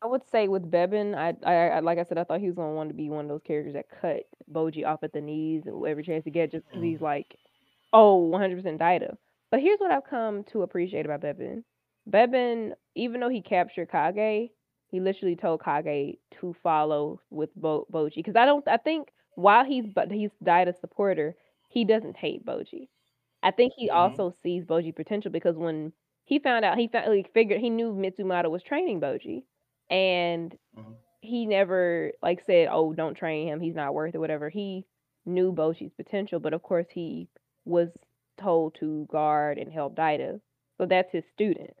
[0.02, 2.56] I would say with Bebin, I, I, I like I said, I thought he was
[2.56, 5.62] gonna want to be one of those characters that cut Bojji off at the knees
[5.66, 6.86] every chance he get, just because Mhm.
[6.90, 7.36] he's like,
[7.92, 9.16] oh, 100% Daida.
[9.50, 11.62] But here's what I've come to appreciate about Bebin.
[12.10, 14.50] Bebin, even though he captured Kage,
[14.88, 18.16] he literally told Kage to follow with Bo- Bojji.
[18.16, 21.34] Because I don't, I think while he's but he's Daida's supporter,
[21.68, 22.88] he doesn't hate Bojji.
[23.42, 23.90] I think he Mhm.
[23.90, 25.92] also sees Bojji potential because when
[26.24, 29.44] he found out, he found, he figured he knew Mitsumata was training Bojji,
[29.90, 30.92] and Mhm.
[31.20, 33.60] he never like said, "Oh, don't train him.
[33.60, 34.48] He's not worth it." Whatever.
[34.50, 34.86] He
[35.24, 37.28] knew Bojji's potential, but of course he
[37.64, 37.90] was
[38.38, 40.40] told to guard and help Daida,
[40.78, 41.72] so that's his student.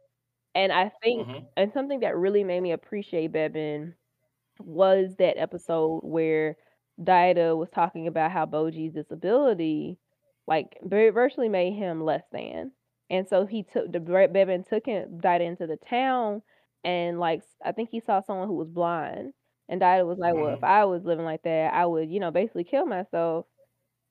[0.54, 1.52] And I think, Mhm.
[1.56, 3.94] and something that really made me appreciate Bebin
[4.60, 6.56] was that episode where
[7.00, 9.98] Daida was talking about how Bojji's disability,
[10.46, 12.72] like, virtually made him less than.
[13.10, 16.42] And so he took the Bebin took him Daida into the town,
[16.84, 19.34] and like I think he saw someone who was blind,
[19.68, 20.64] and Daida was like, "Well, if Mhm.
[20.64, 23.46] I was living like that, I would, you know, basically kill myself."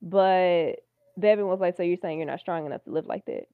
[0.02, 0.80] But
[1.20, 3.44] Bebin was like, "So you're saying you're not strong enough to live like that?"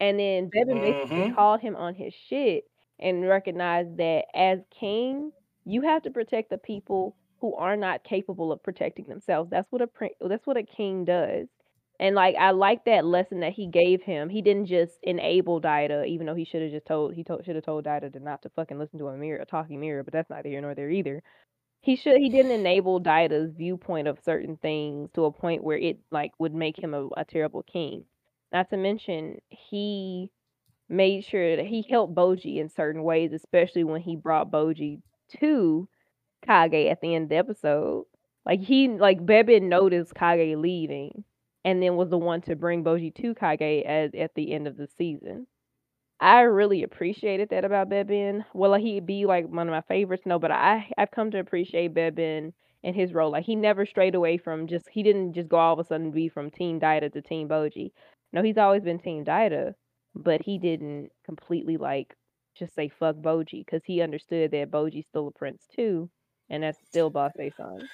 [0.00, 1.34] And then Bebin basically Mm-hmm.
[1.34, 2.64] called him on his shit
[2.98, 5.32] and recognized that as king,
[5.64, 9.50] you have to protect the people who are not capable of protecting themselves.
[9.50, 9.88] That's what a
[10.20, 11.48] that's what a king does.
[11.98, 14.28] And like I like that lesson that he gave him.
[14.28, 17.54] He didn't just enable Daida, even though he should have just told he told should
[17.56, 20.02] have told Daida to not to fucking listen to a mirror, a talking mirror.
[20.04, 21.22] But that's neither here nor there either.
[21.80, 25.98] He should he didn't enable Daida's viewpoint of certain things to a point where it
[26.10, 28.04] like would make him a, a terrible king.
[28.52, 30.30] Not to mention he
[30.88, 35.00] made sure that he helped Bojji in certain ways, especially when he brought Bojji
[35.40, 35.88] to
[36.44, 38.06] Kage at the end of the episode.
[38.44, 41.24] Like he like Bebin noticed Kage leaving
[41.64, 44.76] and then was the one to bring Bojji to Kage at, at the end of
[44.76, 45.46] the season.
[46.20, 48.44] I really appreciated that about Bebin.
[48.54, 50.22] Will uh, he'd be like one of my favorites?
[50.24, 52.52] No, but I I've come to appreciate Bebin
[52.82, 53.30] and his role.
[53.30, 56.10] Like he never strayed away from just he didn't just go all of a sudden
[56.10, 57.90] be from Team Daida to Team Bojji.
[58.32, 59.74] No, he's always been Team Daida,
[60.14, 62.14] but he didn't completely like
[62.56, 66.08] just say fuck Bojji because he understood that Bojji's still a prince too,
[66.48, 67.88] and that's still Boss son.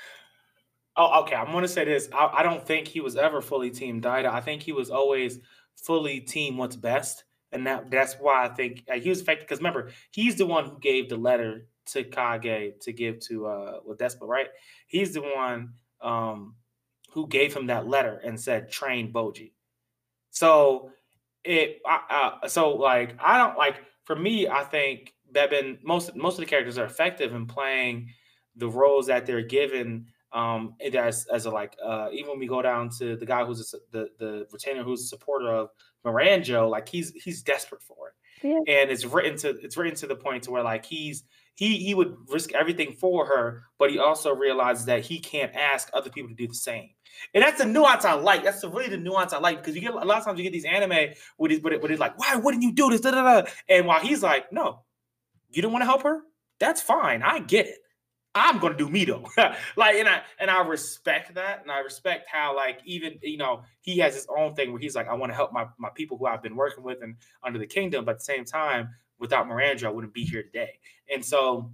[0.97, 1.35] Oh, okay.
[1.35, 2.09] I'm gonna say this.
[2.13, 4.27] I, I don't think he was ever fully Team Daida.
[4.27, 5.41] I think he was always
[5.75, 9.47] fully Team What's Best, and that that's why I think uh, he was affected.
[9.47, 13.81] Because remember, he's the one who gave the letter to Kage to give to uh
[13.85, 14.49] with Despa, right?
[14.87, 16.55] He's the one um
[17.13, 19.53] who gave him that letter and said train Bojji.
[20.31, 20.91] So
[21.45, 24.49] it uh, so like I don't like for me.
[24.49, 28.09] I think Bebin most most of the characters are effective in playing
[28.57, 32.63] the roles that they're given um as as a like uh even when we go
[32.63, 35.69] down to the guy who's a, the the retainer who's a supporter of
[36.05, 38.47] Miranjo, like he's he's desperate for it.
[38.47, 38.81] Yeah.
[38.81, 41.25] And it's written to it's written to the point to where like he's
[41.55, 45.91] he he would risk everything for her, but he also realizes that he can't ask
[45.93, 46.91] other people to do the same.
[47.35, 48.43] And that's the nuance I like.
[48.43, 50.45] That's the, really the nuance I like because you get a lot of times you
[50.45, 53.01] get these anime with it, with it, with it like, why wouldn't you do this?
[53.01, 53.51] Da, da, da.
[53.69, 54.81] And while he's like, no,
[55.51, 56.23] you don't want to help her?
[56.59, 57.23] That's fine.
[57.23, 57.79] I get it.
[58.35, 59.27] I'm gonna do me though.
[59.77, 63.63] like, and I and I respect that, and I respect how like even you know
[63.81, 66.17] he has his own thing where he's like, I want to help my my people
[66.17, 68.89] who I've been working with and under the kingdom, but at the same time,
[69.19, 70.79] without Miranjo, I wouldn't be here today.
[71.13, 71.73] And so,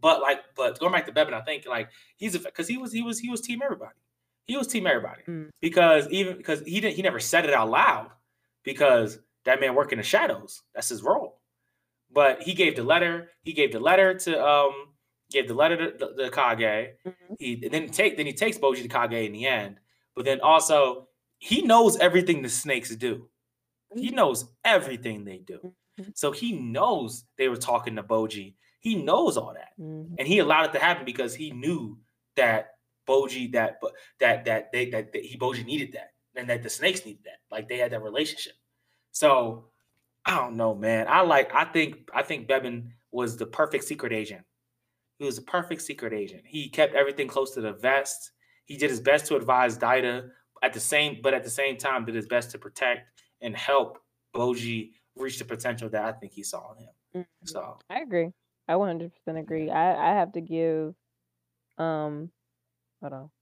[0.00, 3.02] but like, but going back to Bebin, I think like he's because he was he
[3.02, 3.94] was he was team everybody.
[4.46, 5.48] He was team everybody Mm.
[5.60, 8.10] because even because he didn't he never said it out loud
[8.62, 10.62] because that man worked in the shadows.
[10.74, 11.40] That's his role.
[12.10, 13.30] But he gave the letter.
[13.42, 14.72] He gave the letter to um
[15.34, 16.94] gave the letter to the, the Kage.
[17.06, 17.36] Mhm.
[17.38, 19.76] He and then take then he takes Bojji to Kage in the end.
[20.16, 21.08] But then also
[21.38, 23.28] he knows everything the snakes do.
[23.94, 25.74] He knows everything they do.
[26.00, 26.16] Mhm.
[26.16, 28.54] So he knows they were talking to Bojji.
[28.80, 30.14] He knows all that Mhm.
[30.18, 31.98] and he allowed it to happen because he knew
[32.36, 36.62] that Bojji that but that that they that, that he Bojji needed that and that
[36.62, 38.54] the snakes needed that like they had that relationship.
[39.12, 39.70] So
[40.24, 41.06] I don't know, man.
[41.08, 44.44] I like I think I think Bebin was the perfect secret agent.
[45.24, 46.42] He was a perfect secret agent.
[46.46, 48.32] He kept everything close to the vest.
[48.66, 50.30] He did his best to advise Daida
[50.62, 53.98] at the same, but at the same time did his best to protect and help
[54.34, 56.94] Bojji reach the potential that I think he saw in him.
[57.14, 57.26] Mhm.
[57.44, 58.32] So I agree.
[58.68, 59.70] I 100% agree.
[59.70, 60.94] I I have to give
[61.78, 62.32] um
[63.02, 63.32] hold on.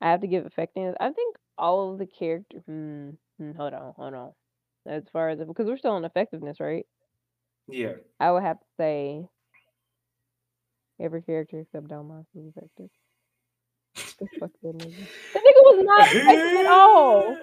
[0.00, 0.96] I have to give effectiveness.
[1.00, 4.34] I think all of the character hmm, hmm, hold on, hold on.
[4.86, 6.86] As far as because we're still on effectiveness, right?
[7.68, 7.94] yeah.
[8.20, 9.28] I would have to say
[11.00, 12.90] every character except Domas was effective.
[14.18, 15.06] The fuck that nigga.
[15.32, 17.36] The nigga was not effective at all.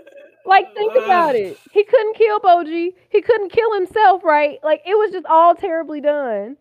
[0.45, 1.57] Like, think about it.
[1.71, 2.93] He couldn't kill Bojji.
[3.09, 4.59] He couldn't kill himself, right?
[4.63, 6.55] Like, it was just all terribly done.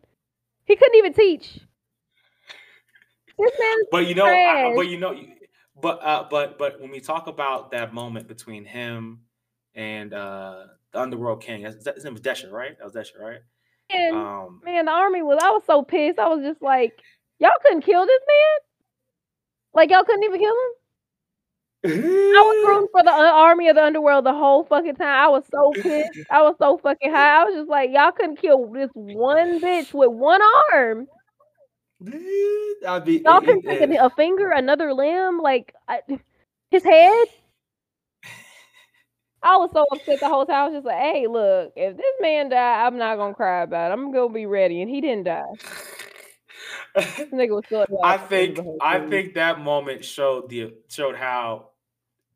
[0.64, 1.60] He couldn't even teach.
[3.39, 5.14] This man is but you know, I, but you know,
[5.81, 9.20] but uh, but but when we talk about that moment between him
[9.74, 12.77] and uh the Underworld King, his name was Desha, right?
[12.78, 13.40] That was Desha, right?
[13.91, 15.39] And Um, man, the army was.
[15.43, 16.19] I was so pissed.
[16.19, 17.01] I was just like,
[17.39, 18.61] y'all couldn't kill this man.
[19.75, 20.73] Like y'all couldn't even kill him.
[22.35, 25.09] I was rooting for the uh, army of the underworld the whole fucking time.
[25.09, 26.11] I was so pissed.
[26.31, 27.43] I was so fucking high.
[27.43, 30.41] I was just like, y'all couldn't kill this one bitch with one
[30.73, 31.09] arm.
[32.87, 36.01] I'd be Y'all couldn't take a, a finger, another limb, like I,
[36.71, 37.27] his head.
[39.43, 40.57] I was so upset the whole time.
[40.57, 43.91] I was just like, hey, look, if this man died, I'm not gonna cry about
[43.91, 43.95] it.
[43.95, 44.83] I'm gonna be ready.
[44.83, 45.45] And he didn't die.
[46.95, 50.49] This nigga was still I at the end of think I think that moment showed
[50.49, 51.71] the showed how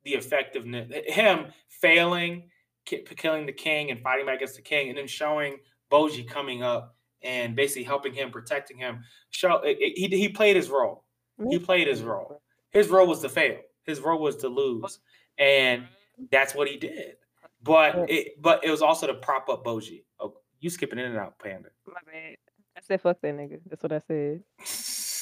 [0.05, 2.51] the effectiveness him failing
[2.85, 5.57] killing the king and fighting back against the king and then showing
[5.91, 10.57] Bojji coming up and basically helping him protecting him show it, it- he he played
[10.57, 11.05] his role
[11.49, 14.99] he played his role his role was to fail his role was to lose
[15.39, 15.87] and
[16.31, 17.17] that's what he did
[17.63, 20.05] but But it but it was also to prop up Bojji.
[20.19, 21.69] Oh, you skipping in and out, Panda.
[21.87, 22.37] my bad.
[22.77, 23.61] I said fuck that nigga.
[23.69, 24.43] That's what I said.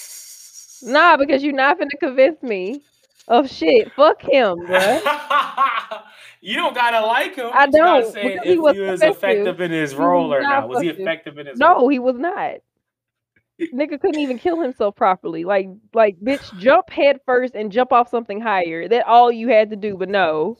[0.80, 2.82] Nah, because you're not gonna convince me
[3.26, 3.90] of shit.
[3.96, 4.78] Fuck him, bro.
[6.40, 7.50] you don't gotta like him.
[7.52, 9.16] I You gotta don't say because he was he was effective.
[9.16, 10.68] effective in his role or not not.
[10.68, 11.02] Was he effective.
[11.34, 11.80] effective in his role?
[11.80, 12.58] No, he was not.
[13.74, 15.42] Nigga couldn't even kill himself properly.
[15.42, 18.86] Like, like, bitch, jump head first and jump off something higher.
[18.86, 20.58] That all you had to do, but no,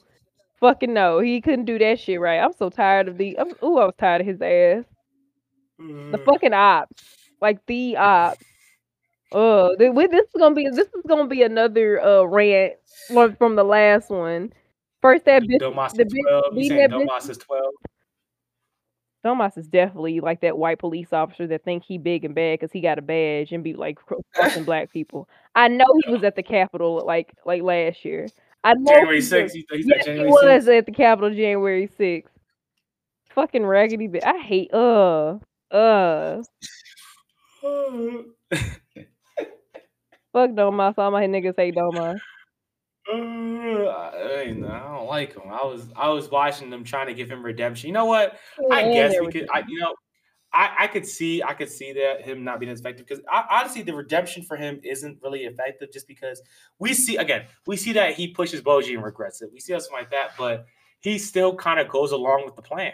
[0.61, 2.39] fucking no, he couldn't do that shit right.
[2.39, 3.39] I'm so tired of the.
[3.39, 4.85] I'm, ooh, I was tired of his ass.
[5.79, 6.25] The Mm.
[6.25, 7.05] fucking ops,
[7.41, 8.45] like the ops.
[9.33, 12.75] We- this is gonna be this is gonna be another uh rant
[13.39, 14.53] from the last one.
[15.03, 16.45] First that bitch, Domas the is bitch 12.
[16.57, 16.89] You saying.
[16.91, 17.63] Domas is 12?
[19.25, 22.73] Domas is definitely like that white police officer that think he big and bad because
[22.73, 23.99] he got a badge and be like
[24.35, 25.29] crossing black people.
[25.55, 28.29] I know he was at the Capitol like like last year.
[28.65, 29.43] I know January he 6th.
[29.43, 29.53] was.
[29.53, 32.25] He, he said Yes, he January was at the Capitol January 6th.
[33.31, 34.25] Fucking raggedy bitch.
[34.25, 35.39] I hate uh
[35.71, 36.43] uh
[40.33, 40.95] fuck Domas.
[40.99, 42.19] All my niggas hate Domas.
[43.11, 45.45] Uh, I, ain't- I don't like him.
[45.51, 47.89] I was I was watching them trying to give him redemption.
[47.89, 48.39] You know what?
[48.71, 49.49] I guess we could.
[49.53, 49.95] I, you know,
[50.53, 53.83] I, I could see I could see that him not being as effective because honestly
[53.83, 56.41] the redemption for him isn't really effective just because
[56.79, 59.51] we see again we see that he pushes Bojji and regrets it.
[59.53, 60.67] We see something like that, but
[61.01, 62.93] he still kind of goes along with the plan.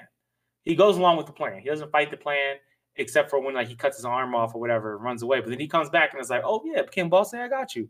[0.64, 1.60] He goes along with the plan.
[1.60, 2.56] He doesn't fight the plan
[2.96, 5.40] except for when like he cuts his arm off or whatever, runs away.
[5.40, 7.88] But then he comes back and it's like, oh yeah, Kim Boss, I got you.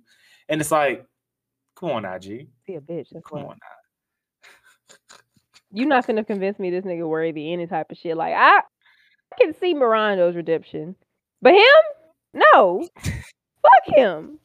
[0.48, 1.04] And it's like,
[1.76, 3.08] come on, IG, be a bitch.
[3.12, 3.50] That's come why.
[3.50, 4.46] on now.
[5.76, 8.16] You not finna convince me this nigga worthy any type of shit.
[8.16, 8.60] Like I,
[9.34, 10.94] I can see Miranjo's redemption,
[11.42, 11.62] but him,
[12.34, 14.38] no, fuck him.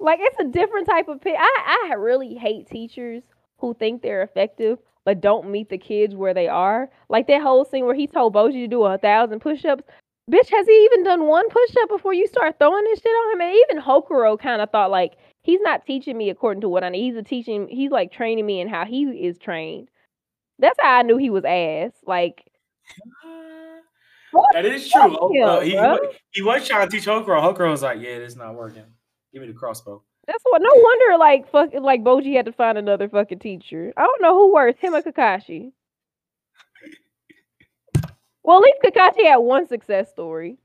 [0.00, 1.20] Like it's a different type of.
[1.26, 3.22] I I really hate teachers
[3.58, 4.78] who think they're effective
[5.08, 6.90] but don't meet the kids where they are.
[7.08, 9.82] Like that whole scene where he told Bojji to do a thousand push-ups.
[10.30, 13.40] Bitch, has he even done one push-up before you start throwing this shit on him?
[13.40, 16.90] And even Hokuro kind of thought like he's not teaching me according to what I
[16.90, 17.04] need.
[17.04, 17.68] He's a teaching.
[17.68, 19.88] He's like training me in how he is trained.
[20.58, 21.92] That's how I knew he was ass.
[22.06, 22.44] Like
[24.52, 25.16] That is true.
[25.18, 25.78] Oh, uh, he,
[26.32, 27.40] he was trying to teach Hokuro.
[27.40, 28.84] Hokuro was like, yeah, this not working.
[29.32, 30.02] Give me the crossbow.
[30.26, 30.60] That's what.
[30.60, 33.92] No wonder, like fucking, like Bojji had to find another fucking teacher.
[33.96, 35.72] I don't know who worse, him or Kakashi.
[38.42, 40.56] Well, at least Kakashi had one success story,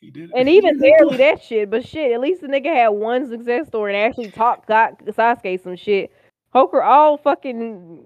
[0.00, 0.30] He did.
[0.36, 1.70] and even barely that shit.
[1.70, 5.62] But shit, at least the nigga had one success story and actually taught got Sasuke
[5.62, 6.12] some shit.
[6.52, 8.04] Hoker all fucking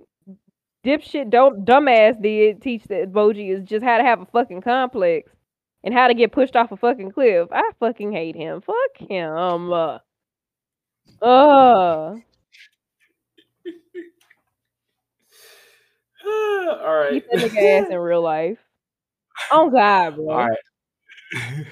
[0.89, 5.31] dipshit dumb dumbass did teach that Bojji is just how to have a fucking complex
[5.85, 7.49] and how to get pushed off a fucking cliff.
[7.53, 8.63] I fucking hate him.
[8.63, 9.73] Fuck him.
[9.73, 9.99] Uh.
[11.23, 12.15] uh.
[16.27, 17.25] All right.
[17.31, 18.59] That nigga ass in real life.
[19.53, 20.31] Oh God, bro.
[20.31, 20.59] All right.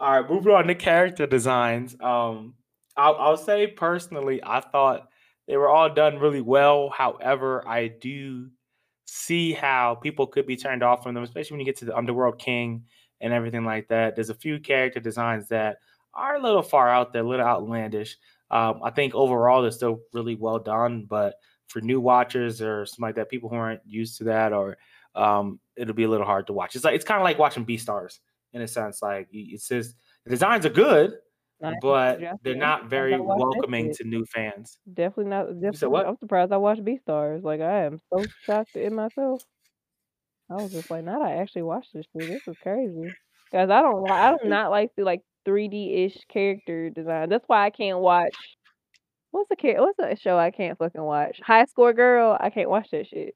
[0.00, 1.96] All right, moving on to character designs.
[2.00, 2.54] Um,
[2.96, 5.07] I'll, I'll say personally, I thought
[5.48, 6.90] they were all done really well.
[6.90, 8.50] However, I do
[9.06, 11.96] see how people could be turned off from them, especially when you get to the
[11.96, 12.84] Underworld King
[13.22, 14.14] and everything like that.
[14.14, 15.78] There's a few character designs that
[16.14, 18.16] are a little far out there, a little outlandish.
[18.50, 21.36] Um, I think overall they're still really well done, but
[21.68, 24.76] for new watchers or something like that, people who aren't used to that, or
[25.14, 26.76] um, it'll be a little hard to watch.
[26.76, 28.18] It's like it's kind of like watching Beastars
[28.52, 29.00] in a sense.
[29.02, 29.94] Like it's just
[30.24, 31.14] the designs are good,
[31.60, 31.74] Nice.
[31.82, 34.78] but Yeah, they're not very gotta watch that welcoming to new fans.
[34.92, 35.60] Definitely not.
[35.60, 36.06] Definitely, what?
[36.06, 37.42] I'm surprised I watched Beastars.
[37.42, 39.42] Like I am so shocked in myself.
[40.50, 42.28] I was just like, not I actually watched this shit.
[42.28, 43.12] This is crazy.
[43.52, 44.08] Guys, I don't.
[44.10, 47.28] I do not like the like 3D ish character design.
[47.28, 48.36] That's why I can't watch.
[49.30, 51.40] What's the What's the show I can't fucking watch?
[51.44, 52.36] High Score Girl.
[52.38, 53.34] I can't watch that shit.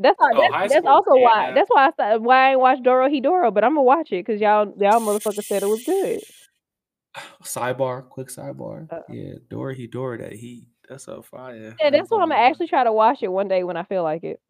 [0.00, 0.30] That's why.
[0.34, 1.52] Oh, that's, that's also why.
[1.52, 3.52] That's why I why I ain't watched Dorohedoro.
[3.52, 6.20] But I'm gonna watch it because y'all y'all motherfuckers said it was good.
[7.42, 8.90] Sidebar, quick sidebar.
[8.90, 9.00] Uh.
[9.08, 11.74] yeah, Dorohedoro that he that's so fire.
[11.80, 14.02] Yeah, that's why I'm gonna actually try to watch it one day when I feel
[14.02, 14.40] like it.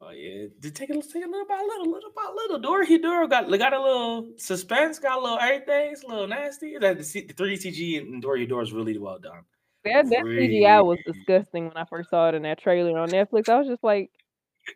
[0.00, 2.60] Oh yeah, Just take it, take it little by little, little by little.
[2.60, 5.92] Dorohedoro got got a little suspense, got a little everything.
[5.92, 6.76] It's a little nasty.
[6.78, 9.42] That the, 3D CG in Dorohedoro is really well done.
[9.84, 13.48] That that CGI was disgusting when I first saw it in that trailer on Netflix.
[13.48, 14.10] I was just like,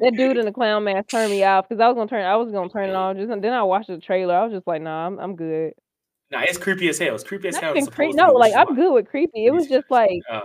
[0.00, 2.24] that dude in the clown mask turned me off because I was gonna turn.
[2.24, 3.16] I was gonna turn it on.
[3.16, 4.34] Just then I watched the trailer.
[4.34, 5.72] I was just like, nah, I'm I'm good.
[6.30, 7.14] Nah, it's creepy as hell.
[7.14, 7.70] It's creepy as hell.
[7.70, 8.12] even It's creep.
[8.12, 9.46] supposed to No, like I'm good with creepy.
[9.46, 10.40] It was just like Uh,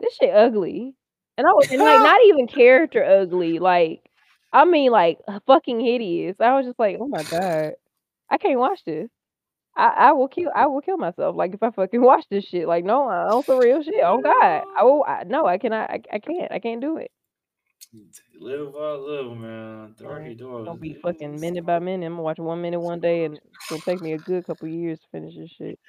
[0.00, 0.94] this shit ugly,
[1.36, 3.58] and I was and like not even character ugly.
[3.58, 4.02] Like
[4.52, 6.36] I mean like fucking hideous.
[6.40, 7.72] I was just like, oh my god,
[8.30, 9.10] I can't watch this.
[9.76, 11.36] I, I will kill I will kill myself.
[11.36, 12.66] Like if I fucking watch this shit.
[12.66, 14.02] Like no, I on some real shit.
[14.02, 15.04] Oh God, I will.
[15.06, 15.90] I, no, I cannot.
[15.90, 16.50] I, I can't.
[16.50, 17.10] I can't do it.
[18.38, 19.94] Live by live, man.
[19.98, 20.66] Thirty dollars.
[20.66, 22.06] Don't be fucking minute by minute.
[22.06, 24.68] I'm gonna watch one minute one day, and it's gonna take me a good couple
[24.68, 25.78] years to finish this shit.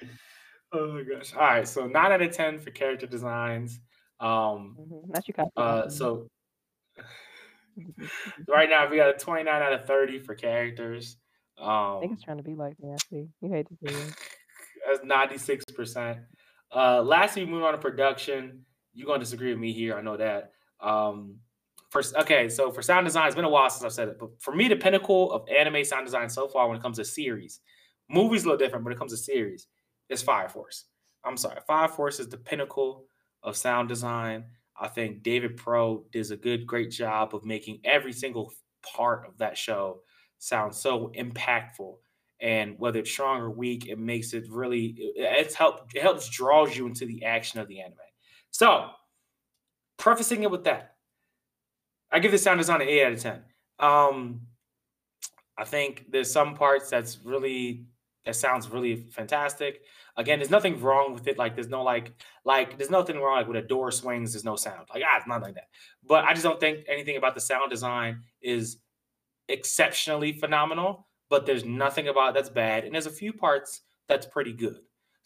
[0.74, 1.34] Oh my gosh!
[1.34, 3.78] All right, so nine out of ten for character designs.
[4.18, 5.12] Um, mm-hmm.
[5.12, 6.28] Not you, uh, so
[8.48, 11.16] right now we got a 29 out of 30 for characters.
[11.58, 12.92] Um, I think it's trying to be like me.
[12.92, 13.28] I see.
[13.40, 14.14] You hate to see it.
[14.86, 16.18] That's 96 percent.
[16.74, 18.64] Uh, lastly, we move on to production.
[18.94, 19.96] You're gonna disagree with me here.
[19.96, 20.52] I know that.
[20.80, 21.36] Um,
[21.92, 24.30] first, okay, so for sound design, it's been a while since I've said it, but
[24.40, 27.60] for me, the pinnacle of anime sound design so far, when it comes to series,
[28.08, 28.84] movies a little different.
[28.84, 29.68] When it comes to series,
[30.08, 30.86] is Fire Force.
[31.24, 33.04] I'm sorry, Fire Force is the pinnacle
[33.42, 34.44] of sound design.
[34.80, 38.52] I think David Pro does a good, great job of making every single
[38.82, 40.00] part of that show
[40.38, 41.96] sound so impactful.
[42.40, 46.76] And whether it's strong or weak, it makes it really it's help it helps draws
[46.76, 47.98] you into the action of the anime.
[48.50, 48.88] So,
[49.98, 50.91] prefacing it with that,
[52.12, 53.42] I give the sound design an eight out of ten.
[53.78, 54.42] Um,
[55.56, 57.86] I think there's some parts that's really
[58.24, 59.82] that sounds really fantastic.
[60.16, 61.38] Again, there's nothing wrong with it.
[61.38, 62.12] Like there's no like
[62.44, 64.88] like there's nothing wrong like when a door swings, there's no sound.
[64.92, 65.68] Like ah, it's not like that.
[66.06, 68.78] But I just don't think anything about the sound design is
[69.48, 71.06] exceptionally phenomenal.
[71.30, 74.80] But there's nothing about that's bad, and there's a few parts that's pretty good.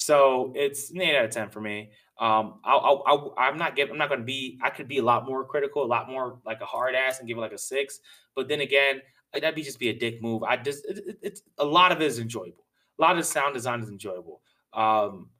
[0.07, 1.91] So it's an eight out of ten for me.
[2.21, 3.91] Um, I'll, i am not giving.
[3.91, 4.57] I'm not going to be.
[4.63, 7.27] I could be a lot more critical, a lot more like a hard ass, and
[7.27, 7.99] give it like a six.
[8.37, 9.03] But then again,
[9.33, 10.45] that'd be just be a dick move.
[10.45, 12.67] I just it, it, it's a lot of it is enjoyable.
[13.01, 14.43] A lot of the sound design is enjoyable.
[14.73, 15.31] Um,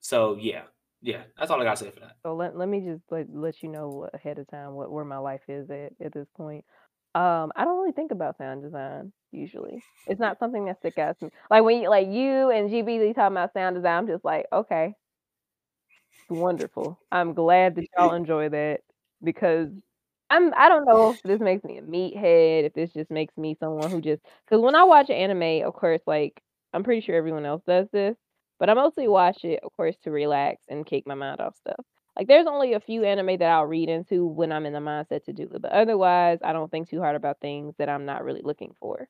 [0.00, 0.62] so yeah,
[1.00, 2.16] yeah, that's all I gotta say for that.
[2.24, 5.18] So let, let me just let, let you know ahead of time what where my
[5.18, 6.64] life is at at this point.
[7.14, 9.84] Um, I don't really think about sound design usually.
[10.06, 11.30] It's not something that sticks out to me.
[11.50, 14.94] Like when you like you and GBZ talking about sound design, I'm just like, okay,
[16.28, 17.00] it's wonderful.
[17.10, 18.80] I'm glad that y'all enjoy that
[19.22, 19.68] because
[20.30, 23.56] I'm I don't know if this makes me a meathead, if this just makes me
[23.60, 27.46] someone who just because when I watch anime, of course, like I'm pretty sure everyone
[27.46, 28.16] else does this.
[28.58, 31.84] But I mostly watch it, of course, to relax and kick my mind off stuff.
[32.16, 35.24] Like there's only a few anime that I'll read into when I'm in the mindset
[35.24, 35.62] to do it.
[35.62, 39.08] But otherwise, I don't think too hard about things that I'm not really looking for.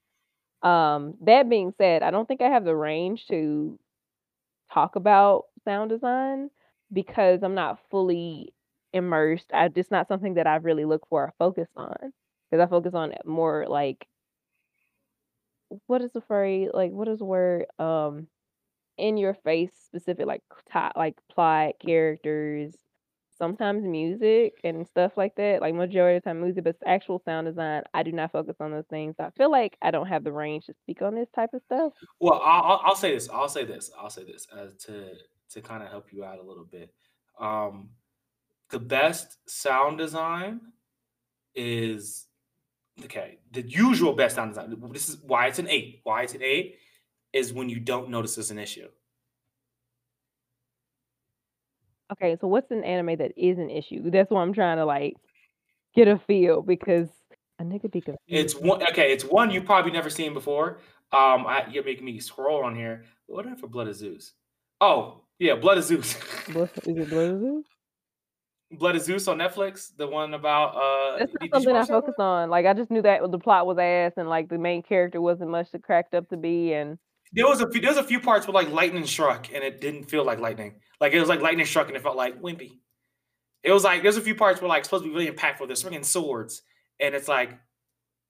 [0.62, 3.79] Um, that being said, I don't think I have the range to
[4.73, 6.51] talk about sound design
[6.93, 8.55] because I'm not fully
[8.93, 9.51] immersed.
[9.53, 12.12] I it's not something that I really look for or focus on.
[12.51, 14.07] Because I focus on more like
[15.87, 16.69] what is the phrase?
[16.73, 17.66] Like what is the word?
[17.79, 18.29] Um
[18.99, 22.74] in your face specific like top like plot characters
[23.39, 27.47] sometimes music and stuff like that like majority of the time music but actual sound
[27.47, 29.15] design i do not focus on those things.
[29.19, 31.93] I feel like i don't have the range to speak on this type of stuff.
[32.21, 35.11] Well i'll, I'll say this i'll say this i'll say this uh, to
[35.51, 36.93] to kind of help you out a little bit.
[37.39, 37.91] Um
[38.71, 40.61] the best sound design
[41.55, 42.27] is
[43.05, 46.43] okay the usual best sound design this is why it's an eight why it's an
[46.43, 46.77] eight
[47.33, 48.89] is when you don't notice there's an issue.
[52.13, 54.11] Okay, so what's an anime that is an issue?
[54.11, 55.15] That's what I'm trying to like
[55.95, 57.09] get a feel because
[57.59, 58.19] a nigga be confused.
[58.29, 60.79] It's one okay, it's one you've probably never seen before.
[61.13, 63.05] Um, I, you're making me scroll on here.
[63.27, 64.33] What for Blood of Zeus?
[64.81, 66.15] Oh, yeah, Blood of Zeus.
[66.53, 67.65] What, is it Blood of Zeus?
[68.79, 72.51] Blood of Zeus on Netflix, the one about uh That's not something I focus on.
[72.51, 75.51] Like I just knew that the plot was ass and like the main character wasn't
[75.51, 76.99] much to cracked up to be and
[77.35, 79.81] there was a few, there was a few parts where like lightning struck and it
[79.81, 80.75] didn't feel like lightning.
[81.03, 82.79] Like it was like lightning struck and it felt like wimpy.
[83.65, 85.66] It was like there's a few parts where like supposed to be really impactful.
[85.66, 86.62] They're swinging swords
[87.01, 87.59] and it's like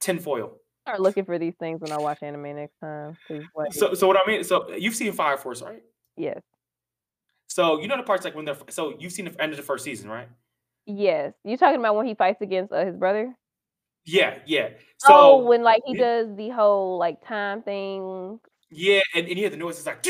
[0.01, 0.57] tinfoil.
[0.89, 3.19] Start looking for these things when I watch anime next time.
[3.73, 5.83] So so what I mean, so you've seen Fire Force, right?
[6.17, 6.41] Yes.
[7.47, 9.63] So you know the parts like when they're so you've seen the end of the
[9.63, 10.31] first season, right?
[10.87, 11.35] Yes.
[11.45, 13.37] You talking about when he fights against uh, his brother?
[14.07, 14.71] Yeah, yeah.
[14.97, 18.41] So oh, when like he does the whole like time thing
[18.75, 19.77] yeah, and, and you hear the noise.
[19.77, 20.05] It's like,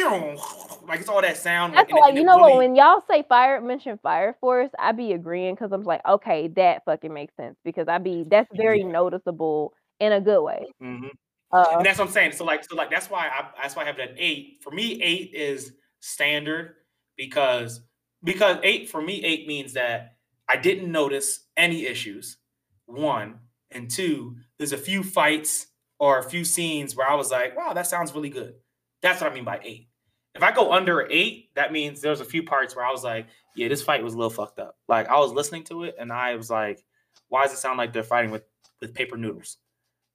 [0.86, 1.74] like it's all that sound.
[1.74, 2.56] That's like, you know what?
[2.56, 6.84] When y'all say fire, mention Fire Force, I be agreeing because I'm like, okay, that
[6.84, 8.86] fucking makes sense because I be that's very yeah.
[8.86, 10.66] noticeable in a good way.
[10.80, 11.08] Mm-hmm.
[11.52, 12.32] Uh, and that's what I'm saying.
[12.32, 14.58] So like, so like that's why I that's why I have that eight.
[14.62, 16.76] For me, eight is standard
[17.16, 17.82] because
[18.22, 20.16] because eight for me eight means that
[20.48, 22.38] I didn't notice any issues.
[22.86, 23.40] One
[23.72, 25.66] and two, there's a few fights
[26.02, 28.54] or a few scenes where I was like, wow, that sounds really good.
[29.02, 29.86] That's what I mean by eight.
[30.34, 33.28] If I go under eight, that means there's a few parts where I was like,
[33.54, 34.76] yeah, this fight was a little fucked up.
[34.88, 36.84] Like I was listening to it and I was like,
[37.28, 38.42] why does it sound like they're fighting with
[38.80, 39.58] with paper noodles?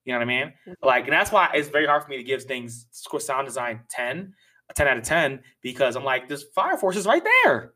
[0.04, 0.48] You know what I mean?
[0.48, 0.86] Mm-hmm.
[0.86, 2.88] Like, and that's why it's very hard for me to give things
[3.20, 4.34] sound design 10.
[4.70, 7.76] a 10 out of 10 because I'm like, this Fire Force is right there.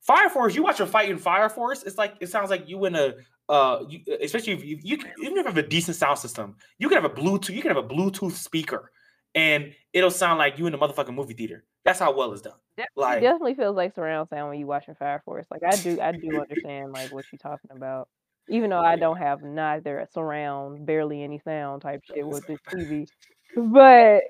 [0.00, 2.84] Fire Force, you watch a fight in Fire Force, it's like it sounds like you
[2.86, 3.14] in a
[3.48, 6.56] uh, you, especially if you, you can, even if you have a decent sound system,
[6.78, 8.90] you can have a Bluetooth, you can have a Bluetooth speaker,
[9.34, 11.64] and it'll sound like you in the motherfucking movie theater.
[11.84, 12.54] That's how well it's done.
[12.76, 15.46] Definitely, like, definitely feels like surround sound when you watching Fire Force.
[15.50, 18.08] Like I do, I do understand like what you're talking about.
[18.48, 22.58] Even though I don't have neither a surround, barely any sound type shit with this
[22.72, 23.06] TV,
[23.56, 24.22] but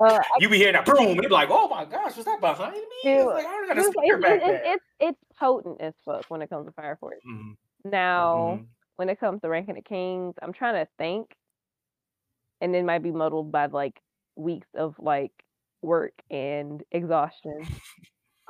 [0.00, 2.74] uh, you be hearing that boom, and be like, "Oh my gosh, what's that behind
[2.74, 4.62] me?" It's like I got a speaker back there.
[4.64, 7.18] It's, it's potent as fuck when it comes to Fire Force.
[7.28, 7.52] Mm-hmm.
[7.90, 8.64] Now, mm-hmm.
[8.96, 11.30] when it comes to ranking the kings, I'm trying to think,
[12.60, 14.00] and it might be muddled by like
[14.36, 15.32] weeks of like
[15.82, 17.66] work and exhaustion.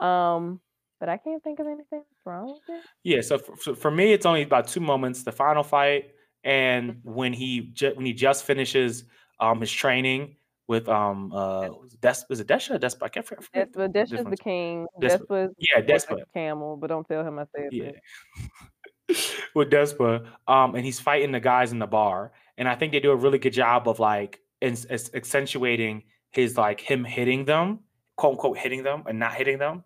[0.00, 0.60] Um,
[1.00, 2.84] but I can't think of anything wrong with it.
[3.04, 6.10] Yeah, so for, so for me, it's only about two moments: the final fight,
[6.44, 7.14] and mm-hmm.
[7.14, 9.04] when he ju- when he just finishes
[9.40, 10.36] um his training
[10.66, 11.68] with um uh
[12.00, 13.04] Des was it Desha Despa?
[13.04, 13.72] I can't forget.
[13.72, 14.86] Despa, Despa's the king.
[15.00, 17.90] Despa, Despa's yeah, Despa camel, but don't tell him I said yeah.
[19.54, 23.00] with Despa, um, and he's fighting the guys in the bar, and I think they
[23.00, 24.76] do a really good job of like in,
[25.14, 27.80] accentuating his like him hitting them,
[28.16, 29.84] quote unquote hitting them and not hitting them,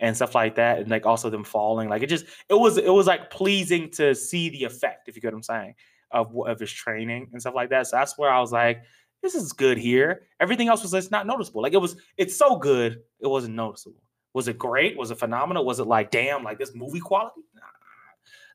[0.00, 1.88] and stuff like that, and like also them falling.
[1.88, 5.22] Like it just it was it was like pleasing to see the effect, if you
[5.22, 5.74] get what I'm saying,
[6.10, 7.86] of of his training and stuff like that.
[7.86, 8.82] So that's where I was like
[9.24, 10.26] this is good here.
[10.38, 11.62] Everything else was just not noticeable.
[11.62, 14.02] Like it was, it's so good, it wasn't noticeable.
[14.34, 14.98] Was it great?
[14.98, 15.64] Was it phenomenal?
[15.64, 17.40] Was it like, damn, like this movie quality?
[17.54, 17.62] Nah,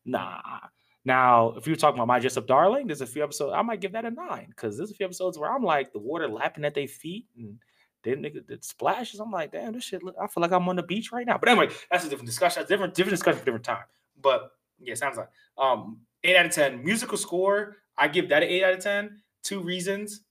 [0.05, 0.39] nah.
[1.05, 3.93] Now, if you're talking about My Dress-Up Darling, there's a few episodes, I might give
[3.93, 6.75] that a nine because there's a few episodes where I'm like the water lapping at
[6.75, 7.57] their feet and
[8.03, 9.19] then it splashes.
[9.19, 11.37] I'm like, damn, this shit, Look, I feel like I'm on the beach right now.
[11.37, 12.61] But anyway, that's a different discussion.
[12.61, 13.83] That's different, different discussion for different time.
[14.21, 16.83] But yeah, sounds like um eight out of 10.
[16.83, 19.21] Musical score, I give that an eight out of 10.
[19.43, 20.21] Two reasons.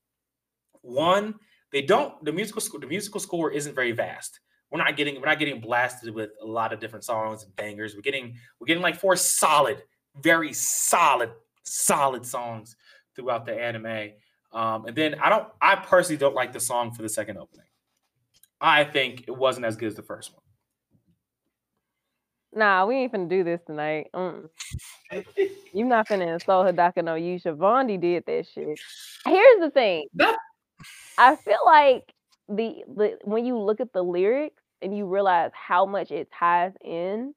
[0.83, 1.35] One,
[1.73, 4.41] they don't the musical score the musical score isn't very vast.
[4.71, 7.95] We're not getting we're not getting blasted with a lot of different songs and bangers.
[7.95, 9.83] We're getting we're getting like four solid,
[10.21, 11.31] very solid,
[11.63, 12.77] solid songs
[13.17, 14.11] throughout the anime.
[14.53, 17.67] Um, and then I don't I personally don't like the song for the second opening.
[18.61, 20.43] I think it wasn't as good as the first one.
[22.55, 24.09] Nah, we ain't finna do this tonight.
[24.15, 24.49] Mm.
[25.73, 27.57] You're not finna insult Hadaka no Yusha.
[27.57, 28.81] Vaundy did that shit.
[29.25, 30.07] Here's the thing.
[31.19, 32.13] I feel like
[32.49, 36.73] the, the when you look at the lyrics and you realize how much it ties
[36.83, 37.35] in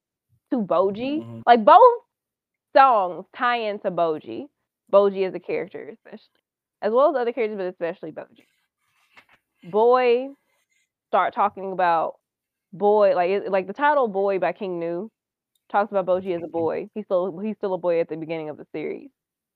[0.51, 1.41] to Bojji, mm-hmm.
[1.45, 2.03] like both
[2.75, 4.45] songs tie into Bojji.
[4.91, 6.41] Bojji as a character, especially,
[6.81, 8.45] as well as other characters, but especially Bojji.
[9.69, 10.29] Boy,
[11.07, 12.15] start talking about
[12.73, 15.09] boy, like like the title "Boy" by King Gnu
[15.71, 16.51] talks about Bojji as a mm-hmm.
[16.51, 16.89] boy.
[16.93, 19.09] He's still he's still a boy at the beginning of the series.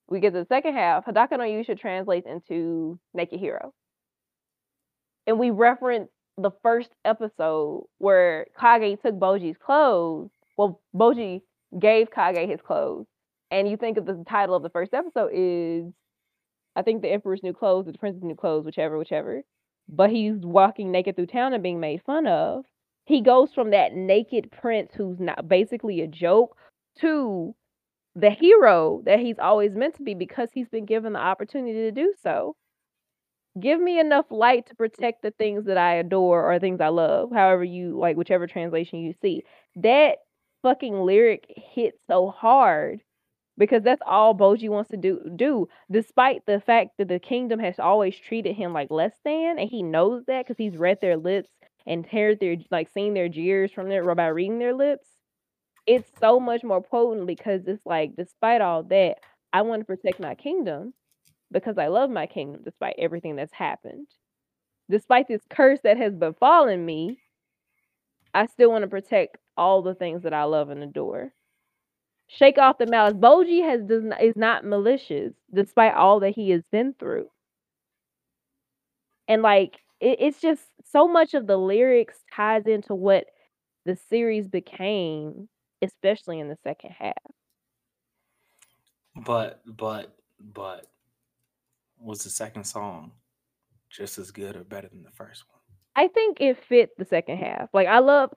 [0.08, 1.06] We get to the second half.
[1.06, 3.74] Hadaka no Yusha translates into Naked Hero
[5.28, 10.30] and we reference the first episode where Kage took Bojji's clothes.
[10.58, 11.42] Well, Bojji
[11.80, 13.06] gave Kage his clothes.
[13.52, 15.94] And you think of the title of the first episode is
[16.76, 19.44] I think the Emperor's new clothes or the Prince's new clothes, whichever, whichever.
[19.88, 22.66] But he's walking naked through town and being made fun of.
[23.06, 26.58] He goes from that naked prince who's not basically a joke
[27.00, 27.54] to
[28.16, 31.92] the hero that he's always meant to be because he's been given the opportunity to
[31.92, 32.56] do so
[33.60, 37.32] give me enough light to protect the things that I adore or things I love,
[37.32, 39.44] however you like, whichever translation you see.
[39.78, 40.18] That
[40.62, 43.02] fucking lyric hit so hard
[43.58, 47.80] because that's all Bojji wants to do do despite the fact that the kingdom has
[47.80, 51.50] always treated him like less than and he knows that because he's read their lips
[51.86, 55.08] and heard their like seen their jeers from their by reading their lips
[55.86, 59.18] it's so much more potent because it's like despite all that
[59.54, 60.94] i want to protect my kingdom
[61.56, 64.08] because I love my kingdom despite everything that's happened.
[64.90, 67.18] Despite this curse that has befallen me,
[68.34, 71.32] I still want to protect all the things that I love and adore.
[72.28, 73.14] Shake off the malice.
[73.14, 77.30] Bojji has does not, is not malicious despite all that he has been through.
[79.30, 83.28] And like it, it's just so much of the lyrics ties into what
[83.86, 85.48] the series became,
[85.82, 87.14] especially in the second half.
[89.26, 90.88] But but but
[92.06, 93.12] was the second song
[93.90, 95.60] just as good or better than the first one?
[95.96, 97.70] I think it fit the second half.
[97.74, 98.32] Like I love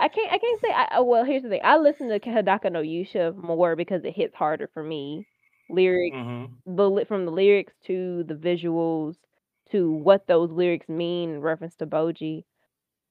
[0.00, 1.60] I can't I can't say I well here's the thing.
[1.62, 5.26] I listen to Hadaka no Yusha more because it hits harder for me.
[5.70, 6.76] Lyrics mm-hmm.
[6.76, 9.16] the from the lyrics to the visuals
[9.70, 12.44] to what those lyrics mean in reference to Bojji.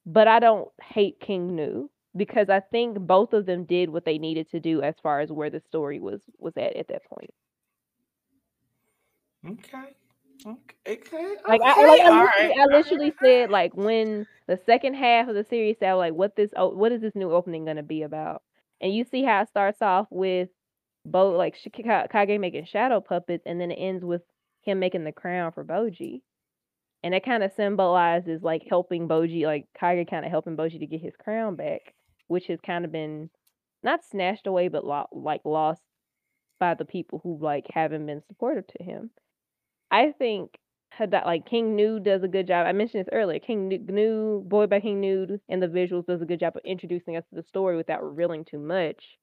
[0.05, 4.17] But I don't hate King Gnu because I think both of them did what they
[4.17, 7.33] needed to do as far as where the story was was at at that point.
[9.47, 9.95] Okay.
[10.45, 14.95] Okay, okay, Like I like I literally, right, I literally said like when the second
[14.95, 18.03] half of the series said like what this what is this new opening gonna be
[18.03, 18.41] about?
[18.81, 20.49] And you see how it starts off with
[21.05, 21.55] Bo like
[22.11, 24.23] Kage making shadow puppets, and then it ends with
[24.61, 26.22] him making the crown for Bojji.
[27.03, 30.88] And it kind of symbolizes like helping Bojji, like Kage kind of helping Bojji to
[30.88, 31.93] get his crown back,
[32.27, 33.30] which has kind of been
[33.84, 35.81] not snatched away, but lo- like lost
[36.59, 39.11] by the people who like haven't been supportive to him.
[39.91, 40.57] I think
[40.97, 42.65] Hada- like King Gnu does a good job.
[42.65, 43.39] I mentioned this earlier.
[43.39, 47.18] King Gnu, Boy by King Gnu, and the visuals does a good job of introducing
[47.18, 49.18] us to the story without revealing too much,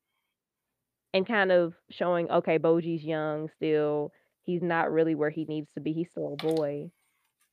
[1.15, 4.13] and kind of showing okay, Bojji's young still.
[4.45, 5.93] He's not really where he needs to be.
[5.93, 6.91] He's still a boy.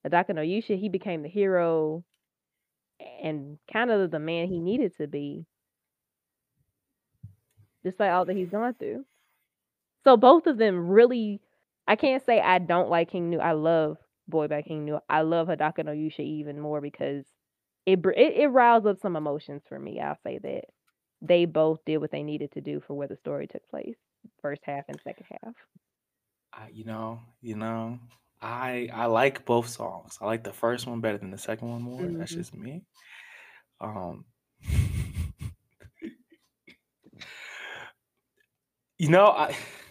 [0.05, 2.03] Hadaka no Yusha, he became the hero
[3.23, 5.45] and kind of the man he needed to be,
[7.83, 9.05] despite all that he's gone through.
[10.03, 11.41] So both of them really,
[11.87, 13.39] I can't say I don't like King Gnu.
[13.39, 13.97] I love
[14.27, 14.99] Boy by King Gnu.
[15.09, 17.25] I love Hadaka no Yusha even more because
[17.85, 19.99] it it, it riles up some emotions for me.
[20.01, 20.65] I'll say that
[21.21, 23.97] they both did what they needed to do for where the story took place,
[24.41, 25.53] first half and second half.
[26.53, 27.99] I, you know, you know,
[28.41, 30.17] I I like both songs.
[30.21, 32.11] I like the first one better than the second one more.
[32.17, 32.35] That's Mhm.
[32.35, 32.83] just me.
[33.79, 34.25] Um,
[38.97, 39.55] you know, I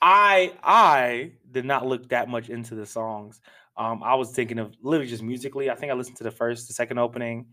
[0.00, 3.40] I I did not look that much into the songs.
[3.76, 5.70] Um, I was thinking of literally just musically.
[5.70, 7.46] I think I listened to the first, the second opening,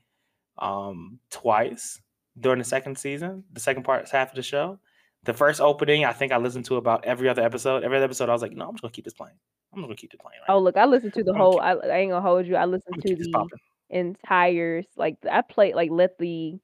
[0.57, 2.01] um, twice
[2.39, 4.79] during the second season, the second part half of the show.
[5.23, 7.83] The first opening, I think I listened to about every other episode.
[7.83, 9.35] Every other episode, I was like, no, I'm just gonna keep this playing.
[9.73, 10.39] I'm just gonna keep it playing.
[10.47, 11.53] Right Oh look, I listened to the whole.
[11.53, 12.55] keep, I, I ain't gonna hold you.
[12.55, 13.47] I listened to this the
[13.89, 16.59] entire like I played like let the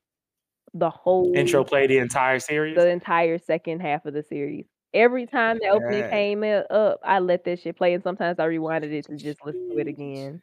[0.73, 2.75] the whole Intro play the entire series.
[2.75, 4.65] the entire second half of the series.
[4.93, 6.09] Every time the opening Yeah.
[6.09, 9.69] came up, I let that shit play, and sometimes I rewinded it to just listen
[9.69, 10.41] to it again.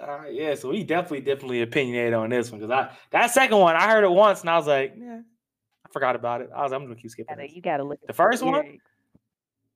[0.00, 3.76] Uh, yeah, so we definitely, definitely opinionated on this one because I that second one
[3.76, 5.20] I heard it once and I was like, yeah,
[5.84, 6.50] I forgot about it.
[6.54, 8.78] I was, I'm gonna keep skipping you gotta look The at the first one,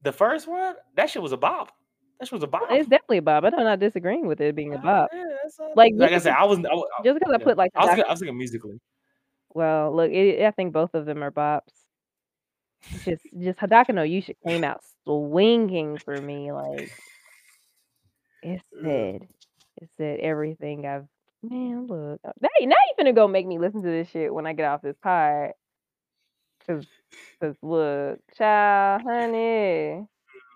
[0.02, 1.72] the first one, that shit was a bop.
[2.18, 2.64] That shit was a bop.
[2.70, 3.44] It's definitely a bop.
[3.44, 5.08] I'm not disagreeing with it being a bop.
[5.12, 5.24] yeah,
[5.74, 8.10] Like like I said, I was, I, just because I put like I was, I
[8.10, 8.78] was thinking musically.
[9.54, 11.79] Well, look, it, I think both of them are bops.
[13.04, 16.50] Just just Hadaka no Yusha came out swinging for me.
[16.52, 16.92] Like
[18.42, 19.28] it said,
[19.80, 21.06] it said everything I've.
[21.42, 24.32] Man, look, uh, now, you- now you finna go make me listen to this shit
[24.34, 25.52] when I get off this pod.
[26.66, 26.86] Cause,
[27.40, 30.06] cause look, child, honey.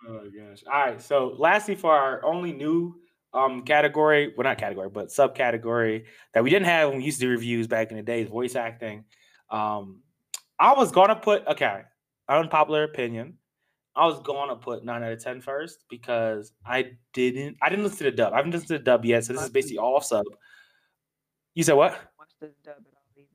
[0.07, 0.63] Oh gosh.
[0.71, 1.01] All right.
[1.01, 2.97] So lastly, for our only new
[3.33, 7.27] um category, well not category, but subcategory that we didn't have when we used to
[7.27, 9.05] do reviews back in the days, voice acting.
[9.51, 10.03] Um
[10.59, 11.83] I was gonna put okay,
[12.29, 13.39] unpopular opinion.
[13.97, 17.99] I was gonna put 9 out of 10 first because I didn't I didn't listen
[17.99, 18.33] to the dub.
[18.33, 20.25] I haven't listened to the dub yet, so this is basically all sub.
[21.55, 21.93] You said what?
[22.19, 23.29] watch the dub at all either.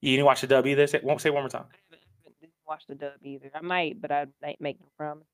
[0.00, 0.86] You didn't watch the dub either?
[0.86, 1.66] Say, won't say it one more time.
[1.70, 3.50] I haven't- didn't watch the dub either.
[3.54, 5.26] I might, but I might make no promises.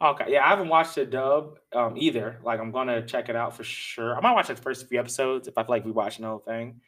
[0.00, 2.40] Okay, yeah, I haven't watched the dub um, either.
[2.42, 4.16] Like, I'm gonna check it out for sure.
[4.16, 6.80] I might watch the first few episodes if I feel like rewatching the whole thing.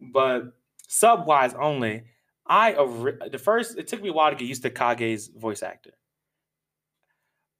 [0.00, 0.52] But
[0.88, 2.02] sub wise only,
[2.48, 5.92] I the first it took me a while to get used to Kage's voice actor.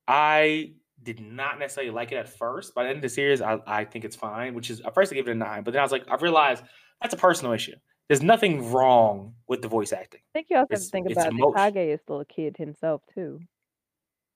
[0.06, 2.74] I did not necessarily like it at first.
[2.74, 5.12] By the end of the series, I, I think it's fine, which is at first
[5.12, 6.64] I gave it a nine, but then I was like, I realized
[7.02, 7.74] that's a personal issue.
[8.08, 10.20] There's nothing wrong with the voice acting.
[10.34, 12.24] I think you also have to It's think it's about that Kage is still a
[12.24, 13.38] kid himself too.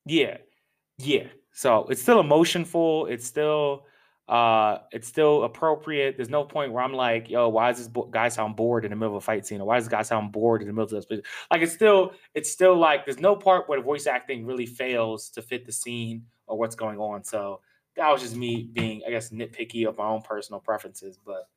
[0.04, 0.36] Yeah.
[0.98, 1.28] Yeah.
[1.52, 3.06] So it's still emotionful.
[3.06, 3.86] It's still
[4.28, 6.16] uh it's still appropriate.
[6.16, 8.90] There's no point where I'm like, yo, why is this bo- guy sound bored in
[8.90, 9.60] the middle of a fight scene?
[9.60, 11.20] Or why does this guy sound bored in the middle of this?
[11.50, 15.28] Like it's still, it's still like there's no part where the voice acting really fails
[15.30, 17.24] to fit the scene or what's going on.
[17.24, 17.60] So
[17.96, 21.18] that was just me being, I guess, nitpicky of my own personal preferences.
[21.24, 21.48] But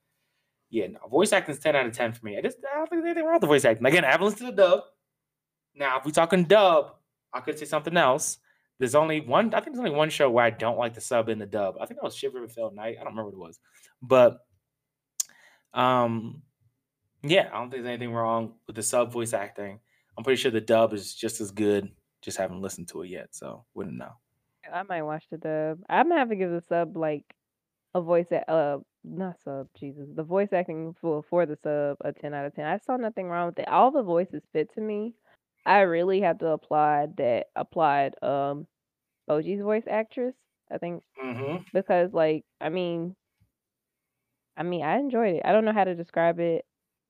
[0.69, 2.37] yeah, no, voice acting is 10 out of 10 for me.
[2.37, 3.85] I just I don't think there's anything with the voice acting.
[3.85, 4.79] Again, I haven't listened to the dub.
[5.75, 6.95] Now, if we're talking dub,
[7.33, 8.37] I could say something else.
[8.79, 9.53] There's only one.
[9.53, 11.75] I think there's only one show where I don't like the sub in the dub.
[11.79, 12.97] I think that was Shiver and Fell Night.
[12.99, 13.59] I don't remember what it was,
[14.01, 14.39] but
[15.73, 16.41] um,
[17.23, 19.79] yeah, I don't think there's anything wrong with the sub voice acting.
[20.17, 21.89] I'm pretty sure the dub is just as good.
[22.21, 24.13] Just haven't listened to it yet, so wouldn't know.
[24.73, 25.79] I might watch the dub.
[25.89, 27.23] I'm gonna have to give the sub like
[27.93, 32.11] a voice at uh not sub Jesus the voice acting for for the sub a
[32.11, 32.65] ten out of ten.
[32.65, 33.67] I saw nothing wrong with it.
[33.67, 35.13] All the voices fit to me.
[35.65, 38.67] I really have to applaud that applied um
[39.29, 40.35] Bojji's voice actress.
[40.71, 41.63] I think Mm-hmm.
[41.73, 43.15] because like I mean
[44.57, 45.41] I mean I enjoyed it.
[45.45, 46.65] I don't know how to describe it,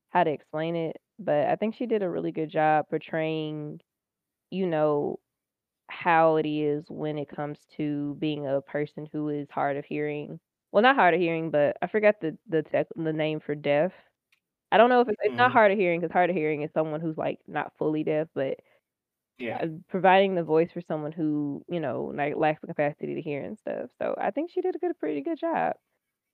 [0.10, 3.82] how to explain it, but I think she did a really good job portraying,
[4.52, 5.19] you know,
[5.90, 10.40] how it is when it comes to being a person who is hard of hearing.
[10.72, 13.94] Well, not hard of hearing, but I forgot the the tech the name for deaf.
[14.76, 15.53] I don't know if it's it's not Mhm.
[15.53, 18.60] hard of hearing because hard of hearing is someone who's, like, not fully deaf, but
[19.38, 19.61] Yeah.
[19.88, 23.57] providing the voice for someone who, you know, like, lacks the capacity to hear and
[23.60, 23.89] stuff.
[23.99, 25.76] So I think she did a good pretty good job.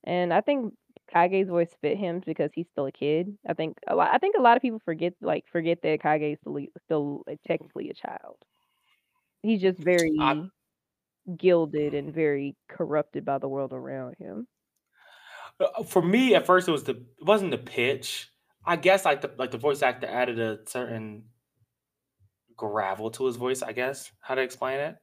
[0.05, 0.75] And I think
[1.13, 3.37] Kage's voice fit him because he's still a kid.
[3.47, 6.33] I think a lot I think a lot of people forget like, forget that Kage
[6.35, 8.37] is still still, like, technically a child.
[9.43, 9.77] He's just
[10.17, 10.41] I very
[11.37, 14.47] gilded and very corrupted by the world around him.
[15.59, 18.30] Uh, for me, at first, it was the it wasn't the pitch.
[18.65, 21.25] I guess like the like the voice actor added a certain
[22.55, 23.61] gravel to his voice.
[23.61, 24.95] I guess how to explain it.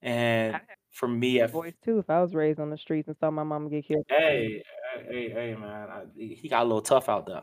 [0.00, 0.60] And
[0.92, 3.42] for me, at voice too if I was raised on the streets and saw my
[3.44, 4.06] mom get killed.
[4.08, 4.62] hey,
[5.10, 7.42] hey, hey, man, I, he got a little tough out there.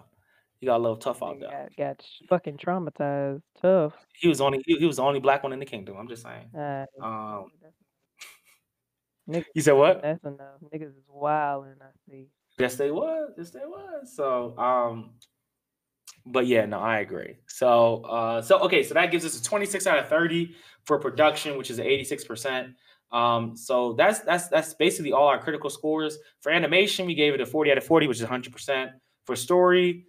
[0.59, 1.69] He got a little tough out there.
[1.77, 3.41] got got fucking traumatized.
[3.61, 3.93] Tough.
[4.15, 5.97] He was only he, he was the only black one in the kingdom.
[5.97, 6.49] I'm just saying.
[6.57, 7.51] Uh, Um,
[9.29, 10.01] niggas you said what?
[10.01, 10.59] that's enough.
[10.73, 12.27] Niggas is wildin', I see.
[12.57, 13.33] Yes, they was.
[13.37, 14.15] Yes, they was.
[14.15, 15.15] So, um,
[16.25, 17.35] but yeah, no, I agree.
[17.47, 21.57] So, uh, so okay, so that gives us a 26 out of 30 for production,
[21.57, 22.73] which is 86%.
[23.11, 26.17] Um, so that's that's that's basically all our critical scores.
[26.41, 28.91] For animation, we gave it a 40 out of 40, which is 100%.
[29.25, 30.05] For story,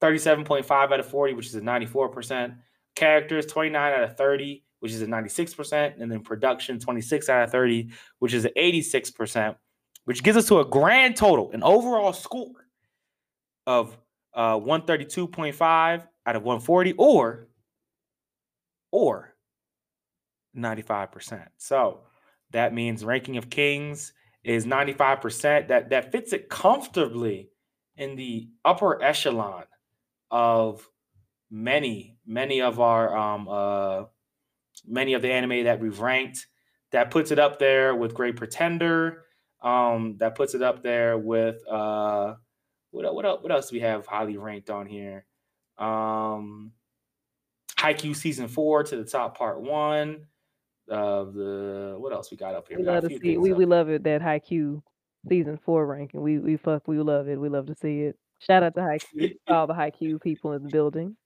[0.00, 2.56] 37.5 out of 40, which is a 94%.
[2.94, 6.00] Characters, 29 out of 30, which is a 96%.
[6.00, 9.56] And then production, 26 out of 30, which is an 86%,
[10.04, 12.52] which gives us to a grand total, an overall score
[13.66, 13.96] of
[14.34, 17.48] uh 132.5 out of 140 or
[18.90, 19.34] or
[20.56, 21.46] 95%.
[21.56, 22.00] So
[22.50, 24.12] that means ranking of kings
[24.44, 25.68] is 95%.
[25.68, 27.50] That that fits it comfortably
[27.96, 29.64] in the upper echelon
[30.30, 30.88] of
[31.50, 34.04] many, many of our um uh
[34.86, 36.46] many of the anime that we've ranked.
[36.92, 39.24] That puts it up there with Great Pretender.
[39.60, 42.34] Um, that puts it up there with uh
[42.90, 45.24] what what else, what else do we have highly ranked on here?
[45.78, 46.72] Um
[47.78, 50.26] Haikyuu season four to the top part one.
[50.90, 52.78] Uh the what else we got up here?
[52.78, 53.58] We We love to see we up.
[53.58, 54.82] we love it that Haikyuu
[55.28, 56.22] season 4 ranking.
[56.22, 57.40] We we fuck we love it.
[57.40, 58.16] We love to see it.
[58.40, 59.34] Shout out to Haikyuu.
[59.48, 61.16] All the Haikyuu people in the building.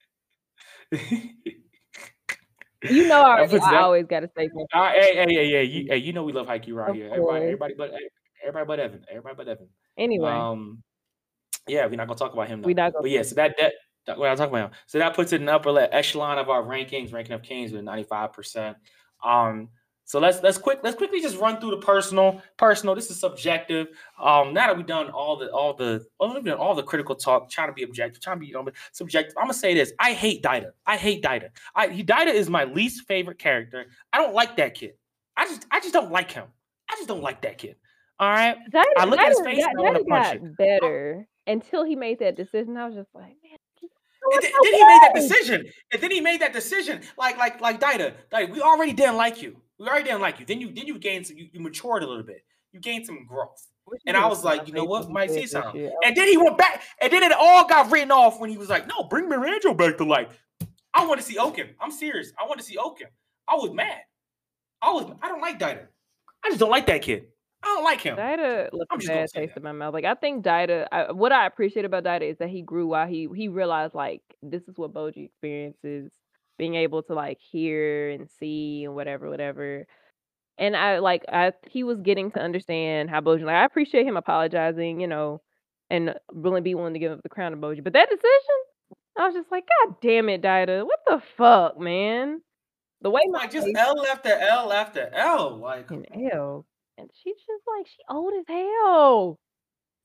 [2.90, 4.66] You know I I always gotta say something.
[4.72, 7.10] Uh, hey, hey, hey, hey, you, hey, you know we love Haikyuu around Of here.
[7.12, 7.92] Everybody, everybody but
[8.44, 9.04] everybody but Evan.
[9.08, 9.68] Everybody but Evan.
[9.96, 10.82] Anyway, Um,
[11.68, 12.82] yeah, we're not gonna talk about him we though.
[12.82, 13.74] not gonna But yeah, so that that,
[14.06, 14.72] that what I'm talking about.
[14.86, 17.72] So that puts it in the upper le- echelon of our rankings, ranking of kings
[17.72, 18.74] with 95%.
[19.24, 19.68] Um,
[20.04, 22.42] so let's let's quick let's quickly just run through the personal.
[22.58, 23.88] Personal, this is subjective.
[24.20, 27.14] Um, now that we've done all the all the well, we've done all the critical
[27.14, 29.34] talk, trying to be objective, trying to be you know, subjective.
[29.38, 29.92] I'm gonna say this.
[29.98, 30.72] I hate Daida.
[30.86, 31.50] I hate Daida.
[31.74, 33.86] I he Daida is my least favorite character.
[34.12, 34.94] I don't like that kid.
[35.36, 36.44] I just I just don't like him.
[36.90, 37.76] I just don't like that kid.
[38.18, 38.56] All right.
[38.70, 40.56] Daida I look at his face and I want to punch got it.
[40.58, 42.76] better until he made that decision.
[42.76, 43.58] I was just like, man,
[44.32, 45.66] And then, so then he made that decision.
[45.92, 47.02] And then he made that decision.
[47.18, 49.56] Like, like, like Daida, Daida, we already didn't like you.
[49.78, 50.46] We already didn't like you.
[50.46, 52.44] Then you then you gained some, you, you matured a little bit.
[52.72, 53.66] You gained some growth.
[54.06, 55.04] And I was like, you know what?
[55.04, 55.90] when Might see that something.
[56.04, 58.68] And then he went back, and then it all got written off when he was
[58.68, 60.40] like, no, bring Miranjo back to life.
[60.94, 61.70] I want to see Ouken.
[61.80, 62.32] I'm serious.
[62.38, 63.08] I want to see Ouken.
[63.48, 63.98] I was mad.
[64.80, 65.86] I was I don't like Daida.
[66.44, 67.26] I just don't like that kid.
[67.62, 68.16] I don't like him.
[68.16, 69.60] Daida left I'm a just gonna bad say taste that.
[69.60, 69.94] in my mouth.
[69.94, 73.06] Like I think Daida, I, what I appreciate about Daida is that he grew while
[73.06, 76.10] he he realized like this is what Bojji experiences,
[76.58, 79.86] being able to like hear and see and whatever, whatever.
[80.58, 83.44] And I like I he was getting to understand how Bojji.
[83.44, 85.40] Like I appreciate him apologizing, you know,
[85.90, 87.84] and really be willing to give up the crown to Bojji.
[87.84, 88.26] But that decision,
[89.18, 92.40] I was just like, God damn it, Daida, what the fuck, man?
[93.02, 95.56] The way my Like just face L after L after L.
[95.58, 96.30] Like and on.
[96.32, 96.66] L,
[97.02, 99.38] and she's just like she old as hell.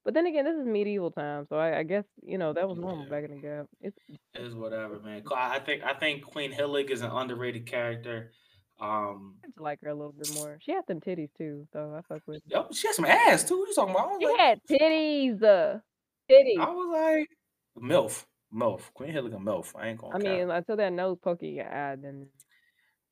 [0.04, 2.78] But then again, this is medieval times, so I, I guess you know that was
[2.78, 3.10] normal Yeah.
[3.10, 3.66] back in the gap.
[3.82, 5.24] It's It is whatever, man.
[5.36, 8.32] I think I think Queen Hiling is an underrated character.
[8.80, 10.60] Um, I just like her a little bit more.
[10.62, 12.42] She had some titties too, so I fuck with.
[12.46, 13.58] yo, she has some ass too.
[13.60, 14.12] What you talking about?
[14.22, 15.80] She like, had titties, uh,
[16.30, 16.60] titties.
[16.60, 17.30] I was like,
[17.84, 19.74] MILF, MILF, Queen Hiling a MILF.
[19.76, 20.24] I ain't gonna I cap.
[20.24, 22.28] mean, until that nose poking your eye, then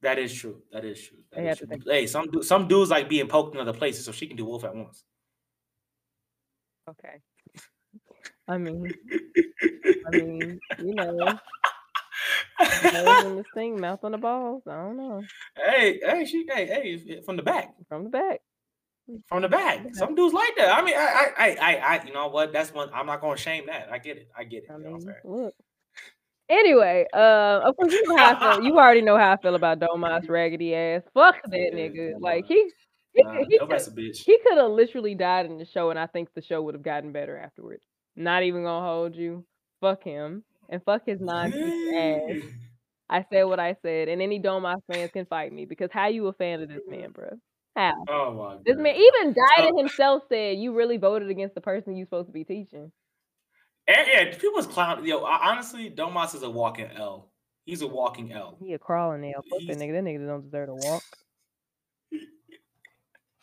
[0.06, 0.62] That is true.
[0.72, 1.18] That is true.
[1.32, 1.68] That is true.
[1.88, 4.64] Hey, some some dudes like being poked in other places, so she can do both
[4.64, 5.04] at once.
[6.88, 7.16] Okay.
[8.48, 8.94] I mean,
[10.06, 11.40] I mean, you know,
[13.26, 14.62] in this thing, mouth on the balls.
[14.68, 15.24] I don't know.
[15.58, 18.42] hey, hey, she, hey, hey, from the back, From the back.
[19.26, 19.96] from the back.
[19.96, 20.78] Some dudes like that.
[20.78, 22.54] I mean, I, I, I, I, I you know what?
[22.54, 22.92] That's one.
[22.94, 23.92] I'm not gonna shame that.
[23.92, 24.30] I get it.
[24.38, 24.70] I get it.
[24.70, 25.56] I You know what I'm mean, look.
[26.50, 28.64] Anyway, uh, of course you know how I feel.
[28.66, 31.02] You already know how I feel about Domas raggedy ass.
[31.14, 32.14] Fuck that Yeah, nigga.
[32.14, 32.70] come Like he
[33.14, 34.18] he Nah, he no could that's a bitch.
[34.26, 36.84] he could have literally died in the show, and I think the show would have
[36.84, 37.84] gotten better afterwards.
[38.16, 39.46] Not even gonna hold you.
[39.82, 42.42] Fuck him and fuck his non-piece ass.
[43.10, 46.28] I said what I said, and any Domas fans can fight me because how you
[46.28, 47.30] a fan of this man, bro?
[47.76, 47.94] How?
[48.10, 51.96] Oh my This man, even Daida So- himself said you really voted against the person
[51.96, 52.92] you supposed to be teaching.
[53.88, 55.06] And, yeah, people's clown.
[55.06, 57.32] Yo, I- honestly, Domas is a walking L.
[57.66, 58.58] He's a walking L.
[58.60, 59.44] He a crawling L.
[59.50, 59.94] Fuck that nigga.
[59.94, 61.04] That nigga don't deserve to walk.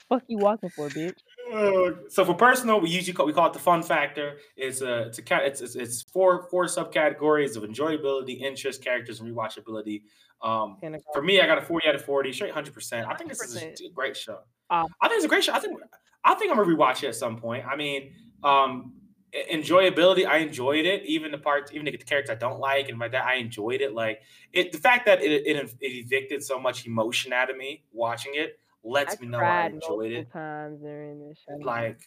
[0.08, 1.16] Fuck you walking for, bitch.
[1.52, 4.38] Uh, so for personal, we usually call, we call it the fun factor.
[4.56, 5.44] It's a it's a cat.
[5.44, 10.02] It's, it's it's four four subcategories of enjoyability, interest, characters, and rewatchability.
[10.42, 10.76] Um,
[11.12, 13.08] for me, I got a forty out of forty, straight hundred percent.
[13.08, 14.40] I think this is a great show.
[14.70, 14.84] Ah.
[15.00, 15.54] I think it's a great show.
[15.54, 15.78] I think
[16.24, 17.64] I think I'm gonna rewatch it at some point.
[17.66, 18.12] I mean,
[18.44, 18.92] um,
[19.34, 21.04] enjoyability, I enjoyed it.
[21.06, 23.94] Even the parts, even the characters I don't like and like that, I enjoyed it.
[23.94, 24.22] Like
[24.52, 28.34] it, the fact that it it, it evicted so much emotion out of me watching
[28.34, 31.62] it lets I me know I enjoyed it times during this show.
[31.62, 32.00] like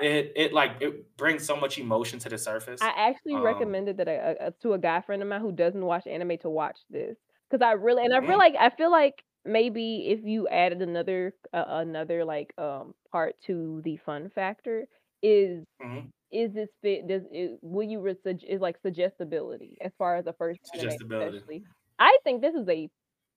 [0.00, 2.80] it it like it brings so much emotion to the surface.
[2.80, 5.84] I actually um, recommended that a, a, to a guy friend of mine who doesn't
[5.84, 7.16] watch anime to watch this
[7.48, 8.26] because I really and I Mm.
[8.26, 13.40] feel like I feel like maybe if you added another uh, another like um part
[13.42, 14.88] to the fun factor
[15.22, 16.10] is Mhm.
[16.32, 20.24] Is this fit does it will you re- sug- is like suggestibility as far as
[20.24, 21.40] the first anime Suggestibility.
[21.40, 21.64] especially
[21.98, 22.90] I think this is a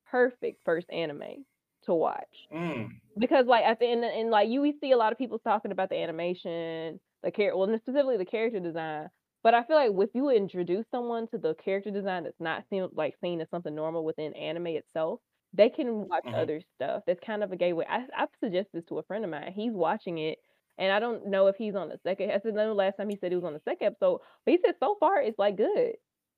[0.05, 1.45] perfect first anime
[1.83, 2.99] to watch Mm.
[3.17, 5.71] because like at the end and like you we see a lot of people talking
[5.71, 9.09] about the animation the character well specifically the character design
[9.43, 12.87] but i feel like if you introduce someone to the character design that's not seen
[12.93, 15.19] like seen as something normal within anime itself
[15.53, 16.33] they can watch Mhm.
[16.33, 19.31] other stuff that's kind of a gateway I, i've suggested this to a friend of
[19.31, 20.39] mine he's watching it
[20.79, 23.17] and i don't know if he's on the second i said no last time he
[23.17, 25.93] said he was on the second episode but he said so far it's like good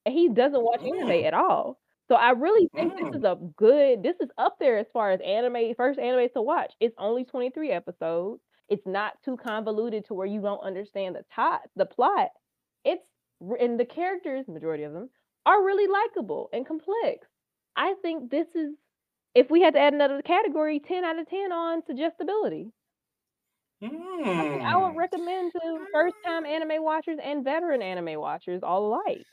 [0.06, 2.98] and he doesn't watch anime at all so I really think Mm.
[3.12, 4.04] this is a good.
[4.04, 6.74] This is up there as far as anime first anime to watch.
[6.82, 8.42] It's only 23 episodes.
[8.68, 12.32] It's not too convoluted to where you don't understand the tot the plot.
[12.84, 13.06] It's
[13.62, 15.10] and the characters, majority of them,
[15.46, 17.28] are really likable and complex.
[17.78, 18.74] I think this is
[19.34, 22.74] if we had to add another category, 10 out of 10 on suggestibility.
[23.82, 23.88] I,
[24.74, 24.96] I would Mm.
[24.96, 29.26] recommend to first time anime watchers and veteran anime watchers all alike.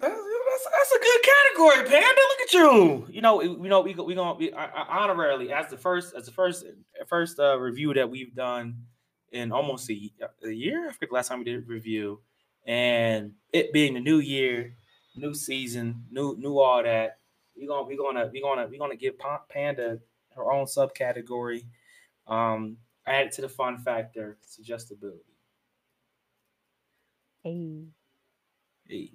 [0.00, 2.20] That's, that's, that's a good category, Panda.
[2.28, 3.06] Look at you.
[3.10, 6.32] You know, you know, we we gonna be uh, honorarily as the first as the
[6.32, 6.64] first
[7.08, 8.76] first uh, review that we've done
[9.32, 10.10] in almost a,
[10.44, 10.88] a year.
[10.88, 12.20] I forget the last time we did a review,
[12.66, 14.74] and it being the new year,
[15.16, 17.18] new season, new new all that.
[17.56, 19.14] We gonna we gonna we gonna we gonna give
[19.48, 19.98] Panda
[20.36, 21.64] her own subcategory.
[22.28, 22.76] Um,
[23.08, 25.34] add it to the fun factor, suggestibility.
[27.42, 27.88] Hey,
[28.88, 29.12] Hey.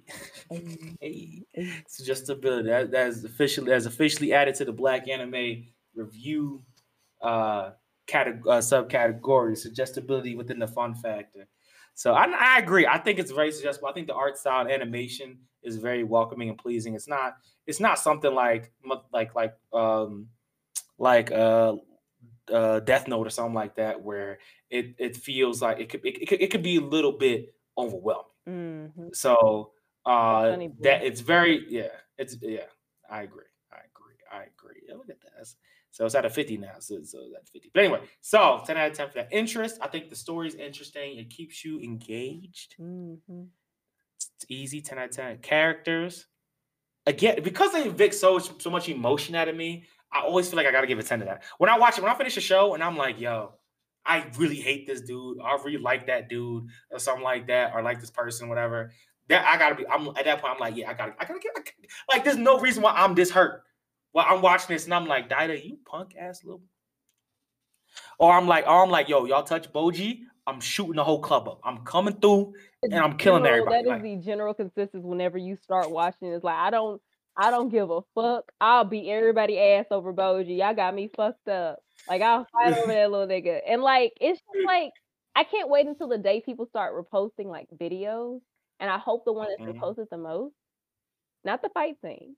[0.50, 1.42] hey, hey.
[1.52, 1.82] hey.
[1.88, 6.62] suggestibility that, that is officially that's officially added to the black anime review
[7.22, 7.72] uh,
[8.06, 11.48] categ- uh subcategory suggestibility within the fun factor
[11.94, 14.70] so I, I agree i think it's very suggestible i think the art style and
[14.70, 18.72] animation is very welcoming and pleasing it's not it's not something like
[19.12, 20.28] like like um
[20.98, 21.74] like uh
[22.52, 24.38] uh death note or something like that where
[24.70, 27.54] it it feels like it could it, it could, it could be a little bit
[27.78, 29.72] overwhelming hmm so
[30.06, 31.88] uh that it's very yeah,
[32.18, 32.66] it's yeah,
[33.08, 33.44] I agree.
[33.72, 34.16] I agree.
[34.30, 34.82] I agree.
[34.86, 35.46] Yeah, look at that.
[35.90, 36.74] So it's at a 50 now.
[36.80, 37.70] So, so that's 50.
[37.72, 39.78] But anyway, so 10 out of 10 for that interest.
[39.80, 41.18] I think the story is interesting.
[41.18, 42.74] It keeps you engaged.
[42.76, 43.44] hmm
[44.36, 45.38] It's easy, 10 out of 10.
[45.38, 46.26] Characters.
[47.06, 50.66] Again, because they evict so so much emotion out of me, I always feel like
[50.66, 51.42] I gotta give a 10 to that.
[51.58, 53.54] When I watch it, when I finish a show and I'm like, yo,
[54.06, 55.38] I really hate this dude.
[55.40, 58.92] I really like that dude, or something like that, or like this person, whatever.
[59.28, 59.86] That I gotta be.
[59.88, 60.54] I'm at that point.
[60.54, 61.52] I'm like, yeah, I gotta, I gotta get.
[62.12, 63.62] Like, there's no reason why I'm this hurt.
[64.12, 66.62] Well, I'm watching this and I'm like, Daida, you punk ass little.
[68.18, 71.48] Or I'm like, or I'm like, yo, y'all touch Bojji, I'm shooting the whole club
[71.48, 71.60] up.
[71.64, 73.76] I'm coming through and I'm killing general- everybody.
[73.76, 76.32] That is Like, the general consensus whenever you start watching.
[76.32, 77.00] It's like I don't
[77.36, 78.52] I don't give a fuck.
[78.60, 80.58] I'll beat everybody ass over Bojji.
[80.58, 81.80] Y'all got me fucked up.
[82.08, 83.60] Like I'll fight over that little nigga.
[83.66, 84.92] And like it's just like
[85.34, 88.40] I can't wait until the day people start reposting like videos.
[88.80, 89.76] And I hope the one that's Mhm.
[89.80, 90.54] reposted the most,
[91.44, 92.36] not the fight scene,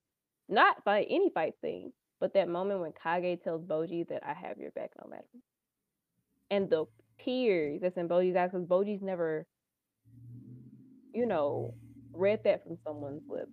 [0.48, 4.58] not fight any fight scene, but that moment when Kage tells Bojji that I have
[4.58, 5.26] your back no matter.
[6.50, 6.86] And the
[7.24, 9.46] tears that's in Bojji's eyes, because Bojji's never,
[11.12, 11.74] you know,
[12.12, 13.50] read that from someone's lips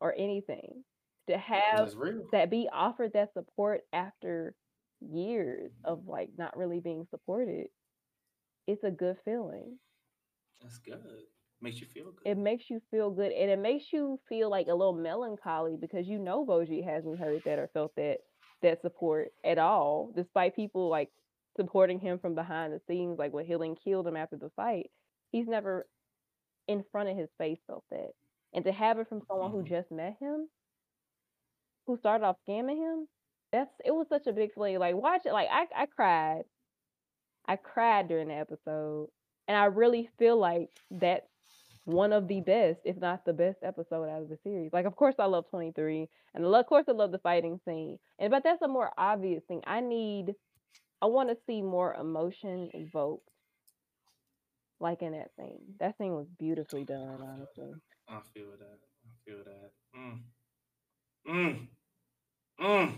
[0.00, 0.84] or anything.
[1.28, 1.92] To have
[2.32, 4.54] that be offered that support after
[5.00, 7.68] years of like not really being supported,
[8.66, 9.78] it's a good feeling.
[10.60, 10.98] That's good.
[11.60, 12.30] makes you feel good.
[12.30, 16.06] It makes you feel good, and it makes you feel like a little melancholy because
[16.06, 18.18] you know Bojji hasn't heard that or felt that
[18.62, 21.10] that support at all, despite people like
[21.56, 24.90] supporting him from behind the scenes, like when Hiling killed him after the fight.
[25.32, 25.86] He's never
[26.68, 28.10] in front of his face felt that.
[28.52, 29.68] And to have it from someone who Mhm.
[29.68, 30.50] just met him,
[31.86, 33.08] who started off scamming him,
[33.52, 34.78] that's it was such a big feeling.
[34.78, 36.44] Like watch it, like I I cried.
[37.46, 39.10] I cried during the episode.
[39.48, 41.26] And I really feel like that's
[41.84, 44.72] one of the best, if not the best episode out of the series.
[44.72, 47.98] Like of course I love 23 and of course I love the fighting scene.
[48.18, 49.62] And but that's a more obvious thing.
[49.66, 50.34] I need
[51.02, 53.28] I want to see more emotion evoked
[54.80, 55.74] like in that scene.
[55.78, 57.74] That scene was beautifully done, honestly.
[58.10, 58.78] I feel that.
[59.06, 59.72] I feel that.
[59.96, 60.20] Mm.
[61.28, 61.66] Mm.
[62.60, 62.94] Mm.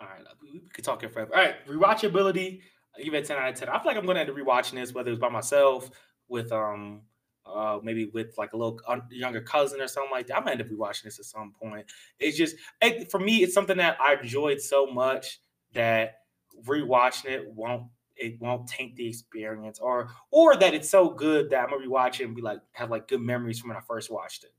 [0.00, 1.34] All right, we, we could talk here forever.
[1.34, 2.60] All right, rewatchability.
[2.96, 3.68] I give it a 10 out of 10.
[3.68, 5.90] I feel like I'm gonna end up rewatching this, whether it's by myself,
[6.28, 7.02] with um
[7.46, 10.36] uh maybe with like a little un- younger cousin or something like that.
[10.36, 11.86] I'm gonna end up rewatching this at some point.
[12.18, 15.40] It's just it, for me, it's something that I enjoyed so much
[15.74, 16.20] that
[16.66, 17.84] rewatching it won't
[18.16, 22.20] it won't taint the experience or or that it's so good that I'm gonna rewatch
[22.20, 24.52] it and be like have like good memories from when I first watched it.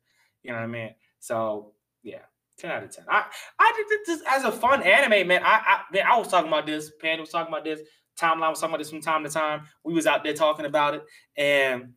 [0.44, 0.96] You know what I mean?
[1.20, 1.74] So
[2.04, 2.20] yeah,
[2.58, 3.06] 10 out of 10.
[3.10, 3.26] I
[3.60, 5.42] I did this as a fun anime, man.
[5.44, 7.82] I I man, I was talking about this, Panda was talking about this,
[8.20, 9.64] timeline was talking about this from time to time.
[9.84, 11.04] We was out there talking about it,
[11.38, 11.94] and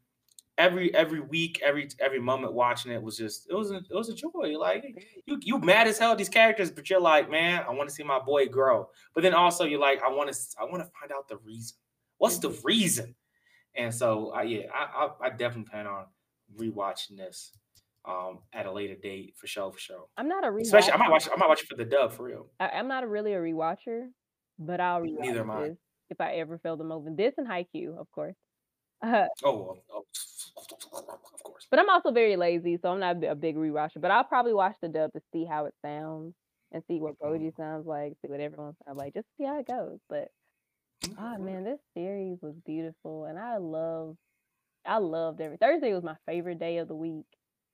[0.58, 4.08] every every week, every every moment watching it was just it was a, it was
[4.08, 4.58] a joy.
[4.58, 4.84] Like
[5.24, 7.94] you you mad as hell at these characters, but you're like, man, I want to
[7.94, 8.88] see my boy grow.
[9.14, 11.76] But then also you're like, I want to I want to find out the reason.
[12.18, 13.14] What's the reason?
[13.76, 16.06] And so I yeah, I, I I definitely plan on
[16.56, 17.52] rewatching this
[18.04, 20.06] um at a later date for sure, for sure.
[20.16, 20.62] I'm not a rewatcher.
[20.62, 22.46] Especially I might watch I might watch it for the dub for real.
[22.58, 24.08] I, I'm not a really a rewatcher,
[24.58, 25.68] but I'll rewatch Neither am I.
[25.68, 25.78] this
[26.10, 27.16] if I ever feel the moment.
[27.16, 28.34] This and Haikyuu, of course.
[29.02, 30.04] Uh, Oh, well, oh,
[31.34, 31.66] of course.
[31.70, 34.00] but I'm also very lazy, so I'm not a big rewatcher.
[34.00, 36.34] But I'll probably watch the dub to see how it sounds
[36.72, 37.26] and see what Mm.
[37.30, 39.98] Bojji sounds like, see what everyone sounds like, just see how it goes.
[40.08, 40.28] But
[41.16, 44.16] ah Mm, man, this series was beautiful, and I love,
[44.84, 47.26] I loved every Thursday was my favorite day of the week.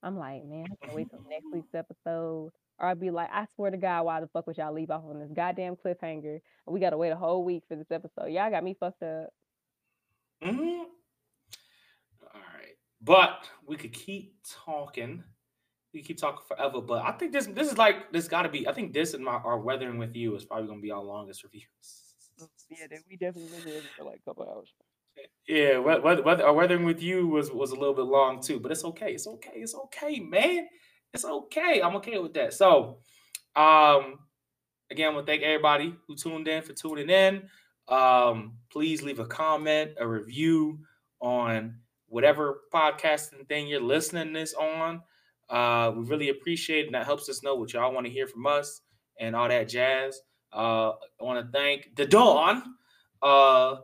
[0.02, 2.52] I'm like, man, I can't wait till next week's episode.
[2.78, 5.04] Or I'd be like, I swear to God, why the fuck would y'all leave off
[5.04, 6.40] on this goddamn cliffhanger?
[6.66, 8.26] We gotta wait a whole week for this episode.
[8.32, 9.30] Y'all got me fucked up.
[10.42, 10.86] Mhm.
[13.04, 15.22] But we could keep talking.
[15.92, 18.66] We keep talking forever, but I think this this is like this got to be.
[18.66, 21.44] I think this and my our weathering with you is probably gonna be our longest
[21.44, 21.62] review.
[22.68, 24.74] Yeah, we definitely been for like a couple hours.
[25.46, 28.72] Yeah, whether, whether our weathering with you was was a little bit long too, but
[28.72, 29.12] it's okay.
[29.12, 29.52] It's okay.
[29.54, 30.66] It's okay, man.
[31.12, 31.80] It's okay.
[31.80, 32.54] I'm okay with that.
[32.54, 32.98] So,
[33.54, 34.18] um,
[34.90, 37.48] again, I want to thank everybody who tuned in for tuning in.
[37.86, 40.80] Um, please leave a comment, a review
[41.20, 41.76] on
[42.14, 45.02] whatever podcasting thing you're listening this on.
[45.50, 48.28] Uh, we really appreciate it, and that helps us know what y'all want to hear
[48.28, 48.82] from us
[49.18, 50.20] and all that jazz.
[50.52, 52.62] Uh, I want to thank the Dawn,
[53.20, 53.78] uh,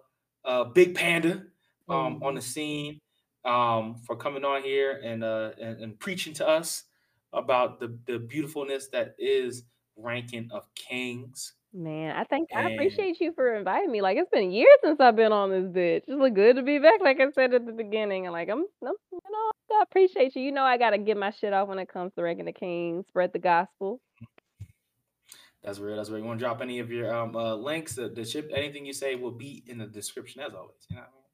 [0.44, 1.42] uh, Big Panda,
[1.88, 3.00] um, on the scene,
[3.44, 6.84] um, for coming on here and uh and, and preaching to us
[7.32, 9.64] about the the beautifulness that is
[9.96, 11.54] ranking of kings.
[11.72, 14.02] Man, I think I And appreciate you for inviting me.
[14.02, 15.98] Like it's been years since I've been on this bitch.
[15.98, 18.26] It's look good to be back, like I said at the beginning.
[18.26, 20.42] And like I'm, I'm you know, I appreciate you.
[20.42, 23.04] You know, I gotta get my shit off when it comes to ranking the king,
[23.08, 24.00] spread the gospel.
[25.62, 25.96] that's real.
[25.96, 26.20] That's real.
[26.20, 27.94] You want to drop any of your um uh, links?
[27.94, 30.86] The, the ship, anything you say will be in the description as always.
[30.88, 31.24] You know what I mean?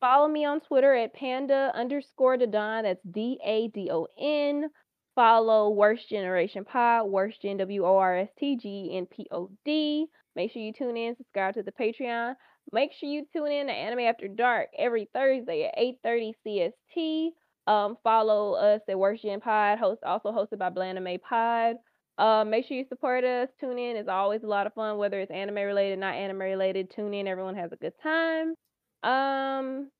[0.00, 2.82] Follow me on Twitter at panda underscore Dadon.
[2.82, 4.68] That's D A D O N.
[5.14, 9.50] Follow Worst Generation Pod, Worst Gen W O R S T G N P O
[9.64, 10.06] D.
[10.36, 12.34] Make sure you tune in, subscribe to the Patreon.
[12.72, 17.30] Make sure you tune in to Anime After Dark every Thursday at 8:30 CST.
[17.66, 21.76] Um, follow us at Worst Gen Pod, host also hosted by Blanime Pod.
[22.18, 23.48] Uh, make sure you support us.
[23.60, 23.96] Tune in.
[23.96, 26.90] It's always a lot of fun, whether it's anime related, not anime related.
[26.90, 27.26] Tune in.
[27.26, 28.54] Everyone has a good time.
[29.02, 29.90] Um,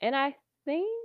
[0.00, 0.34] and I
[0.64, 1.03] think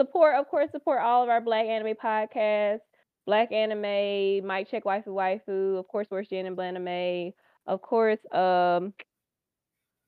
[0.00, 2.80] support, of course, support all of our Black anime podcasts.
[3.26, 7.32] Black Anime, Mike Check Waifu Waifu, of course, Worst Gen and Blanime,
[7.66, 8.92] of course, um,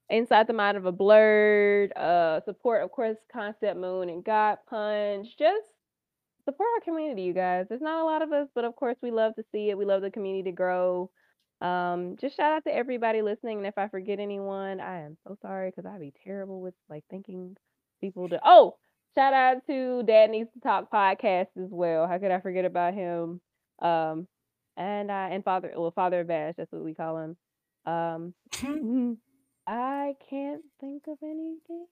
[0.08, 5.28] Inside the Mind of a Blurred, uh, support, of course, Concept Moon and God Punch.
[5.38, 5.66] Just
[6.44, 7.66] support our community, you guys.
[7.68, 9.78] There's not a lot of us, but of course, we love to see it.
[9.78, 11.10] We love the community to grow.
[11.60, 13.58] Um, just shout out to everybody listening.
[13.58, 17.04] And if I forget anyone, I am so sorry because I'd be terrible with like
[17.08, 17.56] thinking
[18.00, 18.40] people to.
[18.44, 18.74] Oh,
[19.14, 22.06] shout out to Dad Needs to Talk podcast as well.
[22.06, 23.40] How could I forget about him?
[23.80, 24.26] Um,
[24.76, 27.36] and I and Father, well, Father Bash, that's what we call him.
[27.84, 29.16] Um, mm,
[29.66, 31.86] I can't think of anything.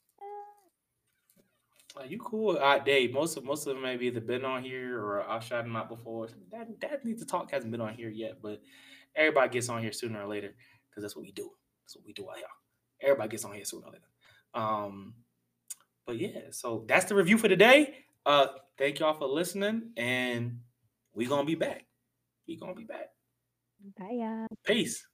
[1.96, 2.56] Are you cool?
[2.56, 5.64] Uh, Dave, most of most of them maybe either been on here or I've shot
[5.64, 6.28] them out before.
[6.52, 8.62] That Dad needs to talk hasn't been on here yet, but
[9.16, 10.54] everybody gets on here sooner or later
[10.88, 11.50] because that's what we do.
[11.84, 12.46] That's what we do out here.
[13.02, 14.04] Everybody gets on here sooner or later.
[14.54, 15.14] Um,
[16.10, 17.94] but yeah, so that's the review for today.
[18.26, 20.58] Uh, thank y'all for listening, and
[21.14, 21.84] we gonna be back.
[22.48, 23.10] we gonna be back.
[23.96, 24.48] Bye, y'all.
[24.66, 25.06] Peace.